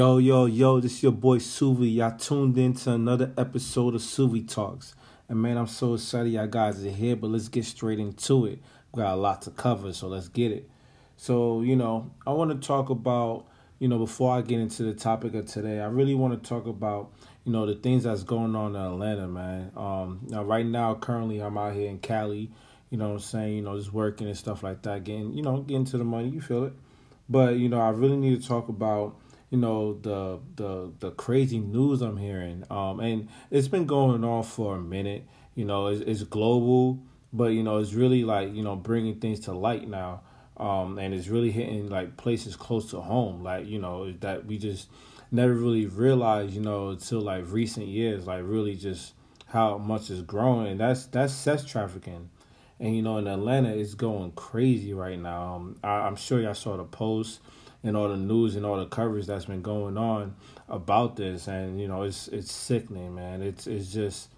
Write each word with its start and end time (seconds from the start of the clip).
Yo, 0.00 0.16
yo, 0.16 0.46
yo, 0.46 0.80
this 0.80 0.94
is 0.94 1.02
your 1.02 1.12
boy 1.12 1.36
Suvi. 1.36 1.96
Y'all 1.96 2.16
tuned 2.16 2.56
in 2.56 2.72
to 2.72 2.90
another 2.90 3.34
episode 3.36 3.94
of 3.94 4.00
Suvi 4.00 4.48
Talks. 4.48 4.94
And 5.28 5.42
man, 5.42 5.58
I'm 5.58 5.66
so 5.66 5.92
excited 5.92 6.32
y'all 6.32 6.46
guys 6.46 6.82
are 6.82 6.88
here, 6.88 7.16
but 7.16 7.28
let's 7.28 7.48
get 7.48 7.66
straight 7.66 7.98
into 7.98 8.46
it. 8.46 8.60
We 8.94 9.02
got 9.02 9.12
a 9.12 9.20
lot 9.20 9.42
to 9.42 9.50
cover, 9.50 9.92
so 9.92 10.08
let's 10.08 10.28
get 10.28 10.52
it. 10.52 10.70
So, 11.18 11.60
you 11.60 11.76
know, 11.76 12.12
I 12.26 12.32
want 12.32 12.50
to 12.50 12.66
talk 12.66 12.88
about, 12.88 13.44
you 13.78 13.88
know, 13.88 13.98
before 13.98 14.34
I 14.34 14.40
get 14.40 14.58
into 14.58 14.84
the 14.84 14.94
topic 14.94 15.34
of 15.34 15.44
today, 15.44 15.80
I 15.80 15.88
really 15.88 16.14
want 16.14 16.42
to 16.42 16.48
talk 16.48 16.66
about, 16.66 17.12
you 17.44 17.52
know, 17.52 17.66
the 17.66 17.74
things 17.74 18.04
that's 18.04 18.22
going 18.22 18.56
on 18.56 18.74
in 18.74 18.80
Atlanta, 18.80 19.28
man. 19.28 19.70
Um, 19.76 20.20
now, 20.28 20.42
right 20.44 20.64
now, 20.64 20.94
currently, 20.94 21.40
I'm 21.40 21.58
out 21.58 21.74
here 21.74 21.90
in 21.90 21.98
Cali, 21.98 22.50
you 22.88 22.96
know 22.96 23.08
what 23.08 23.14
I'm 23.16 23.20
saying, 23.20 23.54
you 23.54 23.60
know, 23.60 23.76
just 23.76 23.92
working 23.92 24.28
and 24.28 24.36
stuff 24.38 24.62
like 24.62 24.80
that, 24.80 25.04
getting, 25.04 25.34
you 25.34 25.42
know, 25.42 25.60
getting 25.60 25.84
to 25.84 25.98
the 25.98 26.04
money, 26.04 26.30
you 26.30 26.40
feel 26.40 26.64
it. 26.64 26.72
But, 27.28 27.56
you 27.56 27.68
know, 27.68 27.82
I 27.82 27.90
really 27.90 28.16
need 28.16 28.40
to 28.40 28.48
talk 28.48 28.70
about, 28.70 29.19
you 29.50 29.58
know 29.58 29.94
the 29.94 30.38
the 30.54 30.92
the 31.00 31.10
crazy 31.10 31.58
news 31.58 32.00
I'm 32.00 32.16
hearing. 32.16 32.64
Um, 32.70 33.00
and 33.00 33.28
it's 33.50 33.68
been 33.68 33.86
going 33.86 34.24
on 34.24 34.44
for 34.44 34.76
a 34.76 34.80
minute. 34.80 35.26
You 35.54 35.64
know, 35.64 35.88
it's, 35.88 36.00
it's 36.02 36.22
global, 36.22 37.00
but 37.32 37.46
you 37.46 37.62
know, 37.62 37.78
it's 37.78 37.92
really 37.92 38.24
like 38.24 38.54
you 38.54 38.62
know 38.62 38.76
bringing 38.76 39.20
things 39.20 39.40
to 39.40 39.52
light 39.52 39.88
now. 39.88 40.22
Um, 40.56 40.98
and 40.98 41.14
it's 41.14 41.28
really 41.28 41.50
hitting 41.50 41.88
like 41.88 42.16
places 42.16 42.54
close 42.54 42.90
to 42.90 43.00
home, 43.00 43.42
like 43.42 43.66
you 43.66 43.80
know 43.80 44.12
that 44.20 44.46
we 44.46 44.58
just 44.58 44.88
never 45.32 45.52
really 45.52 45.86
realized, 45.86 46.54
you 46.54 46.60
know, 46.60 46.90
until 46.90 47.20
like 47.20 47.44
recent 47.50 47.86
years, 47.86 48.26
like 48.26 48.42
really 48.44 48.76
just 48.76 49.14
how 49.46 49.78
much 49.78 50.10
is 50.10 50.22
growing. 50.22 50.68
And 50.68 50.80
that's 50.80 51.06
that's 51.06 51.32
sex 51.32 51.64
trafficking, 51.64 52.30
and 52.78 52.94
you 52.94 53.02
know 53.02 53.16
in 53.16 53.26
Atlanta 53.26 53.74
it's 53.74 53.94
going 53.94 54.30
crazy 54.32 54.94
right 54.94 55.18
now. 55.18 55.56
Um, 55.56 55.76
I, 55.82 56.06
I'm 56.06 56.14
sure 56.16 56.40
y'all 56.40 56.54
saw 56.54 56.76
the 56.76 56.84
post 56.84 57.40
and 57.82 57.96
all 57.96 58.08
the 58.08 58.16
news 58.16 58.56
and 58.56 58.66
all 58.66 58.76
the 58.76 58.86
coverage 58.86 59.26
that's 59.26 59.46
been 59.46 59.62
going 59.62 59.96
on 59.96 60.34
about 60.68 61.16
this. 61.16 61.48
And 61.48 61.80
you 61.80 61.88
know 61.88 62.02
it's 62.02 62.28
it's 62.28 62.52
sickening 62.52 63.14
man. 63.14 63.42
It's 63.42 63.66
it's 63.66 63.92
just 63.92 64.30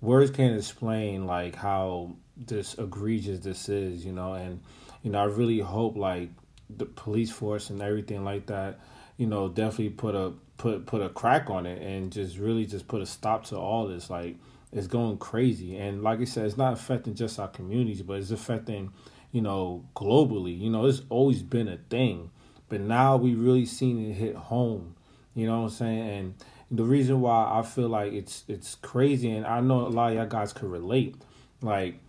words 0.00 0.30
can't 0.30 0.56
explain 0.56 1.26
like 1.26 1.54
how 1.54 2.16
this 2.36 2.74
egregious 2.74 3.40
this 3.40 3.68
is 3.68 4.04
you 4.04 4.12
know? 4.12 4.34
And 4.34 4.60
you 5.02 5.10
know 5.10 5.20
i 5.20 5.24
really 5.24 5.60
hope 5.60 5.96
like 5.96 6.30
the 6.68 6.84
police 6.84 7.30
force 7.30 7.70
and 7.70 7.80
everything 7.80 8.24
like 8.24 8.46
that 8.46 8.80
you 9.16 9.26
know 9.26 9.48
definitely 9.48 9.90
put 9.90 10.16
a 10.16 10.32
put 10.56 10.86
put 10.86 11.02
a 11.02 11.08
crack 11.08 11.50
on 11.50 11.66
it 11.66 11.80
and 11.82 12.12
just 12.12 12.38
really 12.38 12.66
just 12.66 12.88
put 12.88 13.02
a 13.02 13.06
stop 13.06 13.44
to 13.46 13.56
all 13.56 13.86
this. 13.86 14.10
Like 14.10 14.36
it's 14.72 14.86
going 14.86 15.18
crazy. 15.18 15.76
And 15.76 16.02
like 16.02 16.20
i 16.20 16.24
said 16.24 16.46
it's 16.46 16.56
not 16.56 16.72
affecting 16.72 17.14
just 17.14 17.38
our 17.38 17.48
communities 17.48 18.02
but 18.02 18.18
it's 18.18 18.30
affecting 18.30 18.92
you 19.32 19.42
know 19.42 19.84
globally. 19.94 20.58
You 20.58 20.70
know 20.70 20.86
it's 20.86 21.02
always 21.08 21.42
been 21.42 21.68
a 21.68 21.78
thing 21.88 22.30
but 22.68 22.80
now 22.80 23.16
we 23.16 23.34
really 23.34 23.66
seen 23.66 24.10
it 24.10 24.14
hit 24.14 24.34
home. 24.34 24.96
You 25.34 25.46
know 25.46 25.60
what 25.60 25.66
I'm 25.66 25.70
saying? 25.70 26.08
And 26.08 26.34
the 26.70 26.84
reason 26.84 27.20
why 27.20 27.50
I 27.52 27.62
feel 27.62 27.88
like 27.88 28.12
it's 28.12 28.44
it's 28.48 28.74
crazy, 28.76 29.30
and 29.30 29.46
I 29.46 29.60
know 29.60 29.86
a 29.86 29.88
lot 29.88 30.10
of 30.10 30.16
y'all 30.16 30.26
guys 30.26 30.52
could 30.52 30.70
relate. 30.70 31.16
Like 31.62 32.00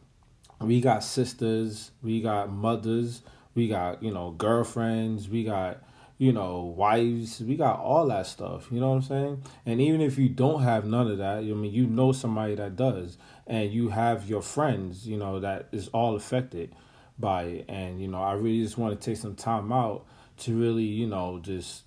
we 0.59 0.81
got 0.81 1.03
sisters, 1.03 1.91
we 2.01 2.21
got 2.21 2.51
mothers, 2.51 3.21
we 3.53 3.67
got 3.67 4.01
you 4.01 4.11
know 4.11 4.31
girlfriends, 4.31 5.29
we 5.29 5.43
got 5.43 5.83
you 6.17 6.33
know 6.33 6.73
wives, 6.75 7.41
we 7.41 7.55
got 7.55 7.79
all 7.79 8.07
that 8.07 8.25
stuff. 8.25 8.67
You 8.71 8.79
know 8.79 8.89
what 8.89 8.95
I'm 8.95 9.01
saying? 9.03 9.43
And 9.65 9.81
even 9.81 10.01
if 10.01 10.17
you 10.17 10.29
don't 10.29 10.63
have 10.63 10.85
none 10.85 11.11
of 11.11 11.19
that, 11.19 11.39
I 11.39 11.41
mean 11.41 11.73
you 11.73 11.85
know 11.85 12.11
somebody 12.11 12.55
that 12.55 12.75
does, 12.75 13.17
and 13.45 13.71
you 13.71 13.89
have 13.89 14.27
your 14.27 14.41
friends, 14.41 15.07
you 15.07 15.17
know 15.17 15.39
that 15.39 15.67
is 15.71 15.87
all 15.89 16.15
affected 16.15 16.73
by 17.19 17.43
it. 17.43 17.65
And 17.67 18.01
you 18.01 18.07
know 18.07 18.21
I 18.21 18.33
really 18.33 18.63
just 18.63 18.77
want 18.77 18.99
to 18.99 19.05
take 19.05 19.17
some 19.17 19.35
time 19.35 19.71
out 19.71 20.05
to 20.37 20.57
really, 20.57 20.83
you 20.83 21.07
know, 21.07 21.39
just 21.39 21.83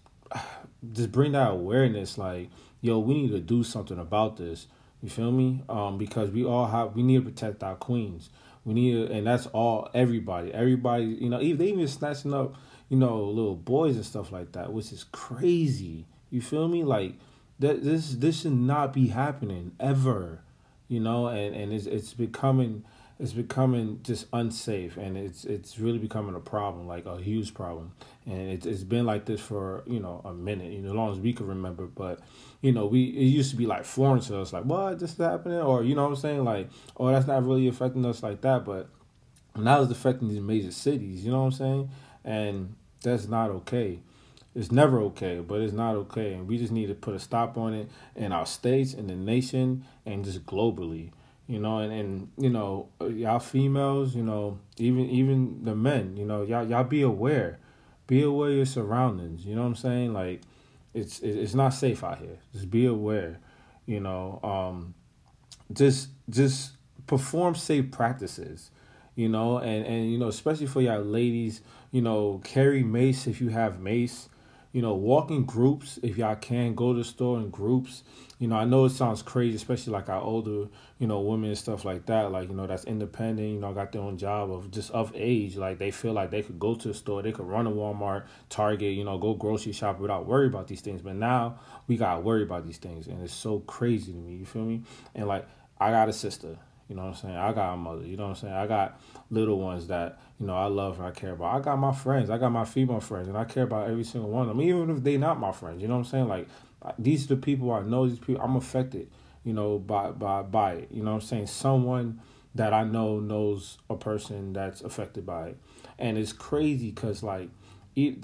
just 0.92 1.12
bring 1.12 1.32
that 1.32 1.50
awareness 1.50 2.18
like, 2.18 2.50
yo, 2.80 2.98
we 2.98 3.14
need 3.14 3.30
to 3.30 3.40
do 3.40 3.62
something 3.62 3.98
about 3.98 4.36
this. 4.36 4.66
You 5.02 5.08
feel 5.08 5.32
me? 5.32 5.62
Um, 5.68 5.98
because 5.98 6.30
we 6.30 6.44
all 6.44 6.66
have 6.66 6.94
we 6.94 7.02
need 7.02 7.24
to 7.24 7.30
protect 7.30 7.62
our 7.62 7.76
queens. 7.76 8.30
We 8.64 8.74
need 8.74 8.92
to, 8.92 9.12
and 9.12 9.26
that's 9.26 9.46
all 9.46 9.88
everybody. 9.94 10.52
Everybody, 10.52 11.04
you 11.04 11.30
know, 11.30 11.40
even 11.40 11.58
they 11.58 11.72
even 11.72 11.88
snatching 11.88 12.34
up, 12.34 12.54
you 12.88 12.98
know, 12.98 13.24
little 13.24 13.56
boys 13.56 13.96
and 13.96 14.04
stuff 14.04 14.30
like 14.30 14.52
that, 14.52 14.72
which 14.72 14.92
is 14.92 15.04
crazy. 15.04 16.06
You 16.30 16.42
feel 16.42 16.68
me? 16.68 16.84
Like 16.84 17.14
that 17.58 17.82
this 17.82 18.14
this 18.14 18.42
should 18.42 18.52
not 18.52 18.92
be 18.92 19.08
happening 19.08 19.72
ever. 19.80 20.42
You 20.88 21.00
know, 21.00 21.28
and, 21.28 21.54
and 21.54 21.72
it's 21.72 21.86
it's 21.86 22.12
becoming 22.12 22.84
it's 23.20 23.32
becoming 23.32 24.00
just 24.02 24.26
unsafe 24.32 24.96
and 24.96 25.14
it's 25.14 25.44
it's 25.44 25.78
really 25.78 25.98
becoming 25.98 26.34
a 26.34 26.40
problem 26.40 26.86
like 26.86 27.04
a 27.04 27.18
huge 27.18 27.52
problem. 27.52 27.92
And 28.24 28.50
it's 28.50 28.64
it's 28.64 28.82
been 28.82 29.04
like 29.04 29.26
this 29.26 29.40
for 29.40 29.82
you 29.86 30.00
know 30.00 30.22
a 30.24 30.32
minute 30.32 30.72
you 30.72 30.80
know 30.80 30.90
as 30.90 30.94
long 30.94 31.12
as 31.12 31.18
we 31.18 31.34
can 31.34 31.46
remember. 31.46 31.86
But 31.86 32.20
you 32.62 32.72
know 32.72 32.86
we 32.86 33.04
it 33.04 33.24
used 33.24 33.50
to 33.50 33.56
be 33.56 33.66
like 33.66 33.84
foreign 33.84 34.20
to 34.22 34.40
us 34.40 34.54
like 34.54 34.64
what? 34.64 34.98
This 34.98 35.12
is 35.12 35.18
happening? 35.18 35.58
Or 35.58 35.84
you 35.84 35.94
know 35.94 36.04
what 36.04 36.10
i'm 36.10 36.16
saying? 36.16 36.44
Like 36.44 36.70
oh 36.96 37.08
that's 37.08 37.26
not 37.26 37.44
really 37.44 37.68
affecting 37.68 38.06
us 38.06 38.22
like 38.22 38.40
that. 38.40 38.64
But 38.64 38.88
now 39.54 39.82
it's 39.82 39.92
affecting 39.92 40.28
these 40.28 40.40
major 40.40 40.70
cities 40.70 41.24
you 41.24 41.30
know 41.30 41.40
what 41.40 41.46
i'm 41.46 41.52
saying? 41.52 41.90
And 42.24 42.74
that's 43.02 43.28
not 43.28 43.50
okay. 43.50 43.98
It's 44.54 44.72
never 44.72 44.98
okay 45.02 45.40
but 45.40 45.60
it's 45.60 45.74
not 45.74 45.94
okay. 45.96 46.32
And 46.32 46.48
we 46.48 46.56
just 46.56 46.72
need 46.72 46.86
to 46.86 46.94
put 46.94 47.14
a 47.14 47.18
stop 47.20 47.58
on 47.58 47.74
it 47.74 47.90
in 48.16 48.32
our 48.32 48.46
states 48.46 48.94
in 48.94 49.08
the 49.08 49.14
nation 49.14 49.84
and 50.06 50.24
just 50.24 50.46
globally 50.46 51.10
you 51.50 51.58
know, 51.58 51.78
and, 51.78 51.92
and 51.92 52.28
you 52.38 52.48
know, 52.48 52.88
y'all 53.00 53.40
females, 53.40 54.14
you 54.14 54.22
know, 54.22 54.60
even 54.76 55.10
even 55.10 55.64
the 55.64 55.74
men, 55.74 56.16
you 56.16 56.24
know, 56.24 56.42
y'all 56.42 56.64
y'all 56.64 56.84
be 56.84 57.02
aware, 57.02 57.58
be 58.06 58.22
aware 58.22 58.50
of 58.50 58.56
your 58.56 58.66
surroundings. 58.66 59.44
You 59.44 59.56
know 59.56 59.62
what 59.62 59.66
I'm 59.66 59.74
saying? 59.74 60.12
Like, 60.12 60.42
it's 60.94 61.18
it's 61.18 61.54
not 61.54 61.70
safe 61.70 62.04
out 62.04 62.18
here. 62.18 62.38
Just 62.52 62.70
be 62.70 62.86
aware. 62.86 63.40
You 63.84 63.98
know, 63.98 64.38
um, 64.44 64.94
just 65.72 66.10
just 66.28 66.70
perform 67.08 67.56
safe 67.56 67.90
practices. 67.90 68.70
You 69.16 69.28
know, 69.28 69.58
and 69.58 69.84
and 69.84 70.12
you 70.12 70.18
know, 70.18 70.28
especially 70.28 70.66
for 70.66 70.80
y'all 70.80 71.02
ladies, 71.02 71.62
you 71.90 72.00
know, 72.00 72.40
carry 72.44 72.84
mace 72.84 73.26
if 73.26 73.40
you 73.40 73.48
have 73.48 73.80
mace 73.80 74.28
you 74.72 74.82
know, 74.82 74.94
walk 74.94 75.30
in 75.30 75.44
groups 75.44 75.98
if 76.02 76.16
y'all 76.16 76.36
can. 76.36 76.74
Go 76.74 76.92
to 76.92 76.98
the 76.98 77.04
store 77.04 77.38
in 77.38 77.50
groups. 77.50 78.04
You 78.38 78.48
know, 78.48 78.56
I 78.56 78.64
know 78.64 78.84
it 78.84 78.90
sounds 78.90 79.20
crazy, 79.20 79.56
especially 79.56 79.92
like 79.92 80.08
our 80.08 80.20
older, 80.20 80.68
you 80.98 81.06
know, 81.06 81.20
women 81.20 81.50
and 81.50 81.58
stuff 81.58 81.84
like 81.84 82.06
that. 82.06 82.30
Like, 82.30 82.48
you 82.48 82.54
know, 82.54 82.66
that's 82.66 82.84
independent, 82.84 83.48
you 83.48 83.58
know, 83.58 83.74
got 83.74 83.92
their 83.92 84.00
own 84.00 84.16
job 84.16 84.50
of 84.50 84.70
just 84.70 84.90
of 84.92 85.12
age. 85.14 85.56
Like 85.56 85.78
they 85.78 85.90
feel 85.90 86.12
like 86.12 86.30
they 86.30 86.42
could 86.42 86.58
go 86.58 86.74
to 86.74 86.88
the 86.88 86.94
store, 86.94 87.22
they 87.22 87.32
could 87.32 87.46
run 87.46 87.66
a 87.66 87.70
Walmart, 87.70 88.24
Target, 88.48 88.94
you 88.94 89.04
know, 89.04 89.18
go 89.18 89.34
grocery 89.34 89.72
shop 89.72 89.98
without 89.98 90.26
worry 90.26 90.46
about 90.46 90.68
these 90.68 90.80
things. 90.80 91.02
But 91.02 91.16
now 91.16 91.58
we 91.86 91.96
gotta 91.96 92.20
worry 92.20 92.44
about 92.44 92.66
these 92.66 92.78
things. 92.78 93.08
And 93.08 93.22
it's 93.22 93.34
so 93.34 93.60
crazy 93.60 94.12
to 94.12 94.18
me, 94.18 94.36
you 94.36 94.46
feel 94.46 94.64
me? 94.64 94.82
And 95.14 95.26
like 95.26 95.46
I 95.78 95.90
got 95.90 96.08
a 96.08 96.12
sister, 96.12 96.56
you 96.90 96.96
know 96.96 97.02
what 97.02 97.10
I'm 97.10 97.14
saying? 97.14 97.36
I 97.36 97.52
got 97.52 97.74
a 97.74 97.76
mother, 97.76 98.04
you 98.04 98.16
know 98.16 98.24
what 98.24 98.30
I'm 98.30 98.34
saying? 98.34 98.52
I 98.52 98.66
got 98.66 99.00
little 99.30 99.60
ones 99.60 99.86
that 99.86 100.18
you 100.40 100.46
know 100.46 100.56
I 100.56 100.66
love 100.66 100.98
and 100.98 101.06
I 101.06 101.12
care 101.12 101.30
about. 101.30 101.54
I 101.54 101.60
got 101.60 101.78
my 101.78 101.92
friends, 101.92 102.30
I 102.30 102.36
got 102.36 102.50
my 102.50 102.64
female 102.64 102.98
friends, 102.98 103.28
and 103.28 103.38
I 103.38 103.44
care 103.44 103.62
about 103.62 103.88
every 103.88 104.02
single 104.02 104.28
one 104.28 104.42
of 104.42 104.48
them, 104.48 104.60
even 104.60 104.90
if 104.90 105.04
they 105.04 105.16
not 105.16 105.38
my 105.38 105.52
friends. 105.52 105.80
You 105.80 105.86
know 105.86 105.94
what 105.94 106.06
I'm 106.06 106.10
saying? 106.10 106.28
Like 106.28 106.48
these 106.98 107.26
are 107.26 107.36
the 107.36 107.40
people 107.40 107.70
I 107.70 107.82
know. 107.82 108.08
These 108.08 108.18
people 108.18 108.42
I'm 108.42 108.56
affected, 108.56 109.08
you 109.44 109.52
know, 109.52 109.78
by 109.78 110.10
by 110.10 110.42
by 110.42 110.72
it. 110.72 110.88
You 110.90 111.04
know 111.04 111.12
what 111.12 111.22
I'm 111.22 111.28
saying? 111.28 111.46
Someone 111.46 112.20
that 112.56 112.74
I 112.74 112.82
know 112.82 113.20
knows 113.20 113.78
a 113.88 113.94
person 113.94 114.52
that's 114.52 114.80
affected 114.80 115.24
by 115.24 115.50
it, 115.50 115.58
and 115.96 116.18
it's 116.18 116.32
crazy 116.32 116.90
because 116.90 117.22
like 117.22 117.50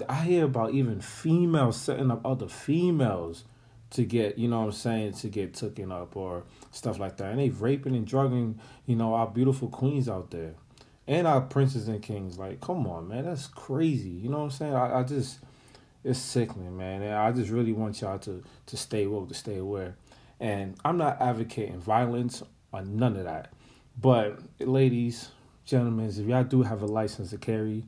I 0.09 0.23
hear 0.25 0.43
about 0.43 0.73
even 0.73 0.99
females 0.99 1.79
setting 1.79 2.11
up 2.11 2.25
other 2.25 2.49
females 2.49 3.45
to 3.91 4.03
get, 4.03 4.37
you 4.37 4.47
know 4.47 4.59
what 4.59 4.65
I'm 4.65 4.71
saying, 4.73 5.13
to 5.13 5.29
get 5.29 5.53
taken 5.53 5.91
up 5.91 6.15
or 6.15 6.43
stuff 6.71 6.99
like 6.99 7.17
that. 7.17 7.31
And 7.31 7.39
they 7.39 7.49
raping 7.49 7.95
and 7.95 8.05
drugging, 8.05 8.59
you 8.85 8.95
know, 8.95 9.13
our 9.13 9.27
beautiful 9.27 9.69
queens 9.69 10.09
out 10.09 10.31
there 10.31 10.55
and 11.07 11.25
our 11.25 11.41
princes 11.41 11.87
and 11.87 12.01
kings. 12.01 12.37
Like, 12.37 12.59
come 12.61 12.85
on, 12.87 13.07
man, 13.07 13.25
that's 13.25 13.47
crazy. 13.47 14.09
You 14.09 14.29
know 14.29 14.39
what 14.39 14.43
I'm 14.45 14.51
saying? 14.51 14.75
I, 14.75 14.99
I 14.99 15.03
just, 15.03 15.39
it's 16.03 16.19
sickening, 16.19 16.77
man. 16.77 17.01
And 17.01 17.13
I 17.13 17.31
just 17.31 17.49
really 17.49 17.73
want 17.73 18.01
y'all 18.01 18.19
to 18.19 18.43
to 18.67 18.77
stay 18.77 19.07
woke, 19.07 19.29
to 19.29 19.33
stay 19.33 19.57
aware. 19.57 19.95
And 20.39 20.75
I'm 20.85 20.97
not 20.97 21.21
advocating 21.21 21.79
violence 21.79 22.43
or 22.71 22.83
none 22.83 23.15
of 23.17 23.23
that. 23.23 23.53
But 23.99 24.39
ladies, 24.59 25.29
gentlemen, 25.65 26.07
if 26.07 26.17
y'all 26.17 26.43
do 26.43 26.61
have 26.61 26.81
a 26.81 26.85
license 26.85 27.31
to 27.31 27.37
carry, 27.37 27.83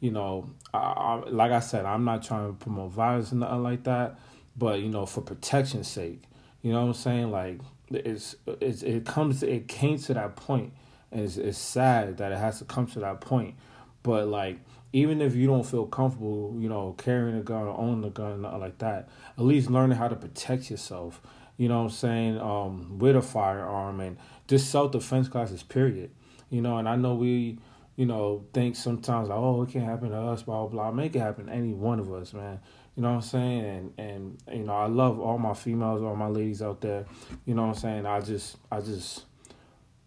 you 0.00 0.10
know, 0.10 0.50
I, 0.74 0.78
I, 0.78 1.22
like 1.28 1.52
I 1.52 1.60
said, 1.60 1.86
I'm 1.86 2.04
not 2.04 2.22
trying 2.22 2.48
to 2.48 2.52
promote 2.52 2.92
violence 2.92 3.32
or 3.32 3.36
nothing 3.36 3.62
like 3.62 3.84
that. 3.84 4.18
But 4.56 4.80
you 4.80 4.88
know, 4.88 5.06
for 5.06 5.20
protection's 5.20 5.88
sake, 5.88 6.22
you 6.62 6.72
know 6.72 6.82
what 6.82 6.88
I'm 6.88 6.94
saying? 6.94 7.30
Like, 7.30 7.60
it's, 7.90 8.36
it's 8.60 8.82
it 8.82 9.04
comes, 9.04 9.42
it 9.42 9.68
came 9.68 9.98
to 9.98 10.14
that 10.14 10.36
point 10.36 10.72
and 11.14 11.22
it's, 11.22 11.36
it's 11.36 11.58
sad 11.58 12.18
that 12.18 12.32
it 12.32 12.38
has 12.38 12.58
to 12.58 12.64
come 12.64 12.86
to 12.88 13.00
that 13.00 13.20
point. 13.20 13.54
But 14.02 14.28
like, 14.28 14.58
even 14.92 15.20
if 15.20 15.34
you 15.34 15.46
don't 15.46 15.64
feel 15.64 15.86
comfortable, 15.86 16.54
you 16.58 16.68
know, 16.68 16.94
carrying 16.98 17.36
a 17.36 17.42
gun 17.42 17.62
or 17.62 17.78
owning 17.78 18.04
a 18.04 18.10
gun, 18.10 18.42
like 18.42 18.78
that, 18.78 19.08
at 19.38 19.44
least 19.44 19.70
learning 19.70 19.96
how 19.96 20.08
to 20.08 20.16
protect 20.16 20.70
yourself. 20.70 21.20
You 21.56 21.68
know 21.68 21.78
what 21.78 21.84
I'm 21.84 21.90
saying? 21.90 22.40
Um, 22.40 22.98
with 22.98 23.16
a 23.16 23.22
firearm 23.22 24.00
and 24.00 24.16
just 24.48 24.70
self 24.70 24.92
defense 24.92 25.28
classes. 25.28 25.62
Period. 25.62 26.10
You 26.50 26.60
know, 26.60 26.78
and 26.78 26.88
I 26.88 26.96
know 26.96 27.14
we, 27.14 27.58
you 27.96 28.06
know, 28.06 28.44
think 28.52 28.76
sometimes 28.76 29.28
like, 29.28 29.38
oh, 29.38 29.62
it 29.62 29.70
can't 29.70 29.84
happen 29.84 30.10
to 30.10 30.16
us, 30.16 30.42
blah 30.42 30.66
blah 30.66 30.68
blah. 30.68 30.90
Make 30.90 31.14
it 31.14 31.20
happen 31.20 31.46
to 31.46 31.52
any 31.52 31.72
one 31.72 32.00
of 32.00 32.12
us, 32.12 32.32
man. 32.32 32.60
You 32.96 33.02
know 33.02 33.10
what 33.10 33.16
I'm 33.16 33.22
saying? 33.22 33.64
And 33.64 33.92
and 33.98 34.42
you 34.52 34.64
know, 34.64 34.74
I 34.74 34.86
love 34.86 35.20
all 35.20 35.38
my 35.38 35.54
females, 35.54 36.02
all 36.02 36.16
my 36.16 36.28
ladies 36.28 36.62
out 36.62 36.80
there. 36.80 37.06
You 37.44 37.54
know 37.54 37.62
what 37.62 37.76
I'm 37.76 37.80
saying? 37.80 38.06
I 38.06 38.20
just 38.20 38.56
I 38.70 38.80
just 38.80 39.24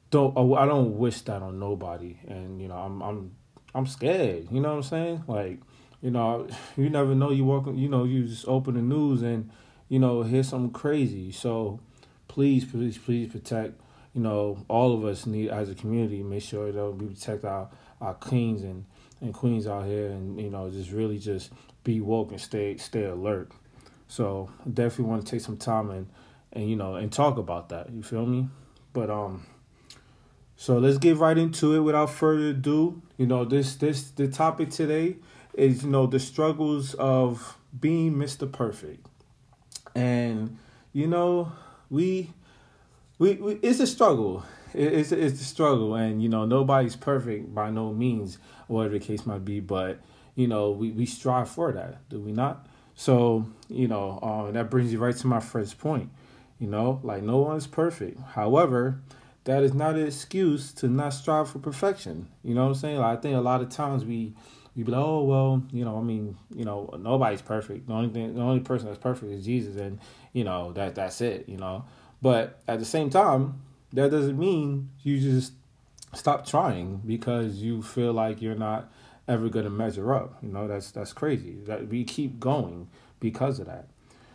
don't 0.10 0.38
I 0.38 0.66
don't 0.66 0.98
wish 0.98 1.22
that 1.22 1.42
on 1.42 1.60
nobody. 1.60 2.18
And 2.28 2.62
you 2.62 2.68
know, 2.68 2.78
I'm 2.78 3.02
I'm 3.02 3.36
I'm 3.74 3.86
scared. 3.88 4.48
You 4.52 4.60
know 4.60 4.70
what 4.70 4.78
I'm 4.78 4.84
saying? 4.84 5.24
Like, 5.28 5.60
you 6.02 6.12
know, 6.12 6.48
you 6.78 6.90
never 6.90 7.16
know. 7.16 7.32
You 7.32 7.46
walk, 7.46 7.68
you 7.74 7.90
know, 7.90 8.04
you 8.04 8.26
just 8.26 8.48
open 8.48 8.76
the 8.76 8.82
news 8.82 9.22
and 9.22 9.50
you 9.88 10.00
know 10.00 10.24
hear 10.24 10.44
something 10.44 10.72
crazy. 10.72 11.32
So 11.32 11.80
please, 12.28 12.66
please, 12.66 12.98
please 12.98 13.32
protect. 13.32 13.80
You 14.18 14.24
know, 14.24 14.66
all 14.68 14.96
of 14.96 15.06
us 15.06 15.28
need 15.28 15.50
as 15.50 15.70
a 15.70 15.76
community 15.76 16.24
make 16.24 16.42
sure 16.42 16.72
that 16.72 16.92
we 16.92 17.06
protect 17.06 17.46
our 17.46 17.70
our 18.02 18.16
kings 18.16 18.64
and 18.64 18.84
and 19.22 19.32
queens 19.32 19.68
out 19.68 19.86
here, 19.86 20.08
and 20.08 20.42
you 20.42 20.50
know, 20.50 20.72
just 20.72 20.90
really 20.90 21.20
just 21.20 21.52
be 21.84 22.02
woke 22.02 22.32
and 22.32 22.42
stay 22.42 22.78
stay 22.78 23.04
alert. 23.04 23.52
So 24.08 24.50
definitely 24.66 25.06
want 25.06 25.24
to 25.24 25.32
take 25.32 25.42
some 25.42 25.58
time 25.58 25.92
and 25.92 26.08
and 26.52 26.68
you 26.68 26.76
know 26.76 26.96
and 26.96 27.12
talk 27.12 27.38
about 27.38 27.70
that. 27.70 27.92
You 27.92 28.02
feel 28.02 28.26
me? 28.26 28.48
But 28.92 29.12
um. 29.12 29.46
So 30.56 30.80
let's 30.80 30.98
get 30.98 31.18
right 31.18 31.38
into 31.38 31.76
it 31.76 31.82
without 31.82 32.10
further 32.10 32.48
ado. 32.48 33.00
You 33.18 33.28
know, 33.28 33.46
this 33.46 33.76
this 33.76 34.10
the 34.10 34.28
topic 34.28 34.72
today 34.72 35.18
is 35.54 35.84
you 35.84 35.92
know 35.92 36.08
the 36.08 36.20
struggles 36.20 36.96
of 36.96 37.56
being 37.80 38.16
Mr. 38.16 38.52
Perfect. 38.52 39.06
And 39.94 40.58
you 40.92 41.06
know, 41.06 41.52
we 41.92 42.32
we, 43.20 43.36
we 43.36 43.54
it's 43.62 43.80
a 43.80 43.88
struggle. 43.88 44.44
It's 44.74 45.12
it's 45.12 45.42
a 45.42 45.46
struggle 45.46 45.96
and 45.96 46.22
you 46.22 46.30
know, 46.30 46.46
nobody's 46.46 46.96
perfect 46.96 47.54
by 47.54 47.70
no 47.72 47.94
means, 47.94 48.38
whatever 48.68 48.98
the 48.98 49.06
case 49.06 49.26
might 49.26 49.46
be, 49.46 49.60
but 49.60 50.00
you 50.36 50.48
know, 50.48 50.72
we, 50.72 50.92
we 50.92 51.06
strive 51.06 51.50
for 51.50 51.72
that, 51.72 52.08
do 52.10 52.20
we 52.20 52.32
not? 52.32 52.68
So, 52.96 53.46
you 53.70 53.88
know, 53.88 54.20
um, 54.22 54.54
that 54.54 54.70
brings 54.70 54.92
you 54.92 55.00
right 55.00 55.16
to 55.16 55.28
my 55.28 55.40
first 55.40 55.80
point. 55.80 56.10
You 56.60 56.68
know, 56.68 57.00
like 57.04 57.24
no 57.24 57.38
one's 57.38 57.68
perfect. 57.68 58.20
However, 58.34 59.00
that 59.44 59.64
is 59.64 59.74
not 59.74 59.96
an 59.96 60.06
excuse 60.06 60.72
to 60.74 60.88
not 60.88 61.14
strive 61.14 61.50
for 61.50 61.60
perfection. 61.60 62.28
You 62.44 62.56
know 62.56 62.64
what 62.64 62.70
I'm 62.70 62.76
saying? 62.76 62.98
Like, 62.98 63.18
I 63.18 63.22
think 63.22 63.36
a 63.36 63.42
lot 63.42 63.62
of 63.62 63.70
times 63.70 64.04
we 64.04 64.34
we 64.76 64.84
be 64.84 64.92
like, 64.92 65.04
oh 65.04 65.24
well, 65.24 65.64
you 65.72 65.86
know, 65.86 65.98
I 65.98 66.02
mean, 66.02 66.38
you 66.56 66.66
know, 66.66 66.94
nobody's 67.00 67.42
perfect. 67.42 67.88
The 67.88 67.94
only 67.94 68.10
thing, 68.10 68.36
the 68.36 68.42
only 68.42 68.60
person 68.60 68.88
that's 68.88 69.00
perfect 69.00 69.32
is 69.32 69.46
Jesus, 69.46 69.76
and 69.76 70.00
you 70.34 70.44
know 70.44 70.72
that 70.74 70.96
that's 70.96 71.22
it. 71.22 71.48
You 71.48 71.58
know, 71.58 71.86
but 72.22 72.60
at 72.68 72.80
the 72.80 72.86
same 72.86 73.10
time, 73.10 73.62
that 73.94 74.12
doesn't 74.12 74.38
mean 74.38 74.90
you 75.04 75.20
just 75.20 75.54
stop 76.14 76.46
trying 76.46 76.98
because 77.06 77.58
you 77.58 77.82
feel 77.82 78.14
like 78.14 78.42
you're 78.42 78.56
not 78.56 78.92
ever 79.28 79.50
going 79.50 79.66
to 79.66 79.72
measure 79.72 80.14
up. 80.14 80.38
You 80.42 80.50
know, 80.50 80.68
that's 80.68 80.92
that's 80.92 81.14
crazy. 81.14 81.58
That 81.66 81.88
we 81.88 82.04
keep 82.04 82.40
going 82.40 82.90
because 83.20 83.60
of 83.60 83.68
that. 83.68 83.88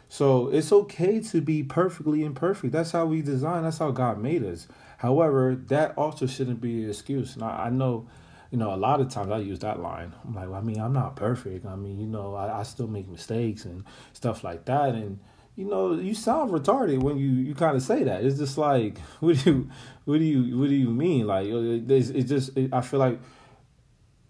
So 0.09 0.49
it's 0.49 0.73
okay 0.73 1.21
to 1.21 1.41
be 1.41 1.63
perfectly 1.63 2.23
imperfect. 2.23 2.73
That's 2.73 2.91
how 2.91 3.07
we 3.07 3.23
design. 3.23 3.63
That's 3.63 3.79
how 3.79 3.93
God 3.93 4.19
made 4.19 4.45
us. 4.45 4.69
However, 4.99 5.57
that 5.69 5.97
also 5.97 6.27
shouldn't 6.27 6.61
be 6.61 6.85
an 6.85 6.91
excuse. 6.91 7.37
I, 7.41 7.65
I 7.65 7.71
know, 7.71 8.07
you 8.51 8.59
know, 8.59 8.75
a 8.75 8.77
lot 8.77 9.01
of 9.01 9.09
times 9.09 9.33
I 9.33 9.39
use 9.39 9.61
that 9.61 9.81
line. 9.81 10.13
I'm 10.23 10.35
like, 10.35 10.51
well, 10.51 10.59
I 10.59 10.61
mean, 10.61 10.79
I'm 10.79 10.93
not 10.93 11.17
perfect. 11.17 11.65
I 11.65 11.77
mean, 11.77 11.99
you 11.99 12.07
know, 12.07 12.35
I, 12.35 12.61
I 12.61 12.63
still 12.63 12.89
make 12.89 13.09
mistakes 13.09 13.65
and 13.65 13.85
stuff 14.13 14.45
like 14.45 14.67
that. 14.67 14.95
And 14.95 15.19
you 15.57 15.67
know, 15.67 15.95
you 15.95 16.15
sound 16.15 16.51
retarded 16.51 17.01
when 17.01 17.19
you, 17.19 17.31
you 17.31 17.55
kind 17.55 17.77
of 17.77 17.83
say 17.83 18.05
that. 18.05 18.25
It's 18.25 18.39
just 18.39 18.57
like, 18.57 18.99
what 19.21 19.39
do 19.39 19.51
you, 19.51 19.71
what 20.05 20.19
do 20.19 20.25
you, 20.25 20.59
what 20.59 20.69
do 20.69 20.75
you 20.75 20.91
mean? 20.91 21.27
Like, 21.27 21.47
it's, 21.49 22.09
it's 22.09 22.29
just, 22.29 22.57
it, 22.57 22.73
I 22.73 22.81
feel 22.81 23.01
like 23.01 23.21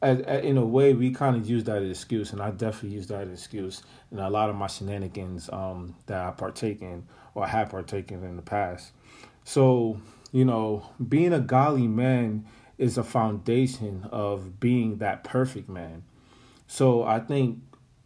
in 0.03 0.57
a 0.57 0.65
way, 0.65 0.95
we 0.95 1.13
kind 1.13 1.37
of 1.37 1.49
use 1.49 1.63
that 1.65 1.81
as 1.81 1.91
excuse, 1.91 2.33
and 2.33 2.43
I 2.43 2.51
definitely 2.51 2.97
use 2.97 3.07
that 3.07 3.29
as 3.29 3.39
excuse 3.39 3.83
in 4.11 4.19
a 4.19 4.29
lot 4.29 4.51
of 4.51 4.57
my 4.57 4.67
shenanigans 4.67 5.49
um, 5.53 5.95
that 6.07 6.27
I 6.27 6.31
partake 6.33 6.83
in 6.83 7.07
or 7.35 7.47
have 7.47 7.71
partaken 7.71 8.25
in 8.25 8.35
the 8.37 8.43
past. 8.43 8.93
So, 9.45 10.01
you 10.33 10.45
know, 10.45 10.89
being 11.09 11.33
a 11.33 11.39
godly 11.39 11.87
man 11.87 12.47
is 12.79 12.99
a 12.99 13.05
foundation 13.05 14.09
of 14.11 14.59
being 14.59 14.99
that 14.99 15.23
perfect 15.23 15.69
man. 15.69 16.03
So 16.67 17.05
I 17.05 17.21
think 17.21 17.59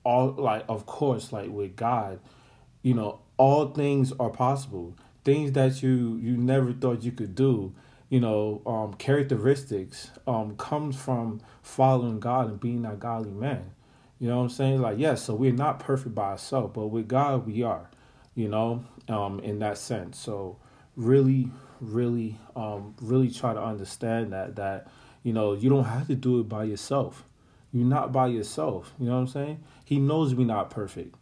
all 0.05 0.33
like 0.33 0.65
of 0.69 0.87
course 0.87 1.33
like 1.33 1.51
with 1.51 1.77
God, 1.77 2.21
you 2.87 2.94
know, 2.94 3.19
all 3.37 3.71
things 3.71 4.12
are 4.21 4.31
possible. 4.31 4.94
Things 5.25 5.53
that 5.53 5.83
you 5.83 6.19
you 6.23 6.37
never 6.37 6.73
thought 6.73 7.03
you 7.03 7.12
could 7.12 7.35
do 7.35 7.75
you 8.09 8.21
know, 8.21 8.62
um, 8.67 8.94
characteristics 8.94 10.11
um, 10.27 10.56
comes 10.56 10.97
from 10.97 11.41
following 11.62 12.21
God 12.21 12.49
and 12.49 12.61
being 12.61 12.83
that 12.83 13.00
godly 13.00 13.33
man. 13.33 13.71
You 14.21 14.29
know 14.29 14.37
what 14.37 14.44
I'm 14.44 14.49
saying? 14.50 14.81
Like, 14.81 14.99
yes, 14.99 15.25
so 15.25 15.35
we're 15.35 15.53
not 15.53 15.81
perfect 15.81 16.15
by 16.15 16.31
ourselves, 16.31 16.73
but 16.75 16.87
with 16.87 17.09
God 17.09 17.47
we 17.47 17.62
are, 17.62 17.91
you 18.35 18.49
know, 18.49 18.85
um, 19.09 19.41
in 19.41 19.59
that 19.59 19.77
sense. 19.77 20.19
So 20.19 20.56
really, 20.94 21.50
really, 21.81 22.39
um, 22.55 22.94
really 23.00 23.31
try 23.31 23.53
to 23.53 23.62
understand 23.62 24.32
that 24.32 24.56
that, 24.56 24.87
you 25.23 25.32
know, 25.32 25.53
you 25.53 25.69
don't 25.69 25.85
have 25.85 26.06
to 26.06 26.15
do 26.15 26.41
it 26.41 26.49
by 26.49 26.65
yourself. 26.65 27.25
You're 27.73 27.85
not 27.85 28.12
by 28.12 28.29
yourself. 28.29 28.94
You 28.99 29.06
know 29.06 29.15
what 29.15 29.19
I'm 29.19 29.27
saying? 29.27 29.65
He 29.85 29.99
knows 29.99 30.35
we're 30.35 30.47
not 30.47 30.71
perfect. 30.71 31.15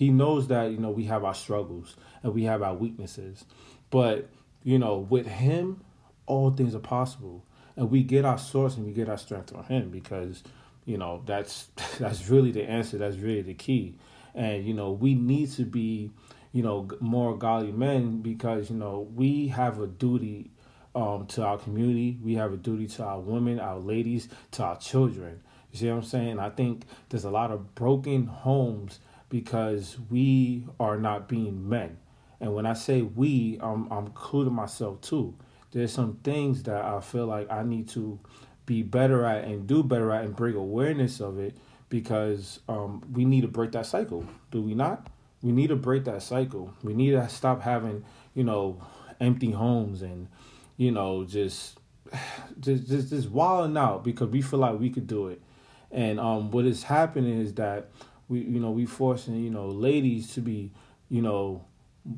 He 0.00 0.08
knows 0.08 0.48
that, 0.48 0.70
you 0.70 0.78
know, 0.78 0.88
we 0.88 1.04
have 1.04 1.24
our 1.24 1.34
struggles 1.34 1.94
and 2.22 2.32
we 2.32 2.44
have 2.44 2.62
our 2.62 2.74
weaknesses. 2.74 3.44
But, 3.90 4.30
you 4.64 4.78
know, 4.78 4.96
with 4.96 5.26
him, 5.26 5.84
all 6.24 6.50
things 6.52 6.74
are 6.74 6.78
possible. 6.78 7.44
And 7.76 7.90
we 7.90 8.02
get 8.02 8.24
our 8.24 8.38
source 8.38 8.78
and 8.78 8.86
we 8.86 8.92
get 8.94 9.10
our 9.10 9.18
strength 9.18 9.50
from 9.50 9.64
him 9.64 9.90
because, 9.90 10.42
you 10.86 10.96
know, 10.96 11.22
that's 11.26 11.68
that's 11.98 12.30
really 12.30 12.50
the 12.50 12.62
answer. 12.62 12.96
That's 12.96 13.18
really 13.18 13.42
the 13.42 13.52
key. 13.52 13.98
And, 14.34 14.64
you 14.64 14.72
know, 14.72 14.90
we 14.90 15.14
need 15.14 15.50
to 15.56 15.66
be, 15.66 16.10
you 16.52 16.62
know, 16.62 16.88
more 17.00 17.36
godly 17.36 17.72
men 17.72 18.22
because, 18.22 18.70
you 18.70 18.76
know, 18.76 19.06
we 19.14 19.48
have 19.48 19.82
a 19.82 19.86
duty 19.86 20.50
um, 20.94 21.26
to 21.26 21.44
our 21.44 21.58
community. 21.58 22.18
We 22.24 22.36
have 22.36 22.54
a 22.54 22.56
duty 22.56 22.86
to 22.86 23.04
our 23.04 23.20
women, 23.20 23.60
our 23.60 23.78
ladies, 23.78 24.30
to 24.52 24.62
our 24.62 24.78
children. 24.78 25.42
You 25.72 25.78
see 25.78 25.90
what 25.90 25.96
I'm 25.96 26.04
saying? 26.04 26.38
I 26.38 26.48
think 26.48 26.84
there's 27.10 27.24
a 27.24 27.30
lot 27.30 27.50
of 27.50 27.74
broken 27.74 28.28
homes 28.28 28.98
because 29.30 29.96
we 30.10 30.66
are 30.78 30.98
not 30.98 31.28
being 31.28 31.66
men. 31.66 31.96
And 32.40 32.54
when 32.54 32.66
I 32.66 32.74
say 32.74 33.00
we, 33.02 33.58
I'm, 33.62 33.90
I'm 33.90 34.06
including 34.06 34.52
myself 34.52 35.00
too 35.00 35.34
there's 35.72 35.92
some 35.92 36.18
things 36.24 36.64
that 36.64 36.84
I 36.84 37.00
feel 37.00 37.26
like 37.26 37.50
I 37.50 37.62
need 37.62 37.88
to 37.90 38.18
be 38.66 38.82
better 38.82 39.24
at 39.24 39.44
and 39.44 39.66
do 39.66 39.82
better 39.82 40.10
at 40.12 40.24
and 40.24 40.34
bring 40.34 40.54
awareness 40.56 41.20
of 41.20 41.38
it 41.38 41.56
because 41.88 42.60
um, 42.68 43.02
we 43.12 43.24
need 43.24 43.42
to 43.42 43.48
break 43.48 43.72
that 43.72 43.86
cycle. 43.86 44.24
Do 44.50 44.62
we 44.62 44.74
not? 44.74 45.08
We 45.42 45.52
need 45.52 45.68
to 45.68 45.76
break 45.76 46.04
that 46.04 46.22
cycle. 46.22 46.74
We 46.82 46.94
need 46.94 47.12
to 47.12 47.28
stop 47.28 47.62
having, 47.62 48.04
you 48.34 48.44
know, 48.44 48.82
empty 49.20 49.52
homes 49.52 50.02
and, 50.02 50.28
you 50.76 50.90
know, 50.90 51.24
just 51.24 51.78
just 52.60 52.88
just, 52.88 53.10
just 53.10 53.30
wilding 53.30 53.76
out 53.76 54.04
because 54.04 54.28
we 54.28 54.42
feel 54.42 54.60
like 54.60 54.78
we 54.78 54.90
could 54.90 55.06
do 55.06 55.28
it. 55.28 55.40
And 55.92 56.20
um, 56.20 56.50
what 56.50 56.66
is 56.66 56.84
happening 56.84 57.40
is 57.40 57.54
that 57.54 57.90
we, 58.30 58.40
you 58.40 58.60
know, 58.60 58.70
we 58.70 58.86
forcing, 58.86 59.34
you 59.34 59.50
know, 59.50 59.66
ladies 59.66 60.32
to 60.34 60.40
be, 60.40 60.70
you 61.08 61.20
know, 61.20 61.64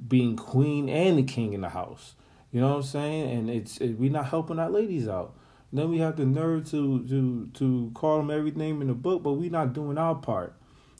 being 0.07 0.37
queen 0.37 0.89
and 0.89 1.19
the 1.19 1.23
king 1.23 1.55
in 1.55 1.63
the 1.63 1.71
house. 1.71 2.15
You 2.53 2.61
know 2.61 2.69
what 2.69 2.77
I'm 2.77 2.83
saying? 2.83 3.31
And 3.31 3.51
it's 3.51 3.79
it, 3.79 3.95
we 3.95 4.11
not 4.11 4.27
helping 4.27 4.59
our 4.59 4.71
ladies 4.71 5.09
out. 5.09 5.35
And 5.71 5.81
then 5.81 5.91
we 5.91 5.99
have 5.99 6.17
the 6.17 6.27
nerve 6.27 6.71
to 6.71 7.03
to 7.09 7.51
to 7.55 7.91
call 7.95 8.19
them 8.19 8.31
every 8.31 8.51
name 8.51 8.83
in 8.83 8.89
the 8.89 8.95
book, 8.95 9.23
but 9.23 9.33
we 9.33 9.49
not 9.49 9.73
doing 9.73 9.97
our 9.97 10.15
part. 10.15 10.55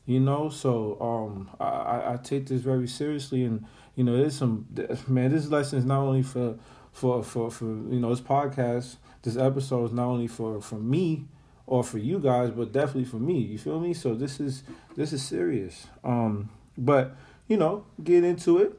You 0.07 0.19
know, 0.19 0.49
so 0.49 0.99
um, 1.01 1.51
I 1.61 2.15
I 2.15 2.19
take 2.21 2.47
this 2.47 2.63
very 2.63 2.89
seriously, 2.89 3.45
and 3.45 3.67
you 3.95 4.03
know, 4.03 4.17
there's 4.17 4.35
some 4.35 4.67
man. 5.07 5.31
This 5.31 5.49
lesson 5.49 5.79
is 5.79 5.85
not 5.85 6.01
only 6.01 6.23
for 6.23 6.57
for 6.91 7.23
for 7.23 7.51
for 7.51 7.67
you 7.67 8.01
know 8.01 8.09
this 8.09 8.23
podcast. 8.23 8.97
This 9.21 9.37
episode 9.37 9.85
is 9.85 9.93
not 9.93 10.07
only 10.07 10.27
for 10.27 10.61
for 10.63 10.77
me 10.77 11.27
or 11.67 11.83
for 11.85 11.99
you 11.99 12.19
guys, 12.19 12.51
but 12.51 12.73
definitely 12.73 13.05
for 13.05 13.17
me. 13.17 13.39
You 13.39 13.59
feel 13.59 13.81
me? 13.81 13.95
So 13.95 14.15
this 14.15 14.41
is 14.41 14.63
this 14.97 15.13
is 15.13 15.23
serious. 15.23 15.87
Um, 16.05 16.51
but 16.77 17.15
you 17.49 17.57
know, 17.57 17.85
get 18.03 18.25
into 18.25 18.59
it 18.59 18.79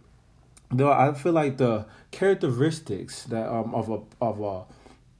though 0.78 0.92
I 0.92 1.14
feel 1.14 1.34
like 1.34 1.58
the 1.58 1.86
characteristics 2.12 3.24
that 3.26 3.48
um 3.48 3.74
of 3.76 3.90
a 3.90 4.00
of 4.22 4.42
a 4.42 4.66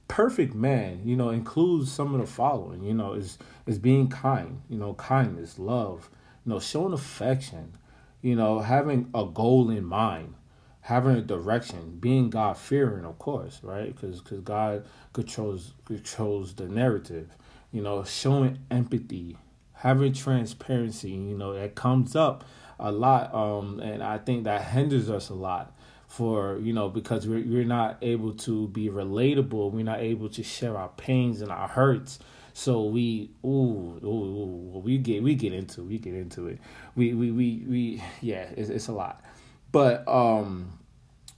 perfect 0.08 0.54
man, 0.54 1.00
you 1.04 1.16
know, 1.16 1.30
includes 1.30 1.90
some 1.90 2.14
of 2.14 2.20
the 2.20 2.26
following. 2.26 2.84
You 2.84 2.94
know, 2.94 3.14
is 3.14 3.38
is 3.66 3.78
being 3.78 4.08
kind. 4.08 4.62
You 4.68 4.78
know, 4.78 4.94
kindness, 4.94 5.58
love. 5.58 6.10
You 6.44 6.52
know, 6.52 6.60
showing 6.60 6.92
affection. 6.92 7.74
You 8.22 8.36
know, 8.36 8.60
having 8.60 9.10
a 9.14 9.26
goal 9.26 9.70
in 9.70 9.84
mind, 9.84 10.34
having 10.80 11.16
a 11.16 11.20
direction, 11.20 11.98
being 12.00 12.30
God 12.30 12.56
fearing, 12.56 13.04
of 13.04 13.18
course, 13.18 13.60
right? 13.62 13.94
Because 13.94 14.20
because 14.20 14.40
God 14.40 14.84
controls 15.12 15.74
controls 15.84 16.54
the 16.54 16.68
narrative. 16.68 17.28
You 17.74 17.82
know, 17.82 18.04
showing 18.04 18.60
empathy, 18.70 19.36
having 19.72 20.12
transparency. 20.12 21.10
You 21.10 21.36
know, 21.36 21.54
that 21.54 21.74
comes 21.74 22.14
up 22.14 22.44
a 22.78 22.92
lot, 22.92 23.34
um, 23.34 23.80
and 23.80 24.02
I 24.02 24.18
think 24.18 24.44
that 24.44 24.62
hinders 24.62 25.10
us 25.10 25.28
a 25.28 25.34
lot 25.34 25.74
for 26.06 26.58
you 26.58 26.72
know 26.72 26.88
because 26.88 27.26
we're 27.26 27.44
we're 27.44 27.64
not 27.64 27.98
able 28.00 28.32
to 28.32 28.68
be 28.68 28.88
relatable. 28.88 29.72
We're 29.72 29.84
not 29.84 30.00
able 30.00 30.28
to 30.28 30.42
share 30.44 30.76
our 30.76 30.90
pains 30.90 31.40
and 31.40 31.50
our 31.50 31.66
hurts. 31.66 32.20
So 32.52 32.84
we 32.84 33.30
ooh, 33.44 33.98
ooh, 34.04 34.06
ooh 34.06 34.82
we 34.84 34.98
get 34.98 35.24
we 35.24 35.34
get 35.34 35.52
into 35.52 35.82
we 35.82 35.98
get 35.98 36.14
into 36.14 36.46
it. 36.46 36.60
We 36.94 37.12
we 37.12 37.32
we, 37.32 37.64
we 37.68 38.02
yeah, 38.20 38.46
it's, 38.56 38.70
it's 38.70 38.86
a 38.86 38.92
lot. 38.92 39.24
But 39.72 40.06
um 40.06 40.78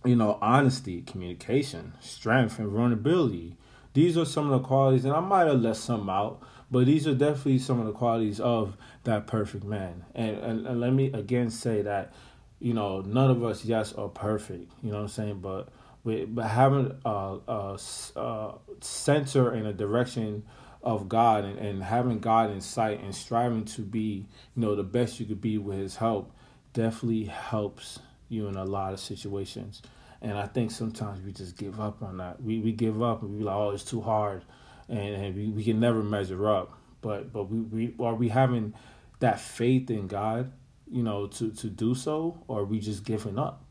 you 0.05 0.15
know, 0.15 0.39
honesty, 0.41 1.03
communication, 1.03 1.95
strength, 2.01 2.59
and 2.59 2.69
vulnerability. 2.69 3.57
These 3.97 4.19
are 4.19 4.27
some 4.27 4.51
of 4.51 4.61
the 4.61 4.69
qualities, 4.69 5.07
and 5.07 5.15
I 5.15 5.21
might 5.21 5.47
have 5.47 5.63
left 5.63 5.81
some 5.81 6.11
out, 6.11 6.43
but 6.71 6.85
these 6.85 7.07
are 7.07 7.15
definitely 7.15 7.59
some 7.59 7.81
of 7.81 7.87
the 7.87 7.95
qualities 7.95 8.39
of 8.39 8.77
that 9.05 9.27
perfect 9.27 9.65
man. 9.65 10.05
And, 10.15 10.37
and, 10.37 10.67
and 10.67 10.81
let 10.81 10.93
me 10.93 11.07
again 11.15 11.49
say 11.49 11.81
that, 11.81 12.13
you 12.61 12.75
know, 12.75 13.01
none 13.01 13.31
of 13.31 13.43
us, 13.43 13.65
yes, 13.65 13.95
are 13.95 14.11
perfect. 14.11 14.71
You 14.83 14.91
know 14.91 14.97
what 14.97 15.05
I'm 15.05 15.09
saying? 15.09 15.41
But 15.41 15.71
we, 16.05 16.27
but 16.27 16.45
having 16.45 16.95
a, 17.07 17.39
a, 17.49 17.79
a 18.17 18.55
center 18.83 19.53
and 19.53 19.67
a 19.67 19.73
direction 19.73 20.43
of 20.83 21.09
God 21.09 21.47
and, 21.47 21.59
and 21.59 21.83
having 21.83 22.19
God 22.19 22.51
in 22.51 22.61
sight 22.61 23.03
and 23.03 23.15
striving 23.15 23.65
to 23.65 23.81
be, 23.81 24.27
you 24.55 24.61
know, 24.63 24.75
the 24.75 24.83
best 24.83 25.21
you 25.21 25.25
could 25.25 25.41
be 25.41 25.57
with 25.57 25.79
His 25.79 25.97
help 25.97 26.33
definitely 26.75 27.25
helps 27.25 27.99
you 28.29 28.47
in 28.47 28.57
a 28.57 28.65
lot 28.67 28.93
of 28.93 29.01
situations. 29.01 29.81
And 30.23 30.39
I 30.39 30.47
think 30.47 30.71
sometimes 30.71 31.25
we 31.25 31.33
just 31.33 31.57
give 31.57 31.81
up 31.81 32.03
on 32.03 32.19
that. 32.19 32.43
We 32.43 32.61
we 32.61 32.73
give 32.73 33.03
up 33.03 33.23
and 33.23 33.37
we 33.37 33.45
like, 33.45 33.55
oh, 33.55 33.71
it's 33.71 33.85
too 33.85 34.01
hard, 34.01 34.45
and, 34.89 34.99
and 34.99 35.35
we, 35.35 35.49
we 35.49 35.65
can 35.65 35.79
never 35.79 36.03
measure 36.03 36.49
up. 36.49 36.79
But 37.01 37.33
but 37.33 37.45
we, 37.51 37.61
we 37.61 37.95
are 38.05 38.15
we 38.15 38.29
having 38.29 38.75
that 39.21 39.41
faith 39.41 39.91
in 39.91 40.07
God, 40.07 40.53
you 40.91 41.03
know, 41.03 41.27
to 41.27 41.51
to 41.51 41.69
do 41.69 41.95
so, 41.95 42.43
or 42.49 42.65
we 42.65 42.81
just 42.81 43.05
giving 43.05 43.39
up, 43.39 43.65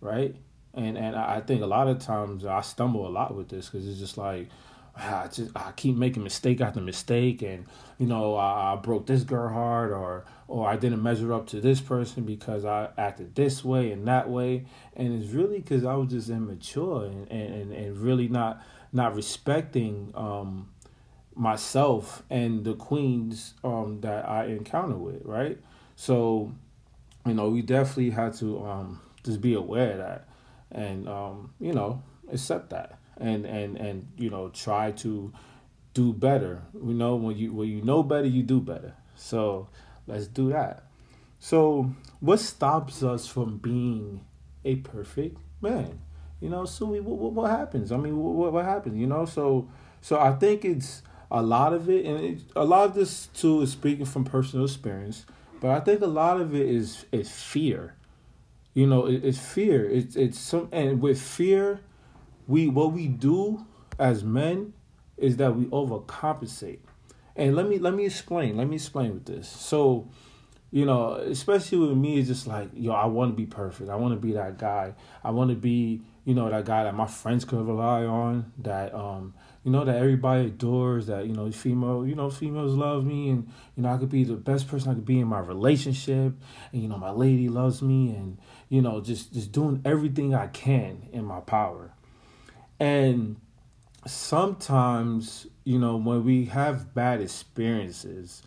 right? 0.00 0.36
And 0.74 0.98
and 0.98 1.16
I 1.16 1.40
think 1.40 1.62
a 1.62 1.66
lot 1.66 1.88
of 1.88 1.98
times 1.98 2.44
I 2.44 2.60
stumble 2.60 3.06
a 3.06 3.10
lot 3.10 3.34
with 3.34 3.48
this 3.48 3.68
because 3.68 3.88
it's 3.88 3.98
just 3.98 4.18
like 4.18 4.48
I 4.98 5.28
just 5.28 5.50
I 5.54 5.72
keep 5.72 5.96
making 5.96 6.22
mistake 6.22 6.60
after 6.60 6.80
mistake, 6.80 7.42
and 7.42 7.66
you 7.98 8.06
know 8.06 8.34
I, 8.34 8.72
I, 8.72 8.76
broke 8.76 9.06
this 9.06 9.22
girl 9.24 9.52
heart, 9.52 9.92
or 9.92 10.24
or 10.48 10.66
I 10.66 10.76
didn't 10.76 11.02
measure 11.02 11.32
up 11.32 11.46
to 11.48 11.60
this 11.60 11.80
person 11.80 12.24
because 12.24 12.64
I 12.64 12.88
acted 12.96 13.34
this 13.34 13.64
way 13.64 13.92
and 13.92 14.08
that 14.08 14.30
way, 14.30 14.64
and 14.94 15.22
it's 15.22 15.32
really 15.32 15.60
because 15.60 15.84
I 15.84 15.94
was 15.94 16.10
just 16.10 16.30
immature 16.30 17.04
and, 17.04 17.30
and 17.30 17.72
and 17.72 17.98
really 17.98 18.28
not 18.28 18.62
not 18.92 19.14
respecting 19.14 20.12
um, 20.14 20.70
myself 21.34 22.22
and 22.30 22.64
the 22.64 22.74
queens 22.74 23.52
um, 23.62 24.00
that 24.00 24.26
I 24.26 24.46
encounter 24.46 24.96
with, 24.96 25.22
right? 25.24 25.58
So, 25.96 26.54
you 27.26 27.34
know, 27.34 27.50
we 27.50 27.60
definitely 27.60 28.10
had 28.10 28.32
to 28.34 28.64
um, 28.64 29.00
just 29.24 29.42
be 29.42 29.52
aware 29.52 29.92
of 29.92 29.98
that, 29.98 30.28
and 30.72 31.06
um, 31.06 31.52
you 31.60 31.74
know 31.74 32.02
accept 32.32 32.70
that 32.70 32.98
and 33.18 33.44
and 33.46 33.76
and 33.76 34.08
you 34.16 34.30
know 34.30 34.48
try 34.50 34.92
to 34.92 35.32
do 35.94 36.12
better. 36.12 36.62
You 36.74 36.94
know 36.94 37.16
when 37.16 37.36
you 37.36 37.52
when 37.52 37.68
you 37.68 37.82
know 37.82 38.02
better, 38.02 38.26
you 38.26 38.42
do 38.42 38.60
better. 38.60 38.94
So 39.14 39.68
let's 40.06 40.26
do 40.26 40.50
that. 40.52 40.84
So 41.38 41.92
what 42.20 42.40
stops 42.40 43.02
us 43.02 43.26
from 43.26 43.58
being 43.58 44.24
a 44.64 44.76
perfect 44.76 45.38
man? 45.60 46.00
You 46.40 46.50
know, 46.50 46.64
so 46.66 46.86
we, 46.86 47.00
what, 47.00 47.32
what 47.32 47.50
happens? 47.50 47.92
I 47.92 47.96
mean, 47.96 48.16
what, 48.18 48.52
what 48.52 48.64
happens? 48.64 48.96
You 48.96 49.06
know, 49.06 49.24
so 49.24 49.68
so 50.00 50.20
I 50.20 50.32
think 50.32 50.64
it's 50.64 51.02
a 51.30 51.42
lot 51.42 51.72
of 51.72 51.88
it, 51.88 52.04
and 52.04 52.20
it, 52.24 52.40
a 52.54 52.64
lot 52.64 52.84
of 52.88 52.94
this 52.94 53.28
too 53.28 53.62
is 53.62 53.72
speaking 53.72 54.04
from 54.04 54.24
personal 54.24 54.64
experience. 54.64 55.24
But 55.60 55.70
I 55.70 55.80
think 55.80 56.02
a 56.02 56.06
lot 56.06 56.40
of 56.40 56.54
it 56.54 56.66
is 56.66 57.06
is 57.10 57.30
fear. 57.30 57.94
You 58.74 58.86
know, 58.86 59.06
it, 59.06 59.24
it's 59.24 59.38
fear. 59.38 59.88
It's 59.88 60.14
it's 60.16 60.38
some, 60.38 60.68
and 60.72 61.00
with 61.00 61.20
fear, 61.20 61.80
we 62.46 62.68
what 62.68 62.92
we 62.92 63.08
do 63.08 63.66
as 63.98 64.22
men 64.24 64.72
is 65.16 65.36
that 65.38 65.56
we 65.56 65.64
overcompensate. 65.66 66.80
And 67.34 67.54
let 67.54 67.68
me 67.68 67.78
let 67.78 67.94
me 67.94 68.06
explain. 68.06 68.56
Let 68.56 68.68
me 68.68 68.76
explain 68.76 69.14
with 69.14 69.26
this. 69.26 69.48
So, 69.48 70.08
you 70.70 70.84
know, 70.84 71.14
especially 71.14 71.78
with 71.78 71.96
me, 71.96 72.18
it's 72.18 72.28
just 72.28 72.46
like, 72.46 72.70
yo, 72.74 72.92
I 72.92 73.06
want 73.06 73.32
to 73.32 73.36
be 73.36 73.46
perfect. 73.46 73.90
I 73.90 73.96
want 73.96 74.14
to 74.14 74.20
be 74.20 74.32
that 74.32 74.58
guy. 74.58 74.94
I 75.22 75.30
want 75.30 75.50
to 75.50 75.56
be, 75.56 76.02
you 76.24 76.34
know, 76.34 76.48
that 76.48 76.64
guy 76.64 76.84
that 76.84 76.94
my 76.94 77.06
friends 77.06 77.44
can 77.44 77.66
rely 77.66 78.04
on. 78.04 78.52
That 78.58 78.94
um, 78.94 79.34
you 79.64 79.70
know, 79.70 79.84
that 79.84 79.96
everybody 79.96 80.46
adores. 80.46 81.08
That 81.08 81.26
you 81.26 81.34
know, 81.34 81.50
female, 81.52 82.06
you 82.06 82.14
know, 82.14 82.30
females 82.30 82.74
love 82.74 83.04
me, 83.04 83.28
and 83.28 83.48
you 83.76 83.82
know, 83.82 83.90
I 83.90 83.98
could 83.98 84.10
be 84.10 84.24
the 84.24 84.34
best 84.34 84.66
person 84.66 84.90
I 84.90 84.94
could 84.94 85.04
be 85.04 85.20
in 85.20 85.28
my 85.28 85.40
relationship, 85.40 86.34
and 86.72 86.82
you 86.82 86.88
know, 86.88 86.96
my 86.96 87.10
lady 87.10 87.50
loves 87.50 87.82
me, 87.82 88.10
and 88.10 88.38
you 88.70 88.80
know, 88.80 89.02
just 89.02 89.34
just 89.34 89.52
doing 89.52 89.82
everything 89.84 90.34
I 90.34 90.46
can 90.46 91.08
in 91.12 91.24
my 91.24 91.40
power. 91.40 91.92
And 92.78 93.36
sometimes, 94.06 95.46
you 95.64 95.78
know, 95.78 95.96
when 95.96 96.24
we 96.24 96.46
have 96.46 96.94
bad 96.94 97.20
experiences, 97.20 98.42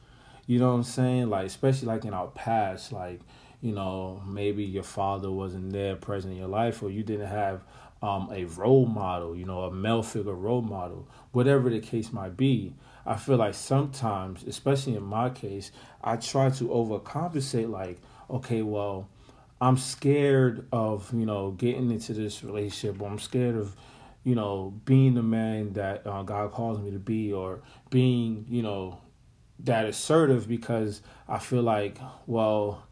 you 0.46 0.60
know 0.60 0.70
what 0.70 0.76
I'm 0.76 0.84
saying? 0.84 1.30
Like, 1.30 1.48
especially 1.48 1.88
like 1.88 2.06
in 2.06 2.14
our 2.14 2.28
past, 2.28 2.92
like, 2.92 3.22
you 3.62 3.74
know, 3.74 4.22
maybe 4.26 4.64
your 4.64 4.84
father 4.84 5.30
wasn't 5.30 5.72
there 5.72 5.96
present 5.96 6.34
in 6.34 6.40
your 6.40 6.48
life, 6.48 6.82
or 6.82 6.90
you 6.90 7.04
didn't 7.04 7.28
have 7.28 7.64
um, 8.02 8.30
a 8.34 8.46
role 8.46 8.86
model, 8.86 9.36
you 9.36 9.46
know, 9.46 9.64
a 9.64 9.72
male 9.72 10.02
figure 10.02 10.34
role 10.34 10.62
model, 10.62 11.08
whatever 11.32 11.70
the 11.70 11.80
case 11.80 12.14
might 12.14 12.38
be. 12.38 12.74
I 13.06 13.16
feel 13.16 13.38
like 13.38 13.56
sometimes, 13.56 14.44
especially 14.44 14.96
in 14.96 15.04
my 15.04 15.30
case, 15.30 15.72
I 16.04 16.16
try 16.16 16.50
to 16.52 16.64
overcompensate, 16.66 17.70
like, 17.70 18.00
okay, 18.30 18.62
well, 18.62 19.10
I'm 19.60 19.78
scared 19.78 20.66
of, 20.72 21.12
you 21.14 21.26
know, 21.26 21.52
getting 21.52 21.92
into 21.92 22.14
this 22.14 22.44
relationship, 22.44 23.02
or 23.02 23.10
I'm 23.10 23.20
scared 23.20 23.56
of, 23.56 23.76
you 24.24 24.36
know, 24.36 24.80
being 24.86 25.14
the 25.14 25.24
man 25.24 25.74
that 25.74 26.06
uh, 26.06 26.24
God 26.24 26.52
calls 26.52 26.80
me 26.80 26.92
to 26.92 27.00
be, 27.00 27.34
or 27.34 27.62
being, 27.90 28.46
you 28.50 28.62
know, 28.62 29.00
that 29.60 29.86
assertive 29.86 30.48
because 30.48 31.02
I 31.28 31.40
feel 31.40 31.62
like, 31.62 31.98
well, 32.26 32.84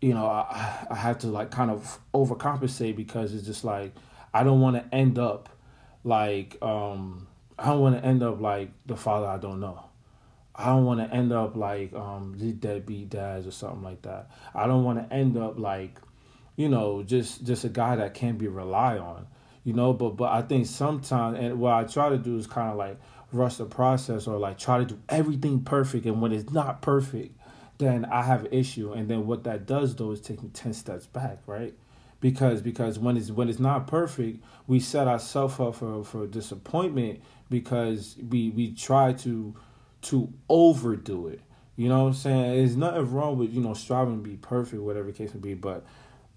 you 0.00 0.14
know, 0.14 0.26
I, 0.26 0.86
I 0.90 0.94
have 0.94 1.18
to 1.18 1.26
like 1.28 1.50
kind 1.50 1.70
of 1.70 1.98
overcompensate 2.14 2.96
because 2.96 3.34
it's 3.34 3.46
just 3.46 3.64
like 3.64 3.94
I 4.32 4.44
don't 4.44 4.60
want 4.60 4.76
to 4.76 4.94
end 4.94 5.18
up 5.18 5.48
like 6.04 6.56
um 6.62 7.26
I 7.58 7.66
don't 7.66 7.80
want 7.80 8.00
to 8.00 8.04
end 8.04 8.22
up 8.22 8.40
like 8.40 8.70
the 8.86 8.96
father 8.96 9.26
I 9.26 9.38
don't 9.38 9.60
know. 9.60 9.84
I 10.54 10.66
don't 10.66 10.84
want 10.84 11.00
to 11.00 11.14
end 11.14 11.32
up 11.32 11.56
like 11.56 11.92
um 11.94 12.34
the 12.38 12.52
deadbeat 12.52 13.10
dads 13.10 13.46
or 13.46 13.50
something 13.50 13.82
like 13.82 14.02
that. 14.02 14.30
I 14.54 14.66
don't 14.66 14.84
want 14.84 15.06
to 15.06 15.14
end 15.14 15.36
up 15.36 15.58
like, 15.58 15.98
you 16.56 16.68
know, 16.68 17.02
just 17.02 17.44
just 17.44 17.64
a 17.64 17.68
guy 17.68 17.96
that 17.96 18.14
can't 18.14 18.38
be 18.38 18.48
relied 18.48 18.98
on 18.98 19.26
you 19.64 19.72
know 19.72 19.92
but 19.92 20.10
but 20.10 20.30
i 20.32 20.42
think 20.42 20.66
sometimes 20.66 21.38
and 21.38 21.58
what 21.58 21.72
i 21.72 21.84
try 21.84 22.08
to 22.08 22.18
do 22.18 22.36
is 22.36 22.46
kind 22.46 22.70
of 22.70 22.76
like 22.76 22.98
rush 23.32 23.56
the 23.56 23.64
process 23.64 24.26
or 24.26 24.38
like 24.38 24.58
try 24.58 24.78
to 24.78 24.84
do 24.84 24.98
everything 25.08 25.60
perfect 25.60 26.06
and 26.06 26.20
when 26.20 26.32
it's 26.32 26.50
not 26.50 26.82
perfect 26.82 27.36
then 27.80 28.04
i 28.06 28.22
have 28.22 28.44
an 28.44 28.52
issue. 28.52 28.92
And 28.92 29.08
then 29.08 29.26
what 29.26 29.44
that 29.44 29.66
does 29.66 29.96
though 29.96 30.12
is 30.12 30.20
take 30.20 30.42
me 30.42 30.50
10 30.52 30.74
steps 30.74 31.06
back 31.06 31.38
right? 31.46 31.74
Because 32.20 32.60
because 32.60 32.98
when 32.98 33.16
it's 33.16 33.30
when 33.30 33.48
it's 33.48 33.58
not 33.58 33.86
perfect 33.86 34.44
we 34.66 34.78
set 34.78 35.08
ourselves 35.08 35.58
up 35.58 35.74
for 35.74 36.04
for 36.04 36.26
disappointment 36.26 37.20
because 37.48 38.16
we 38.28 38.50
we 38.50 38.72
try 38.72 39.12
to 39.14 39.54
to 40.02 40.32
overdo 40.48 41.28
it. 41.28 41.40
You 41.76 41.88
know 41.88 42.02
what 42.02 42.08
i'm 42.08 42.14
saying? 42.14 42.56
There's 42.56 42.76
nothing 42.76 43.10
wrong 43.10 43.38
with 43.38 43.50
you 43.50 43.62
know 43.62 43.74
striving 43.74 44.22
to 44.22 44.28
be 44.28 44.36
perfect 44.36 44.82
whatever 44.82 45.10
case 45.12 45.32
may 45.32 45.40
be 45.40 45.54
but 45.54 45.84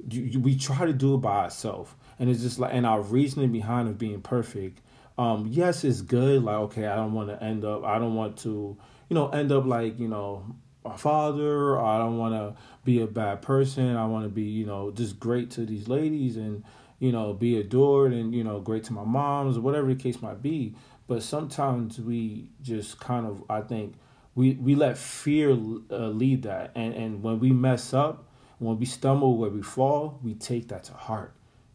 we 0.09 0.55
try 0.55 0.85
to 0.85 0.93
do 0.93 1.15
it 1.15 1.17
by 1.17 1.43
ourselves 1.43 1.91
and 2.19 2.29
it's 2.29 2.41
just 2.41 2.59
like 2.59 2.73
and 2.73 2.85
our 2.85 3.01
reasoning 3.01 3.51
behind 3.51 3.87
of 3.87 3.97
being 3.97 4.21
perfect 4.21 4.81
um 5.17 5.47
yes 5.49 5.83
it's 5.83 6.01
good 6.01 6.43
like 6.43 6.55
okay 6.55 6.87
i 6.87 6.95
don't 6.95 7.13
want 7.13 7.29
to 7.29 7.41
end 7.43 7.63
up 7.63 7.83
i 7.83 7.97
don't 7.97 8.15
want 8.15 8.37
to 8.37 8.77
you 9.09 9.13
know 9.13 9.29
end 9.29 9.51
up 9.51 9.65
like 9.65 9.97
you 9.99 10.07
know 10.07 10.45
my 10.83 10.97
father 10.97 11.79
i 11.79 11.97
don't 11.97 12.17
want 12.17 12.33
to 12.33 12.61
be 12.83 13.01
a 13.01 13.07
bad 13.07 13.41
person. 13.41 13.95
I 13.95 14.05
want 14.05 14.25
to 14.25 14.29
be 14.29 14.43
you 14.43 14.65
know 14.65 14.91
just 14.91 15.19
great 15.19 15.51
to 15.51 15.65
these 15.65 15.87
ladies 15.87 16.37
and 16.37 16.63
you 16.99 17.11
know 17.11 17.33
be 17.33 17.57
adored 17.59 18.13
and 18.13 18.33
you 18.33 18.43
know 18.43 18.59
great 18.59 18.83
to 18.85 18.93
my 18.93 19.03
moms 19.03 19.57
or 19.57 19.61
whatever 19.61 19.87
the 19.87 19.95
case 19.95 20.21
might 20.21 20.41
be. 20.41 20.75
But 21.07 21.23
sometimes 21.23 21.99
we 21.99 22.49
just 22.61 22.99
kind 22.99 23.25
of 23.25 23.43
i 23.49 23.61
think 23.61 23.95
we 24.35 24.53
we 24.53 24.75
let 24.75 24.97
fear 24.97 25.51
uh, 25.51 26.07
lead 26.09 26.43
that. 26.43 26.71
And 26.75 26.93
and 26.93 27.23
when 27.23 27.39
we 27.39 27.51
mess 27.51 27.93
up 27.93 28.27
when 28.63 28.79
we 28.79 28.85
stumble 28.85 29.37
where 29.37 29.49
we 29.49 29.61
fall 29.61 30.19
we 30.23 30.33
take 30.33 30.67
that 30.69 30.83
to 30.83 30.93
heart 30.93 31.33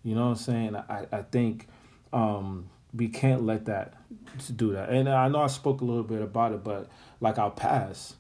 you 0.08 0.14
know 0.14 0.24
what 0.24 0.30
I'm 0.30 0.36
saying? 0.36 0.76
I, 0.76 1.06
I 1.12 1.22
think 1.22 1.68
um, 2.12 2.70
we 2.94 3.08
can't 3.08 3.44
let 3.44 3.66
that 3.66 3.94
do 4.56 4.72
that. 4.72 4.90
And 4.90 5.08
I 5.08 5.28
know 5.28 5.42
I 5.42 5.48
spoke 5.48 5.80
a 5.80 5.84
little 5.84 6.02
bit 6.02 6.22
about 6.22 6.52
it, 6.52 6.64
but 6.64 6.88
like 7.20 7.38
our 7.38 7.50
past, 7.50 8.16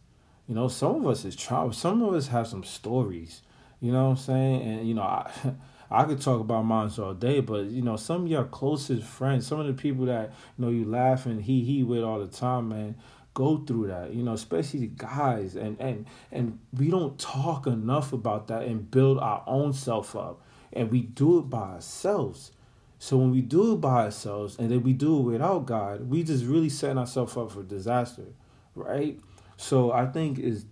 you 0.46 0.54
know, 0.54 0.68
some 0.68 0.96
of 0.96 1.06
us 1.06 1.24
is 1.24 1.36
trauma. 1.36 1.72
Some 1.72 2.02
of 2.02 2.14
us 2.14 2.28
have 2.28 2.46
some 2.46 2.64
stories. 2.64 3.42
You 3.80 3.92
know 3.92 4.04
what 4.04 4.10
I'm 4.10 4.16
saying? 4.16 4.62
And 4.62 4.88
you 4.88 4.94
know, 4.94 5.02
I 5.02 5.30
I 5.90 6.04
could 6.04 6.20
talk 6.20 6.40
about 6.40 6.66
mine 6.66 6.90
all 6.98 7.14
day, 7.14 7.40
but 7.40 7.64
you 7.66 7.80
know, 7.80 7.96
some 7.96 8.24
of 8.24 8.28
your 8.28 8.44
closest 8.44 9.04
friends, 9.04 9.46
some 9.46 9.58
of 9.58 9.66
the 9.66 9.72
people 9.72 10.04
that 10.06 10.32
you 10.58 10.64
know 10.64 10.70
you 10.70 10.84
laugh 10.84 11.24
and 11.24 11.42
he 11.42 11.64
he 11.64 11.82
with 11.82 12.02
all 12.02 12.18
the 12.18 12.26
time, 12.26 12.68
man, 12.68 12.96
go 13.38 13.58
through 13.58 13.86
that. 13.86 14.12
You 14.12 14.24
know, 14.24 14.32
especially 14.32 14.80
the 14.80 14.86
guys, 14.88 15.54
and 15.54 15.80
and 15.80 16.06
and 16.32 16.58
we 16.76 16.90
don't 16.90 17.18
talk 17.18 17.66
enough 17.66 18.12
about 18.12 18.48
that 18.48 18.62
and 18.64 18.90
build 18.90 19.18
our 19.18 19.44
own 19.46 19.72
self 19.72 20.16
up 20.16 20.42
and 20.72 20.90
we 20.90 21.02
do 21.02 21.38
it 21.38 21.42
by 21.50 21.74
ourselves. 21.74 22.52
So 22.98 23.16
when 23.16 23.30
we 23.30 23.42
do 23.42 23.74
it 23.74 23.80
by 23.80 24.04
ourselves 24.06 24.58
and 24.58 24.70
then 24.70 24.82
we 24.82 24.92
do 24.92 25.18
it 25.18 25.22
without 25.22 25.66
God, 25.66 26.08
we 26.10 26.22
just 26.22 26.44
really 26.44 26.68
setting 26.68 26.98
ourselves 26.98 27.36
up 27.36 27.52
for 27.52 27.62
disaster. 27.62 28.26
right? 28.74 29.18
So 29.56 29.92
I 29.92 30.06
think 30.06 30.38
is 30.38 30.66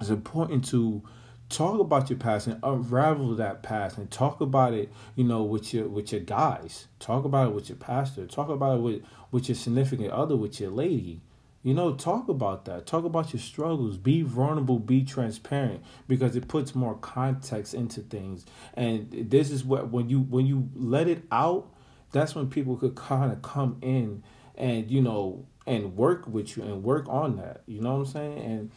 it's 0.00 0.10
important 0.10 0.64
to 0.66 1.02
talk 1.48 1.80
about 1.80 2.08
your 2.08 2.18
past 2.18 2.46
and 2.46 2.60
unravel 2.62 3.34
that 3.36 3.62
past 3.62 3.96
and 3.98 4.10
talk 4.10 4.40
about 4.40 4.74
it 4.74 4.92
you 5.16 5.24
know 5.24 5.42
with 5.42 5.72
your 5.72 5.88
with 5.88 6.12
your 6.12 6.20
guys 6.20 6.86
talk 7.00 7.24
about 7.24 7.48
it 7.48 7.54
with 7.54 7.70
your 7.70 7.78
pastor 7.78 8.26
talk 8.26 8.50
about 8.50 8.76
it 8.76 8.82
with 8.82 9.02
with 9.30 9.48
your 9.48 9.56
significant 9.56 10.10
other 10.10 10.36
with 10.36 10.60
your 10.60 10.70
lady 10.70 11.22
you 11.62 11.74
know 11.74 11.94
talk 11.94 12.28
about 12.28 12.64
that. 12.66 12.86
Talk 12.86 13.04
about 13.04 13.32
your 13.32 13.40
struggles. 13.40 13.96
Be 13.96 14.22
vulnerable. 14.22 14.78
Be 14.78 15.04
transparent 15.04 15.82
because 16.06 16.36
it 16.36 16.48
puts 16.48 16.74
more 16.74 16.94
context 16.94 17.74
into 17.74 18.00
things. 18.00 18.46
And 18.74 19.10
this 19.30 19.50
is 19.50 19.64
what 19.64 19.90
when 19.90 20.08
you 20.08 20.20
when 20.20 20.46
you 20.46 20.70
let 20.74 21.08
it 21.08 21.24
out 21.30 21.72
that's 22.12 22.34
when 22.34 22.48
people 22.48 22.76
could 22.76 22.94
kind 22.94 23.32
of 23.32 23.42
come 23.42 23.78
in 23.82 24.22
and 24.56 24.90
you 24.90 25.00
know 25.00 25.46
and 25.66 25.96
work 25.96 26.26
with 26.26 26.56
you 26.56 26.62
and 26.62 26.82
work 26.82 27.06
on 27.08 27.36
that. 27.36 27.62
You 27.66 27.80
know 27.80 27.96
what 27.96 28.06
i'm 28.06 28.12
saying? 28.12 28.38
And 28.38 28.70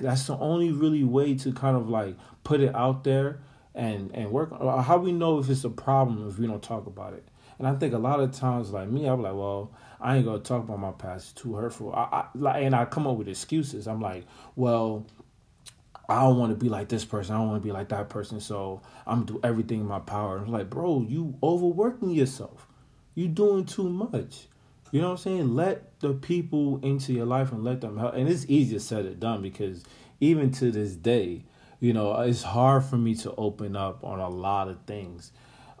that's 0.00 0.26
the 0.26 0.36
only 0.36 0.70
really 0.70 1.04
way 1.04 1.34
to 1.34 1.52
kind 1.52 1.76
of 1.76 1.88
like 1.88 2.16
put 2.44 2.60
it 2.60 2.74
out 2.74 3.04
there 3.04 3.40
and 3.74 4.10
and 4.14 4.30
work. 4.30 4.50
How 4.60 4.98
we 4.98 5.12
know 5.12 5.38
if 5.38 5.50
it's 5.50 5.64
a 5.64 5.70
problem 5.70 6.28
if 6.28 6.38
we 6.38 6.46
don't 6.46 6.62
talk 6.62 6.86
about 6.86 7.14
it 7.14 7.26
and 7.58 7.66
i 7.66 7.74
think 7.74 7.94
a 7.94 7.98
lot 7.98 8.20
of 8.20 8.32
times 8.32 8.70
like 8.70 8.88
me 8.88 9.06
i'm 9.06 9.22
like 9.22 9.34
well 9.34 9.70
i 10.00 10.16
ain't 10.16 10.24
gonna 10.24 10.38
talk 10.38 10.62
about 10.62 10.78
my 10.78 10.92
past 10.92 11.32
it's 11.32 11.42
too 11.42 11.54
hurtful 11.54 11.92
i, 11.94 12.26
I 12.44 12.60
and 12.60 12.74
i 12.74 12.84
come 12.84 13.06
up 13.06 13.16
with 13.16 13.28
excuses 13.28 13.86
i'm 13.86 14.00
like 14.00 14.24
well 14.54 15.06
I 16.08 16.20
don't 16.20 16.38
want 16.38 16.50
to 16.52 16.56
be 16.56 16.68
like 16.68 16.88
this 16.88 17.04
person. 17.04 17.34
I 17.34 17.38
don't 17.38 17.48
want 17.48 17.62
to 17.62 17.66
be 17.66 17.72
like 17.72 17.88
that 17.88 18.08
person. 18.08 18.40
So 18.40 18.80
I'm 19.06 19.24
gonna 19.24 19.40
do 19.40 19.40
everything 19.42 19.80
in 19.80 19.86
my 19.86 19.98
power. 19.98 20.38
I'm 20.38 20.52
like, 20.52 20.70
bro, 20.70 21.04
you 21.08 21.36
overworking 21.42 22.10
yourself. 22.10 22.68
You 23.14 23.28
doing 23.28 23.64
too 23.64 23.88
much. 23.88 24.46
You 24.92 25.00
know 25.00 25.08
what 25.08 25.12
I'm 25.14 25.18
saying? 25.18 25.54
Let 25.54 25.98
the 26.00 26.14
people 26.14 26.78
into 26.82 27.12
your 27.12 27.26
life 27.26 27.50
and 27.50 27.64
let 27.64 27.80
them 27.80 27.98
help. 27.98 28.14
And 28.14 28.28
it's 28.28 28.46
easier 28.48 28.78
said 28.78 29.04
than 29.04 29.18
done 29.18 29.42
because 29.42 29.84
even 30.20 30.52
to 30.52 30.70
this 30.70 30.94
day, 30.94 31.44
you 31.80 31.92
know, 31.92 32.18
it's 32.20 32.42
hard 32.42 32.84
for 32.84 32.96
me 32.96 33.14
to 33.16 33.34
open 33.36 33.74
up 33.74 34.04
on 34.04 34.20
a 34.20 34.28
lot 34.28 34.68
of 34.68 34.78
things. 34.86 35.32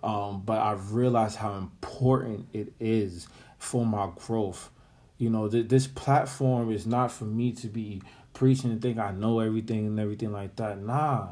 Um, 0.06 0.42
but 0.46 0.58
I've 0.58 0.92
realized 0.92 1.36
how 1.36 1.54
important 1.54 2.46
it 2.52 2.72
is 2.78 3.26
for 3.58 3.84
my 3.84 4.08
growth. 4.14 4.70
You 5.18 5.30
know, 5.30 5.48
th- 5.48 5.68
this 5.68 5.88
platform 5.88 6.70
is 6.70 6.86
not 6.86 7.10
for 7.10 7.24
me 7.24 7.50
to 7.52 7.66
be 7.66 8.02
preaching 8.32 8.70
and 8.70 8.80
think 8.80 8.98
I 8.98 9.10
know 9.10 9.40
everything 9.40 9.86
and 9.86 9.98
everything 9.98 10.30
like 10.30 10.54
that. 10.56 10.80
Nah. 10.80 11.30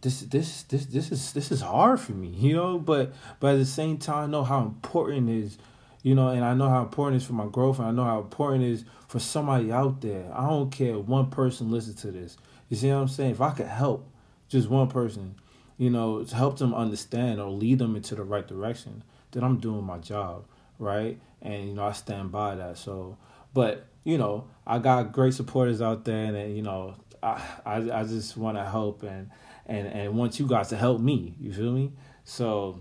This 0.00 0.20
this 0.20 0.62
this 0.64 0.86
this 0.86 1.10
is 1.10 1.32
this 1.32 1.50
is 1.50 1.62
hard 1.62 1.98
for 1.98 2.12
me, 2.12 2.28
you 2.36 2.54
know, 2.54 2.78
but 2.78 3.12
but 3.40 3.54
at 3.54 3.58
the 3.58 3.64
same 3.64 3.98
time 3.98 4.24
I 4.24 4.26
know 4.30 4.44
how 4.44 4.60
important 4.60 5.28
it 5.28 5.44
is 5.44 5.58
you 6.04 6.14
know, 6.14 6.28
and 6.28 6.44
I 6.44 6.52
know 6.52 6.68
how 6.68 6.82
important 6.82 7.14
it 7.14 7.24
is 7.24 7.26
for 7.26 7.32
my 7.32 7.46
growth, 7.46 7.78
and 7.78 7.88
I 7.88 7.90
know 7.90 8.04
how 8.04 8.20
important 8.20 8.62
it 8.62 8.72
is 8.72 8.84
for 9.08 9.18
somebody 9.18 9.72
out 9.72 10.02
there. 10.02 10.30
I 10.34 10.46
don't 10.46 10.70
care 10.70 10.96
if 10.96 11.06
one 11.06 11.30
person 11.30 11.70
listens 11.70 12.02
to 12.02 12.10
this. 12.10 12.36
You 12.68 12.76
see 12.76 12.90
what 12.90 12.96
I'm 12.96 13.08
saying? 13.08 13.30
If 13.30 13.40
I 13.40 13.52
could 13.52 13.66
help 13.66 14.06
just 14.50 14.68
one 14.68 14.88
person, 14.88 15.34
you 15.76 15.90
know, 15.90 16.24
to 16.24 16.34
help 16.34 16.58
them 16.58 16.74
understand 16.74 17.40
or 17.40 17.50
lead 17.50 17.78
them 17.78 17.96
into 17.96 18.14
the 18.14 18.24
right 18.24 18.46
direction, 18.46 19.02
then 19.32 19.44
I'm 19.44 19.58
doing 19.58 19.84
my 19.84 19.98
job, 19.98 20.44
right? 20.78 21.18
And 21.42 21.68
you 21.68 21.74
know, 21.74 21.84
I 21.84 21.92
stand 21.92 22.32
by 22.32 22.54
that. 22.54 22.78
So, 22.78 23.16
but 23.52 23.86
you 24.04 24.18
know, 24.18 24.48
I 24.66 24.78
got 24.78 25.12
great 25.12 25.34
supporters 25.34 25.82
out 25.82 26.04
there, 26.04 26.24
and, 26.24 26.36
and 26.36 26.56
you 26.56 26.62
know, 26.62 26.96
I 27.22 27.42
I, 27.64 27.76
I 28.00 28.04
just 28.04 28.36
want 28.36 28.56
to 28.56 28.64
help 28.64 29.02
and 29.02 29.30
and 29.66 29.86
and 29.88 30.16
want 30.16 30.38
you 30.38 30.46
guys 30.46 30.68
to 30.68 30.76
help 30.76 31.00
me. 31.00 31.34
You 31.40 31.52
feel 31.52 31.72
me? 31.72 31.92
So 32.24 32.80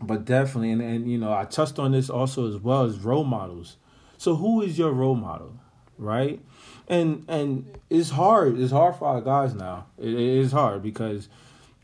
but 0.00 0.24
definitely 0.24 0.70
and, 0.70 0.82
and 0.82 1.10
you 1.10 1.18
know 1.18 1.32
i 1.32 1.44
touched 1.44 1.78
on 1.78 1.92
this 1.92 2.10
also 2.10 2.48
as 2.48 2.56
well 2.56 2.84
as 2.84 2.98
role 2.98 3.24
models 3.24 3.76
so 4.18 4.36
who 4.36 4.62
is 4.62 4.78
your 4.78 4.92
role 4.92 5.14
model 5.14 5.54
right 5.98 6.40
and 6.88 7.24
and 7.28 7.78
it's 7.90 8.10
hard 8.10 8.58
it's 8.58 8.72
hard 8.72 8.94
for 8.96 9.06
our 9.06 9.20
guys 9.20 9.54
now 9.54 9.86
it, 9.98 10.08
it 10.08 10.18
is 10.18 10.52
hard 10.52 10.82
because 10.82 11.28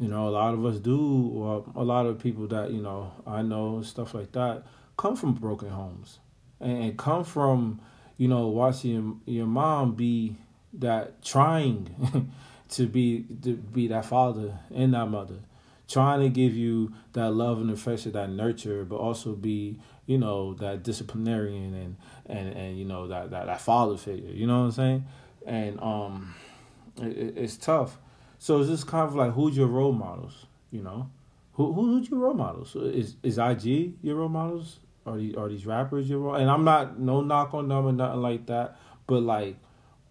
you 0.00 0.08
know 0.08 0.28
a 0.28 0.30
lot 0.30 0.54
of 0.54 0.64
us 0.64 0.78
do 0.78 1.30
or 1.34 1.64
a 1.76 1.84
lot 1.84 2.06
of 2.06 2.18
people 2.18 2.46
that 2.48 2.72
you 2.72 2.82
know 2.82 3.12
i 3.26 3.42
know 3.42 3.82
stuff 3.82 4.14
like 4.14 4.32
that 4.32 4.64
come 4.96 5.14
from 5.14 5.34
broken 5.34 5.68
homes 5.68 6.18
and, 6.60 6.98
come 6.98 7.22
from 7.22 7.80
you 8.16 8.26
know 8.26 8.48
watching 8.48 9.20
your 9.26 9.46
mom 9.46 9.94
be 9.94 10.36
that 10.72 11.22
trying 11.22 12.30
to 12.68 12.86
be 12.86 13.24
to 13.42 13.54
be 13.54 13.86
that 13.86 14.04
father 14.04 14.58
and 14.74 14.94
that 14.94 15.06
mother 15.06 15.40
trying 15.90 16.20
to 16.20 16.28
give 16.28 16.54
you 16.54 16.92
that 17.14 17.30
love 17.32 17.60
and 17.60 17.70
affection, 17.70 18.12
that 18.12 18.30
nurture, 18.30 18.84
but 18.84 18.96
also 18.96 19.32
be, 19.32 19.78
you 20.06 20.16
know, 20.16 20.54
that 20.54 20.84
disciplinarian 20.84 21.74
and 21.74 21.96
and 22.26 22.56
and 22.56 22.78
you 22.78 22.84
know 22.84 23.08
that 23.08 23.30
that, 23.30 23.46
that 23.46 23.60
father 23.60 23.96
figure. 23.96 24.30
You 24.30 24.46
know 24.46 24.60
what 24.60 24.66
I'm 24.66 24.72
saying? 24.72 25.06
And 25.46 25.80
um, 25.80 26.34
it, 26.98 27.36
it's 27.36 27.56
tough. 27.56 27.98
So 28.40 28.58
it's 28.58 28.68
just 28.68 28.88
kind 28.88 29.06
of 29.06 29.14
like 29.14 29.34
who's 29.34 29.56
your 29.56 29.68
role 29.68 29.92
models? 29.92 30.46
You 30.72 30.82
know, 30.82 31.08
who 31.52 31.72
who's 31.72 32.10
your 32.10 32.18
role 32.18 32.34
models? 32.34 32.74
Is 32.74 33.14
is 33.22 33.38
IG 33.38 33.94
your 34.02 34.16
role 34.16 34.28
models? 34.28 34.80
Are 35.06 35.16
these 35.16 35.36
are 35.36 35.48
these 35.48 35.64
rappers 35.64 36.10
your 36.10 36.18
role? 36.18 36.34
And 36.34 36.50
I'm 36.50 36.64
not 36.64 36.98
no 36.98 37.20
knock 37.20 37.54
on 37.54 37.68
them 37.68 37.86
or 37.86 37.92
nothing 37.92 38.20
like 38.20 38.46
that, 38.46 38.76
but 39.06 39.22
like. 39.22 39.56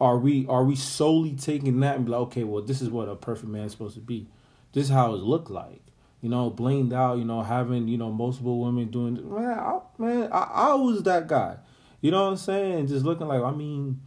Are 0.01 0.17
we 0.17 0.47
are 0.47 0.63
we 0.63 0.77
solely 0.77 1.33
taking 1.33 1.81
that 1.81 1.97
and 1.97 2.05
be 2.05 2.11
like, 2.13 2.21
okay, 2.21 2.45
well, 2.45 2.61
this 2.63 2.81
is 2.81 2.89
what 2.89 3.09
a 3.09 3.17
perfect 3.17 3.49
man 3.49 3.65
is 3.65 3.73
supposed 3.73 3.95
to 3.95 3.99
be? 3.99 4.29
this 4.73 4.85
is 4.85 4.89
how 4.89 5.13
it 5.13 5.21
looked 5.21 5.49
like. 5.49 5.81
You 6.21 6.29
know, 6.29 6.51
blinged 6.51 6.93
out, 6.93 7.17
you 7.17 7.23
know, 7.23 7.41
having, 7.41 7.87
you 7.87 7.97
know, 7.97 8.11
multiple 8.11 8.59
women 8.59 8.91
doing 8.91 9.15
man, 9.33 9.57
I, 9.57 9.79
man, 9.97 10.29
I, 10.31 10.49
I 10.53 10.73
was 10.73 11.01
that 11.03 11.27
guy. 11.27 11.57
You 12.01 12.11
know 12.11 12.25
what 12.25 12.31
I'm 12.31 12.37
saying? 12.37 12.87
Just 12.87 13.05
looking 13.05 13.27
like, 13.27 13.41
I 13.41 13.51
mean, 13.51 14.01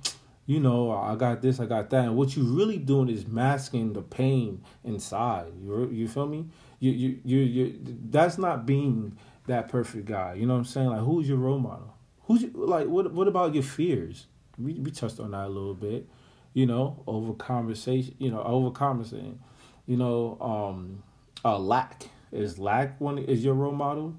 you 0.46 0.60
know, 0.60 0.90
I 0.90 1.14
got 1.14 1.40
this, 1.40 1.60
I 1.60 1.66
got 1.66 1.90
that. 1.90 2.04
And 2.04 2.16
what 2.16 2.36
you're 2.36 2.44
really 2.44 2.78
doing 2.78 3.08
is 3.08 3.26
masking 3.26 3.92
the 3.92 4.02
pain 4.02 4.62
inside. 4.84 5.52
You 5.62 5.88
you 5.90 6.08
feel 6.08 6.26
me? 6.26 6.46
You 6.80 6.90
you 6.92 7.20
you 7.24 7.38
you 7.38 7.80
that's 8.10 8.38
not 8.38 8.66
being 8.66 9.16
that 9.46 9.68
perfect 9.68 10.06
guy. 10.06 10.34
You 10.34 10.46
know 10.46 10.54
what 10.54 10.60
I'm 10.60 10.64
saying? 10.64 10.88
Like 10.88 11.00
who's 11.00 11.28
your 11.28 11.38
role 11.38 11.58
model? 11.58 11.94
Who's 12.24 12.42
your, 12.42 12.50
like 12.54 12.88
what 12.88 13.12
what 13.12 13.28
about 13.28 13.54
your 13.54 13.62
fears? 13.62 14.26
We 14.58 14.74
we 14.74 14.90
touched 14.90 15.20
on 15.20 15.30
that 15.30 15.46
a 15.46 15.48
little 15.48 15.74
bit. 15.74 16.08
You 16.54 16.66
know, 16.66 17.02
over 17.06 17.32
conversation, 17.32 18.14
you 18.18 18.30
know, 18.30 18.42
over 18.42 18.70
conversating 18.70 19.38
you 19.86 19.96
know, 19.96 20.38
um, 20.40 21.02
uh, 21.44 21.58
lack 21.58 22.08
is 22.30 22.58
lack 22.58 23.00
one 23.00 23.18
is 23.18 23.44
your 23.44 23.54
role 23.54 23.72
model. 23.72 24.14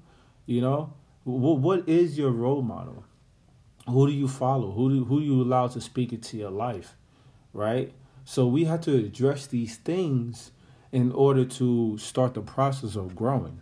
You 0.46 0.60
know, 0.60 0.92
what 1.24 1.58
what 1.58 1.88
is 1.88 2.18
your 2.18 2.30
role 2.30 2.62
model? 2.62 3.04
Who 3.88 4.06
do 4.06 4.12
you 4.12 4.28
follow? 4.28 4.70
Who 4.72 4.90
do 4.90 5.04
who 5.04 5.20
do 5.20 5.26
you 5.26 5.42
allow 5.42 5.68
to 5.68 5.80
speak 5.80 6.12
into 6.12 6.36
your 6.36 6.50
life, 6.50 6.96
right? 7.52 7.92
So 8.24 8.46
we 8.46 8.64
have 8.64 8.80
to 8.82 8.96
address 8.96 9.46
these 9.46 9.76
things 9.76 10.50
in 10.90 11.12
order 11.12 11.44
to 11.44 11.98
start 11.98 12.34
the 12.34 12.40
process 12.40 12.96
of 12.96 13.14
growing. 13.14 13.60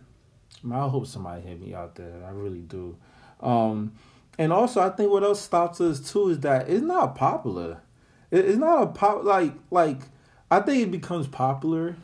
I 0.71 0.87
hope 0.87 1.07
somebody 1.07 1.41
hear 1.41 1.57
me 1.57 1.73
out 1.73 1.95
there. 1.95 2.23
I 2.25 2.29
really 2.29 2.61
do. 2.61 2.95
Um, 3.41 3.93
and 4.37 4.53
also, 4.53 4.81
I 4.81 4.89
think 4.89 5.11
what 5.11 5.23
else 5.23 5.41
stops 5.41 5.81
us 5.81 5.99
too 5.99 6.29
is 6.29 6.39
that 6.39 6.69
it's 6.69 6.83
not 6.83 7.15
popular. 7.15 7.81
It's 8.31 8.57
not 8.57 8.83
a 8.83 8.87
pop 8.87 9.23
like 9.23 9.53
like 9.69 10.01
I 10.49 10.59
think 10.59 10.83
it 10.83 10.91
becomes 10.91 11.27
popular 11.27 11.95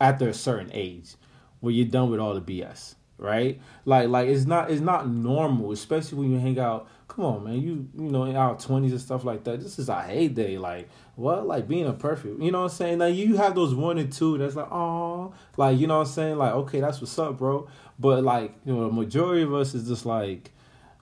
after 0.00 0.28
a 0.28 0.34
certain 0.34 0.70
age 0.72 1.14
where 1.60 1.72
you're 1.72 1.86
done 1.86 2.10
with 2.10 2.20
all 2.20 2.34
the 2.34 2.40
BS, 2.40 2.94
right? 3.18 3.60
Like 3.84 4.08
like 4.08 4.28
it's 4.28 4.44
not 4.44 4.70
it's 4.70 4.80
not 4.80 5.08
normal, 5.08 5.72
especially 5.72 6.18
when 6.18 6.30
you 6.30 6.38
hang 6.38 6.58
out. 6.58 6.88
Come 7.14 7.26
on, 7.26 7.44
man, 7.44 7.60
you 7.60 7.88
you 7.96 8.10
know 8.10 8.24
in 8.24 8.34
our 8.34 8.56
twenties 8.56 8.90
and 8.90 9.00
stuff 9.00 9.22
like 9.22 9.44
that. 9.44 9.60
This 9.60 9.78
is 9.78 9.88
a 9.88 10.02
heyday. 10.02 10.58
Like 10.58 10.88
what? 11.14 11.46
Like 11.46 11.68
being 11.68 11.86
a 11.86 11.92
perfect. 11.92 12.42
You 12.42 12.50
know 12.50 12.62
what 12.62 12.72
I'm 12.72 12.76
saying? 12.76 12.98
Like 12.98 13.14
you 13.14 13.36
have 13.36 13.54
those 13.54 13.72
one 13.72 13.98
and 13.98 14.12
two 14.12 14.36
that's 14.36 14.56
like 14.56 14.70
oh, 14.72 15.32
like 15.56 15.78
you 15.78 15.86
know 15.86 15.98
what 15.98 16.08
I'm 16.08 16.12
saying? 16.12 16.38
Like 16.38 16.54
okay, 16.54 16.80
that's 16.80 17.00
what's 17.00 17.16
up, 17.20 17.38
bro. 17.38 17.68
But 18.00 18.24
like 18.24 18.56
you 18.64 18.74
know, 18.74 18.88
the 18.88 18.92
majority 18.92 19.42
of 19.42 19.54
us 19.54 19.74
is 19.74 19.86
just 19.86 20.04
like 20.04 20.50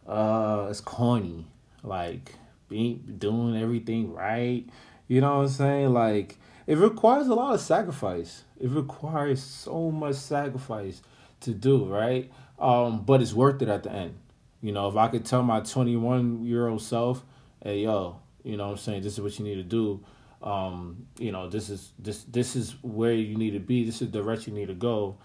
uh, 0.07 0.67
it's 0.69 0.83
corny. 0.83 1.47
Like 1.83 2.35
being 2.69 3.17
doing 3.17 3.57
everything 3.57 4.13
right. 4.13 4.67
You 5.09 5.23
know 5.23 5.37
what 5.37 5.43
I'm 5.45 5.49
saying? 5.49 5.95
Like 5.95 6.37
it 6.67 6.77
requires 6.77 7.29
a 7.29 7.35
lot 7.35 7.55
of 7.55 7.61
sacrifice. 7.63 8.45
It 8.61 8.69
requires 8.69 9.43
so 9.43 9.91
much 9.91 10.17
sacrifice 10.17 11.01
to 11.41 11.55
do, 11.55 11.87
right? 11.87 12.31
Um, 12.59 13.03
but 13.03 13.23
it's 13.23 13.33
worth 13.33 13.63
it 13.63 13.69
at 13.69 13.83
the 13.83 13.93
end. 13.93 14.19
You 14.63 14.73
know, 14.73 14.89
if 14.89 14.97
I 14.97 15.09
could 15.09 15.25
tell 15.25 15.43
my 15.43 15.61
21 15.61 16.45
year 16.45 16.69
old 16.69 16.83
self, 16.83 17.25
hey, 17.63 17.81
yo, 17.81 18.21
you 18.43 18.57
know 18.57 18.71
I'm 18.71 18.77
saying, 18.77 19.03
this 19.03 19.15
is 19.15 19.21
what 19.21 19.39
you 19.39 19.45
need 19.45 19.57
to 19.57 19.63
do. 19.63 20.05
Um, 20.43 21.07
you 21.19 21.31
know, 21.33 21.49
this 21.49 21.69
is 21.69 21.93
this 21.99 22.25
this 22.25 22.57
is 22.57 22.77
where 22.83 23.13
you 23.13 23.37
need 23.37 23.53
to 23.53 23.61
be. 23.61 23.85
This 23.85 24.03
is 24.03 24.11
the 24.11 24.19
direction 24.23 24.55
you 24.55 24.61
need 24.61 24.69
to 24.69 24.75
go. 24.75 25.17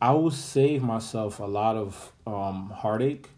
I 0.00 0.12
will 0.12 0.30
save 0.30 0.82
myself 0.82 1.40
a 1.40 1.44
lot 1.44 1.76
of 1.76 2.12
um, 2.26 2.70
heartache, 2.70 3.28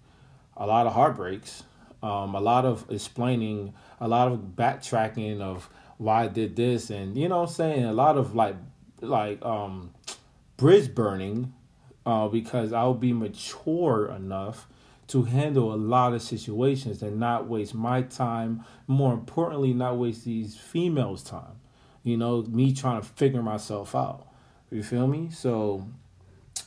a 0.56 0.66
lot 0.66 0.86
of 0.86 0.92
heartbreaks, 0.92 1.62
um, 2.02 2.34
a 2.34 2.40
lot 2.40 2.66
of 2.66 2.84
explaining, 2.90 3.72
a 3.98 4.06
lot 4.06 4.30
of 4.30 4.40
backtracking 4.56 5.40
of 5.40 5.70
why 6.00 6.24
I 6.24 6.28
did 6.28 6.56
this 6.56 6.88
and 6.88 7.14
you 7.14 7.28
know 7.28 7.42
what 7.42 7.50
I'm 7.50 7.54
saying 7.54 7.84
a 7.84 7.92
lot 7.92 8.16
of 8.16 8.34
like 8.34 8.56
like 9.02 9.44
um 9.44 9.92
bridge 10.56 10.94
burning 10.94 11.52
uh 12.06 12.26
because 12.28 12.72
I'll 12.72 12.94
be 12.94 13.12
mature 13.12 14.08
enough 14.08 14.66
to 15.10 15.24
handle 15.24 15.74
a 15.74 15.76
lot 15.76 16.14
of 16.14 16.22
situations 16.22 17.02
and 17.02 17.18
not 17.18 17.48
waste 17.48 17.74
my 17.74 18.02
time. 18.02 18.64
More 18.86 19.12
importantly, 19.12 19.72
not 19.72 19.98
waste 19.98 20.24
these 20.24 20.56
females' 20.56 21.22
time. 21.22 21.60
You 22.04 22.16
know, 22.16 22.42
me 22.42 22.72
trying 22.72 23.00
to 23.00 23.06
figure 23.06 23.42
myself 23.42 23.94
out. 23.94 24.26
You 24.70 24.82
feel 24.84 25.08
me? 25.08 25.30
So 25.30 25.88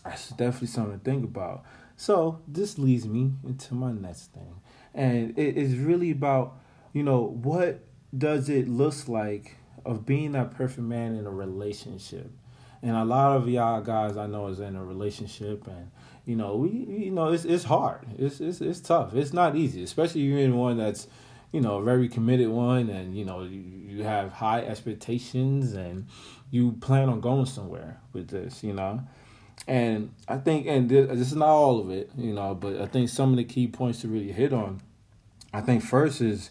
that's 0.04 0.30
definitely 0.30 0.68
something 0.68 1.00
to 1.00 1.04
think 1.04 1.24
about. 1.24 1.64
So 1.96 2.42
this 2.48 2.78
leads 2.78 3.08
me 3.08 3.32
into 3.46 3.74
my 3.76 3.94
next 3.94 4.34
thing, 4.34 4.60
and 4.94 5.38
it 5.38 5.58
is 5.58 5.78
really 5.78 6.12
about 6.12 6.58
you 6.92 7.04
know 7.04 7.22
what 7.22 7.86
does 8.16 8.50
it 8.50 8.68
look 8.68 9.08
like 9.08 9.56
of 9.86 10.06
being 10.06 10.34
that 10.34 10.52
perfect 10.52 10.82
man 10.82 11.16
in 11.16 11.26
a 11.26 11.32
relationship. 11.32 12.32
And 12.82 12.98
a 12.98 13.06
lot 13.06 13.38
of 13.38 13.48
y'all 13.48 13.82
guys 13.82 14.18
I 14.18 14.28
know 14.28 14.48
is 14.48 14.60
in 14.60 14.76
a 14.76 14.84
relationship, 14.84 15.66
and 15.68 15.92
you 16.26 16.36
know 16.36 16.56
we 16.56 16.70
you 16.70 17.12
know 17.12 17.32
it's 17.32 17.46
it's 17.46 17.66
hard. 17.66 18.06
It's 18.18 18.40
it's 18.40 18.62
it's 18.62 18.80
tough. 18.80 19.14
It's 19.14 19.34
not 19.34 19.56
easy, 19.56 19.84
especially 19.84 20.22
you're 20.22 20.40
in 20.40 20.56
one 20.56 20.78
that's 20.78 21.08
you 21.52 21.62
know 21.62 21.78
a 21.78 21.84
very 21.84 22.08
committed 22.08 22.50
one, 22.50 22.90
and 22.90 23.18
you 23.18 23.26
know 23.26 23.44
you, 23.44 23.60
you 23.60 24.04
have 24.04 24.32
high 24.32 24.62
expectations, 24.62 25.74
and 25.74 26.08
you 26.50 26.74
plan 26.74 27.10
on 27.10 27.22
going 27.22 27.46
somewhere 27.46 28.00
with 28.14 28.30
this. 28.30 28.64
You 28.64 28.74
know, 28.74 29.02
and 29.68 30.14
I 30.28 30.38
think, 30.38 30.68
and 30.68 30.90
this, 30.90 31.08
this 31.10 31.32
is 31.32 31.36
not 31.36 31.50
all 31.50 31.80
of 31.80 31.90
it, 31.90 32.10
you 32.18 32.34
know, 32.34 32.54
but 32.56 32.82
I 32.82 32.86
think 32.86 33.10
some 33.10 33.32
of 33.32 33.38
the 33.38 33.44
key 33.44 33.68
points 33.68 34.02
to 34.02 34.08
really 34.08 34.32
hit 34.32 34.54
on. 34.54 34.82
I 35.54 35.62
think 35.62 35.84
first 35.84 36.20
is 36.20 36.50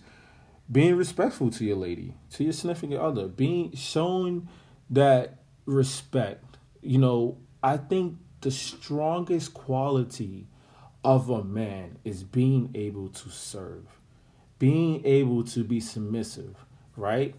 being 0.71 0.97
respectful 0.97 1.51
to 1.51 1.65
your 1.65 1.77
lady, 1.77 2.15
to 2.33 2.45
your 2.45 2.53
significant 2.53 3.01
other, 3.01 3.27
being 3.27 3.75
showing 3.75 4.49
that 4.91 5.39
respect. 5.67 6.57
You 6.81 6.99
know, 6.99 7.39
I 7.63 7.77
think 7.77 8.19
the 8.43 8.51
strongest 8.51 9.55
quality 9.55 10.47
of 11.05 11.31
a 11.31 11.43
man 11.43 11.99
is 12.05 12.23
being 12.23 12.71
able 12.75 13.09
to 13.09 13.31
serve, 13.31 13.85
being 14.59 15.05
able 15.05 15.43
to 15.45 15.65
be 15.65 15.81
submissive, 15.81 16.57
right? 16.97 17.35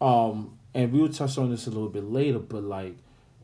Um, 0.00 0.58
and 0.74 0.92
we'll 0.92 1.08
touch 1.08 1.38
on 1.38 1.50
this 1.50 1.66
a 1.66 1.70
little 1.70 1.88
bit 1.88 2.04
later, 2.04 2.38
but 2.38 2.62
like 2.62 2.96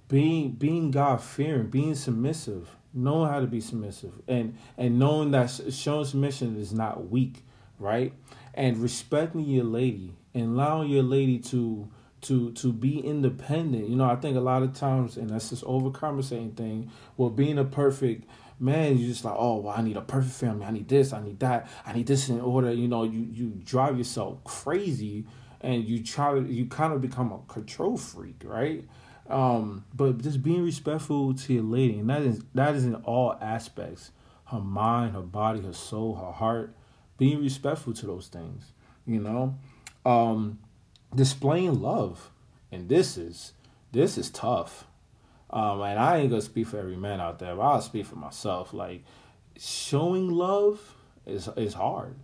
being 0.09 0.53
being 0.53 0.91
God 0.91 1.23
fearing, 1.23 1.69
being 1.69 1.95
submissive, 1.95 2.77
knowing 2.93 3.31
how 3.31 3.41
to 3.41 3.47
be 3.47 3.61
submissive, 3.61 4.13
and 4.29 4.57
and 4.77 4.99
knowing 4.99 5.31
that 5.33 5.49
showing 5.71 6.05
submission 6.05 6.57
is 6.57 6.73
not 6.73 7.11
weak, 7.11 7.45
right? 7.79 8.13
And 8.55 8.79
respecting 8.79 9.47
your 9.47 9.65
lady 9.65 10.15
and 10.35 10.45
allowing 10.45 10.91
your 10.91 11.03
lady 11.03 11.39
to 11.39 11.89
to 12.23 12.53
to 12.53 12.73
be 12.73 12.99
independent. 12.99 13.89
You 13.89 13.97
know, 13.97 14.05
I 14.05 14.17
think 14.17 14.37
a 14.37 14.41
lot 14.41 14.63
of 14.63 14.75
times, 14.75 15.17
and 15.17 15.31
that's 15.31 15.51
this 15.51 15.63
overcompensating 15.63 16.57
thing. 16.57 16.91
Well, 17.17 17.31
being 17.31 17.59
a 17.59 17.65
perfect 17.65 18.29
man, 18.59 18.99
you're 18.99 19.09
just 19.09 19.25
like, 19.25 19.35
oh, 19.37 19.57
well, 19.57 19.75
I 19.77 19.83
need 19.83 19.97
a 19.97 20.03
perfect 20.03 20.35
family. 20.35 20.67
I 20.67 20.71
need 20.71 20.89
this. 20.89 21.13
I 21.13 21.23
need 21.23 21.41
that. 21.41 21.69
I 21.87 21.93
need 21.93 22.07
this 22.07 22.29
in 22.29 22.41
order. 22.41 22.73
You 22.73 22.89
know, 22.89 23.05
you 23.05 23.27
you 23.31 23.53
drive 23.65 23.99
yourself 23.99 24.43
crazy, 24.45 25.27
and 25.61 25.85
you 25.85 26.03
try 26.03 26.35
to 26.35 26.43
you 26.43 26.67
kind 26.67 26.93
of 26.93 27.01
become 27.01 27.33
a 27.33 27.39
control 27.53 27.97
freak, 27.97 28.43
right? 28.45 28.85
Um, 29.29 29.85
but 29.95 30.19
just 30.19 30.43
being 30.43 30.65
respectful 30.65 31.35
to 31.35 31.55
your 31.55 31.63
lady, 31.63 31.99
and 31.99 32.11
that 32.11 32.23
is 32.23 32.43
that 32.55 32.75
is 32.75 32.85
in 32.85 32.97
all 32.97 33.37
aspects. 33.41 34.11
Her 34.47 34.61
mind, 34.61 35.15
her 35.15 35.21
body, 35.23 35.61
her 35.61 35.73
soul, 35.73 36.17
her 36.17 36.33
heart. 36.33 36.75
Being 37.19 37.41
respectful 37.43 37.93
to 37.93 38.07
those 38.07 38.29
things, 38.29 38.73
you 39.07 39.21
know. 39.21 39.57
Um, 40.07 40.59
displaying 41.15 41.81
love, 41.81 42.31
and 42.71 42.89
this 42.89 43.17
is 43.17 43.53
this 43.93 44.19
is 44.19 44.31
tough. 44.31 44.87
Um, 45.51 45.81
and 45.83 45.99
I 45.99 46.19
ain't 46.19 46.31
gonna 46.31 46.43
speak 46.43 46.69
for 46.69 46.79
every 46.79 46.97
man 46.97 47.21
out 47.21 47.39
there, 47.39 47.57
but 47.57 47.63
I'll 47.63 47.81
speak 47.81 48.07
for 48.07 48.17
myself. 48.17 48.73
Like 48.73 49.05
showing 49.59 50.31
love 50.31 50.97
is 51.27 51.49
is 51.57 51.75
hard. 51.75 52.17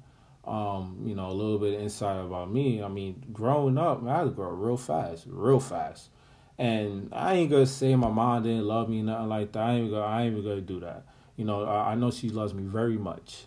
Um, 0.44 1.02
you 1.04 1.16
know, 1.16 1.28
a 1.28 1.32
little 1.32 1.58
bit 1.58 1.80
insight 1.80 2.24
about 2.24 2.52
me. 2.52 2.80
I 2.80 2.86
mean, 2.86 3.24
growing 3.32 3.76
up, 3.78 4.02
man, 4.02 4.14
I 4.14 4.18
had 4.18 4.24
to 4.24 4.30
grow 4.30 4.50
real 4.50 4.76
fast, 4.76 5.24
real 5.26 5.58
fast. 5.58 6.10
And 6.58 7.08
I 7.12 7.34
ain't 7.34 7.50
gonna 7.50 7.66
say 7.66 7.94
my 7.96 8.08
mom 8.08 8.44
didn't 8.44 8.64
love 8.64 8.88
me, 8.88 9.02
nothing 9.02 9.28
like 9.28 9.52
that. 9.52 9.60
I 9.60 9.72
ain't 9.74 9.90
gonna, 9.90 10.04
I 10.04 10.22
ain't 10.22 10.32
even 10.32 10.48
gonna 10.48 10.60
do 10.60 10.80
that. 10.80 11.04
You 11.36 11.44
know, 11.44 11.64
I, 11.64 11.92
I 11.92 11.94
know 11.96 12.10
she 12.10 12.30
loves 12.30 12.54
me 12.54 12.62
very 12.62 12.96
much, 12.96 13.46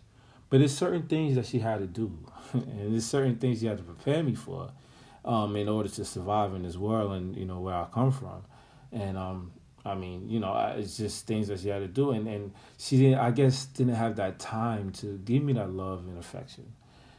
but 0.50 0.60
there's 0.60 0.78
certain 0.78 1.04
things 1.04 1.36
that 1.36 1.46
she 1.46 1.60
had 1.60 1.80
to 1.80 1.88
do, 1.88 2.12
and 2.54 2.92
there's 2.92 3.06
certain 3.06 3.38
things 3.38 3.62
she 3.62 3.66
had 3.66 3.78
to 3.78 3.84
prepare 3.84 4.22
me 4.22 4.36
for, 4.36 4.72
um, 5.26 5.56
in 5.56 5.68
order 5.70 5.90
to 5.90 6.06
survive 6.06 6.54
in 6.54 6.64
this 6.64 6.78
world 6.78 7.14
and 7.14 7.36
you 7.36 7.46
know 7.46 7.60
where 7.60 7.76
I 7.76 7.86
come 7.94 8.12
from, 8.12 8.44
and 8.92 9.18
um, 9.18 9.52
I 9.86 9.96
mean, 9.96 10.30
you 10.30 10.40
know, 10.40 10.54
it's 10.78 10.98
just 10.98 11.26
things 11.26 11.48
that 11.48 11.60
she 11.60 11.70
had 11.70 11.80
to 11.80 11.88
do, 11.88 12.12
and 12.12 12.28
and 12.28 12.52
she 12.78 12.98
didn't, 12.98 13.20
I 13.20 13.32
guess, 13.32 13.66
didn't 13.66 13.96
have 13.96 14.16
that 14.18 14.40
time 14.40 14.92
to 14.94 15.18
give 15.20 15.44
me 15.44 15.54
that 15.54 15.72
love 15.72 16.08
and 16.08 16.18
affection. 16.18 16.74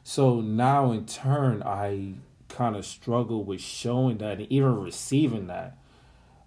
So 0.04 0.40
now, 0.40 0.92
in 0.92 1.06
turn, 1.06 1.62
I 1.62 2.14
kind 2.48 2.76
of 2.76 2.84
struggle 2.84 3.44
with 3.44 3.60
showing 3.60 4.18
that 4.18 4.38
and 4.38 4.52
even 4.52 4.80
receiving 4.80 5.46
that. 5.46 5.78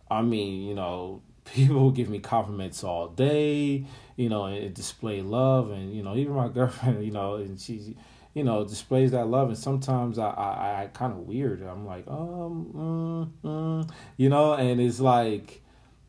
I 0.10 0.22
mean, 0.22 0.68
you 0.68 0.76
know, 0.76 1.22
people 1.46 1.92
give 1.92 2.10
me 2.10 2.20
compliments 2.20 2.84
all 2.84 3.08
day, 3.08 3.86
you 4.16 4.30
know, 4.30 4.46
and 4.46 4.74
display 4.74 5.22
love, 5.22 5.72
and 5.72 5.94
you 5.94 6.04
know, 6.04 6.16
even 6.16 6.34
my 6.34 6.50
girlfriend, 6.50 7.04
you 7.06 7.12
know, 7.12 7.36
and 7.36 7.60
she, 7.60 7.96
you 8.34 8.44
know, 8.44 8.64
displays 8.64 9.12
that 9.12 9.28
love, 9.28 9.50
and 9.50 9.58
sometimes 9.58 10.18
I, 10.18 10.30
I, 10.30 10.84
I 10.84 10.90
kind 10.94 11.14
of 11.14 11.20
weird. 11.20 11.62
I'm 11.62 11.86
like, 11.86 12.08
um, 12.08 13.32
mm, 13.44 13.50
mm, 13.50 13.92
you 14.18 14.30
know, 14.30 14.54
and 14.54 14.82
it's 14.82 15.00
like, 15.00 15.62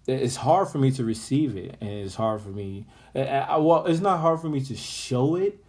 it's 0.07 0.37
hard 0.37 0.69
for 0.69 0.79
me 0.79 0.91
to 0.93 1.05
receive 1.05 1.57
it, 1.57 1.77
and 1.81 1.91
it's 1.91 2.15
hard 2.15 2.41
for 2.41 2.51
me. 2.51 2.87
I, 3.15 3.57
well, 3.59 3.87
it's 3.87 4.01
not 4.01 4.21
hard 4.21 4.41
for 4.41 4.49
me 4.49 4.61
to 4.63 4.77
show 4.77 5.37
it, 5.37 5.63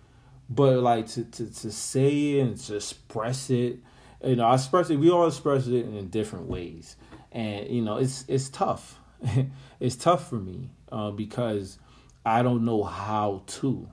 but 0.50 0.80
like 0.80 1.08
to 1.10 1.26
to 1.26 1.54
to 1.54 1.72
say 1.72 2.34
it 2.34 2.42
and 2.42 2.58
to 2.58 2.76
express 2.76 3.50
it. 3.50 3.80
You 4.24 4.36
know, 4.38 4.46
I 4.46 4.56
express 4.56 4.90
it. 4.90 4.98
We 4.98 5.12
all 5.12 5.28
express 5.28 5.68
it 5.68 5.86
in 5.86 6.10
different 6.10 6.48
ways 6.48 6.96
and 7.36 7.70
you 7.70 7.82
know 7.82 7.98
it's 7.98 8.26
it's 8.28 8.50
tough. 8.50 9.00
it's 9.80 9.96
tough 9.96 10.30
for 10.30 10.38
me 10.38 10.70
uh, 10.92 11.12
because 11.12 11.78
I 12.26 12.42
don't 12.42 12.66
know 12.66 12.84
how 12.84 13.44
to, 13.48 13.88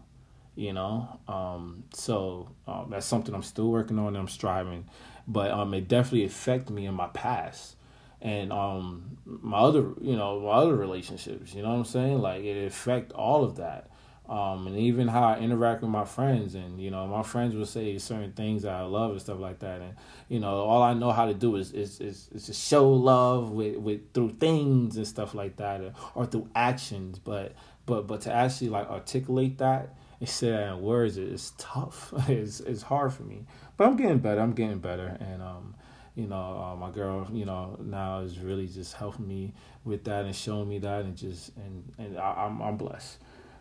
you 0.54 0.72
know. 0.72 1.20
Um, 1.28 1.84
so 1.92 2.50
um, 2.66 2.88
that's 2.90 3.06
something 3.06 3.34
I'm 3.34 3.42
still 3.42 3.70
working 3.70 3.98
on. 3.98 4.16
I'm 4.16 4.28
striving, 4.28 4.88
but 5.26 5.50
um, 5.50 5.74
it 5.74 5.88
definitely 5.88 6.24
affected 6.24 6.72
me 6.72 6.86
in 6.86 6.94
my 6.94 7.08
past 7.08 7.76
and 8.20 8.52
um, 8.52 9.18
my 9.26 9.58
other, 9.58 9.90
you 10.00 10.16
know, 10.16 10.40
my 10.40 10.52
other 10.52 10.76
relationships. 10.76 11.54
You 11.54 11.62
know 11.62 11.70
what 11.70 11.78
I'm 11.78 11.84
saying? 11.84 12.18
Like 12.20 12.42
it 12.44 12.66
affect 12.66 13.12
all 13.12 13.44
of 13.44 13.56
that 13.56 13.90
um, 14.28 14.66
and 14.66 14.78
even 14.78 15.08
how 15.08 15.24
I 15.24 15.38
interact 15.38 15.82
with 15.82 15.90
my 15.90 16.04
friends. 16.04 16.54
And 16.54 16.80
you 16.80 16.90
know, 16.90 17.06
my 17.06 17.22
friends 17.22 17.54
will 17.54 17.66
say 17.66 17.98
certain 17.98 18.32
things 18.32 18.62
that 18.62 18.72
I 18.72 18.82
love 18.82 19.12
and 19.12 19.20
stuff 19.20 19.38
like 19.38 19.58
that. 19.60 19.80
And 19.80 19.94
you 20.28 20.40
know, 20.40 20.54
all 20.54 20.82
I 20.82 20.94
know 20.94 21.10
how 21.10 21.26
to 21.26 21.34
do 21.34 21.56
is 21.56 21.72
is 21.72 22.00
is, 22.00 22.28
is 22.32 22.46
to 22.46 22.54
show 22.54 22.88
love 22.88 23.50
with 23.50 23.76
with 23.76 24.12
through 24.14 24.36
things 24.40 24.96
and 24.96 25.06
stuff 25.06 25.34
like 25.34 25.56
that, 25.56 25.80
or, 25.80 25.92
or 26.14 26.26
through 26.26 26.48
actions. 26.54 27.18
But 27.18 27.54
but 27.84 28.06
but 28.06 28.22
to 28.22 28.32
actually 28.32 28.70
like 28.70 28.88
articulate 28.88 29.58
that 29.58 29.94
say 30.26 30.50
that 30.50 30.74
in 30.74 30.82
words 30.82 31.16
it's 31.16 31.52
tough. 31.58 32.12
it's 32.28 32.60
it's 32.60 32.82
hard 32.82 33.12
for 33.12 33.22
me. 33.22 33.46
But 33.76 33.88
I'm 33.88 33.96
getting 33.96 34.18
better. 34.18 34.40
I'm 34.40 34.52
getting 34.52 34.78
better, 34.78 35.16
and 35.20 35.42
um 35.42 35.74
you 36.14 36.26
know, 36.26 36.62
uh, 36.62 36.76
my 36.76 36.90
girl, 36.90 37.26
you 37.32 37.46
know, 37.46 37.78
now 37.82 38.20
is 38.20 38.38
really 38.38 38.66
just 38.66 38.94
helping 38.94 39.26
me 39.26 39.54
with 39.84 40.04
that 40.04 40.26
and 40.26 40.36
showing 40.36 40.68
me 40.68 40.78
that, 40.80 41.04
and 41.04 41.16
just 41.16 41.56
and 41.56 41.92
and 41.98 42.18
I, 42.18 42.44
I'm 42.44 42.60
I'm 42.60 42.76
blessed. 42.76 43.18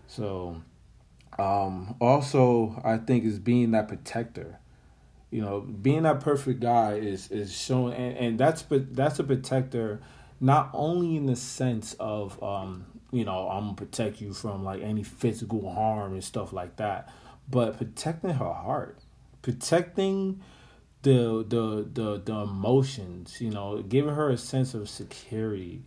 So, 0.07 0.61
um, 1.39 1.95
also, 2.01 2.81
I 2.83 2.97
think 2.97 3.23
is 3.23 3.39
being 3.39 3.71
that 3.71 3.87
protector. 3.87 4.59
You 5.29 5.41
know, 5.41 5.61
being 5.61 6.03
that 6.03 6.19
perfect 6.19 6.59
guy 6.59 6.95
is 6.95 7.31
is 7.31 7.57
showing, 7.57 7.93
and, 7.93 8.17
and 8.17 8.39
that's 8.39 8.63
but 8.63 8.93
that's 8.93 9.17
a 9.19 9.23
protector, 9.23 10.01
not 10.41 10.69
only 10.73 11.15
in 11.15 11.27
the 11.27 11.37
sense 11.37 11.93
of 12.01 12.41
um, 12.43 12.85
you 13.11 13.25
know, 13.25 13.49
I'm 13.49 13.65
gonna 13.65 13.75
protect 13.75 14.21
you 14.21 14.33
from 14.33 14.63
like 14.63 14.81
any 14.81 15.03
physical 15.03 15.73
harm 15.73 16.13
and 16.13 16.23
stuff 16.23 16.53
like 16.53 16.77
that, 16.77 17.09
but 17.49 17.77
protecting 17.77 18.31
her 18.31 18.53
heart, 18.53 18.99
protecting 19.41 20.41
the 21.01 21.45
the 21.47 21.87
the 21.91 22.21
the 22.23 22.33
emotions, 22.33 23.41
you 23.41 23.49
know, 23.49 23.81
giving 23.81 24.15
her 24.15 24.29
a 24.29 24.37
sense 24.37 24.73
of 24.73 24.89
security, 24.89 25.83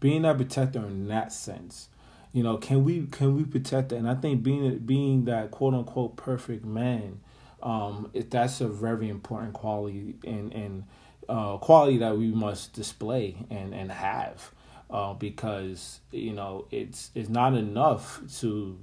being 0.00 0.22
that 0.22 0.36
protector 0.36 0.80
in 0.80 1.08
that 1.08 1.32
sense 1.32 1.88
you 2.36 2.42
know, 2.42 2.58
can 2.58 2.84
we 2.84 3.06
can 3.06 3.34
we 3.34 3.44
protect 3.44 3.88
that? 3.88 3.96
And 3.96 4.06
I 4.06 4.14
think 4.14 4.42
being 4.42 4.80
being 4.80 5.24
that 5.24 5.50
quote 5.50 5.72
unquote 5.72 6.16
perfect 6.16 6.66
man, 6.66 7.20
um, 7.62 8.10
it, 8.12 8.30
that's 8.30 8.60
a 8.60 8.68
very 8.68 9.08
important 9.08 9.54
quality 9.54 10.16
and 10.22 10.52
and 10.52 10.84
uh, 11.30 11.56
quality 11.56 11.96
that 11.96 12.18
we 12.18 12.26
must 12.26 12.74
display 12.74 13.36
and 13.48 13.72
and 13.72 13.90
have. 13.90 14.50
Uh, 14.88 15.14
because 15.14 16.00
you 16.12 16.32
know 16.32 16.66
it's 16.70 17.10
it's 17.16 17.28
not 17.28 17.54
enough 17.54 18.20
to 18.38 18.78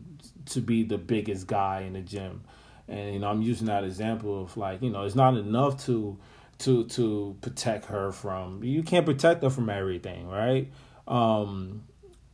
to 0.45 0.59
be 0.59 0.83
the 0.83 0.97
biggest 0.97 1.47
guy 1.47 1.81
in 1.81 1.93
the 1.93 2.01
gym, 2.01 2.43
and 2.89 3.13
you 3.13 3.19
know 3.19 3.29
I'm 3.29 3.41
using 3.41 3.67
that 3.67 3.85
example 3.85 4.43
of 4.43 4.57
like 4.57 4.81
you 4.81 4.89
know 4.89 5.03
it's 5.03 5.15
not 5.15 5.37
enough 5.37 5.85
to 5.85 6.17
to 6.59 6.85
to 6.85 7.37
protect 7.41 7.85
her 7.85 8.11
from 8.11 8.63
you 8.63 8.83
can't 8.83 9.05
protect 9.05 9.43
her 9.43 9.49
from 9.49 9.69
everything, 9.69 10.27
right? 10.27 10.71
Um, 11.07 11.83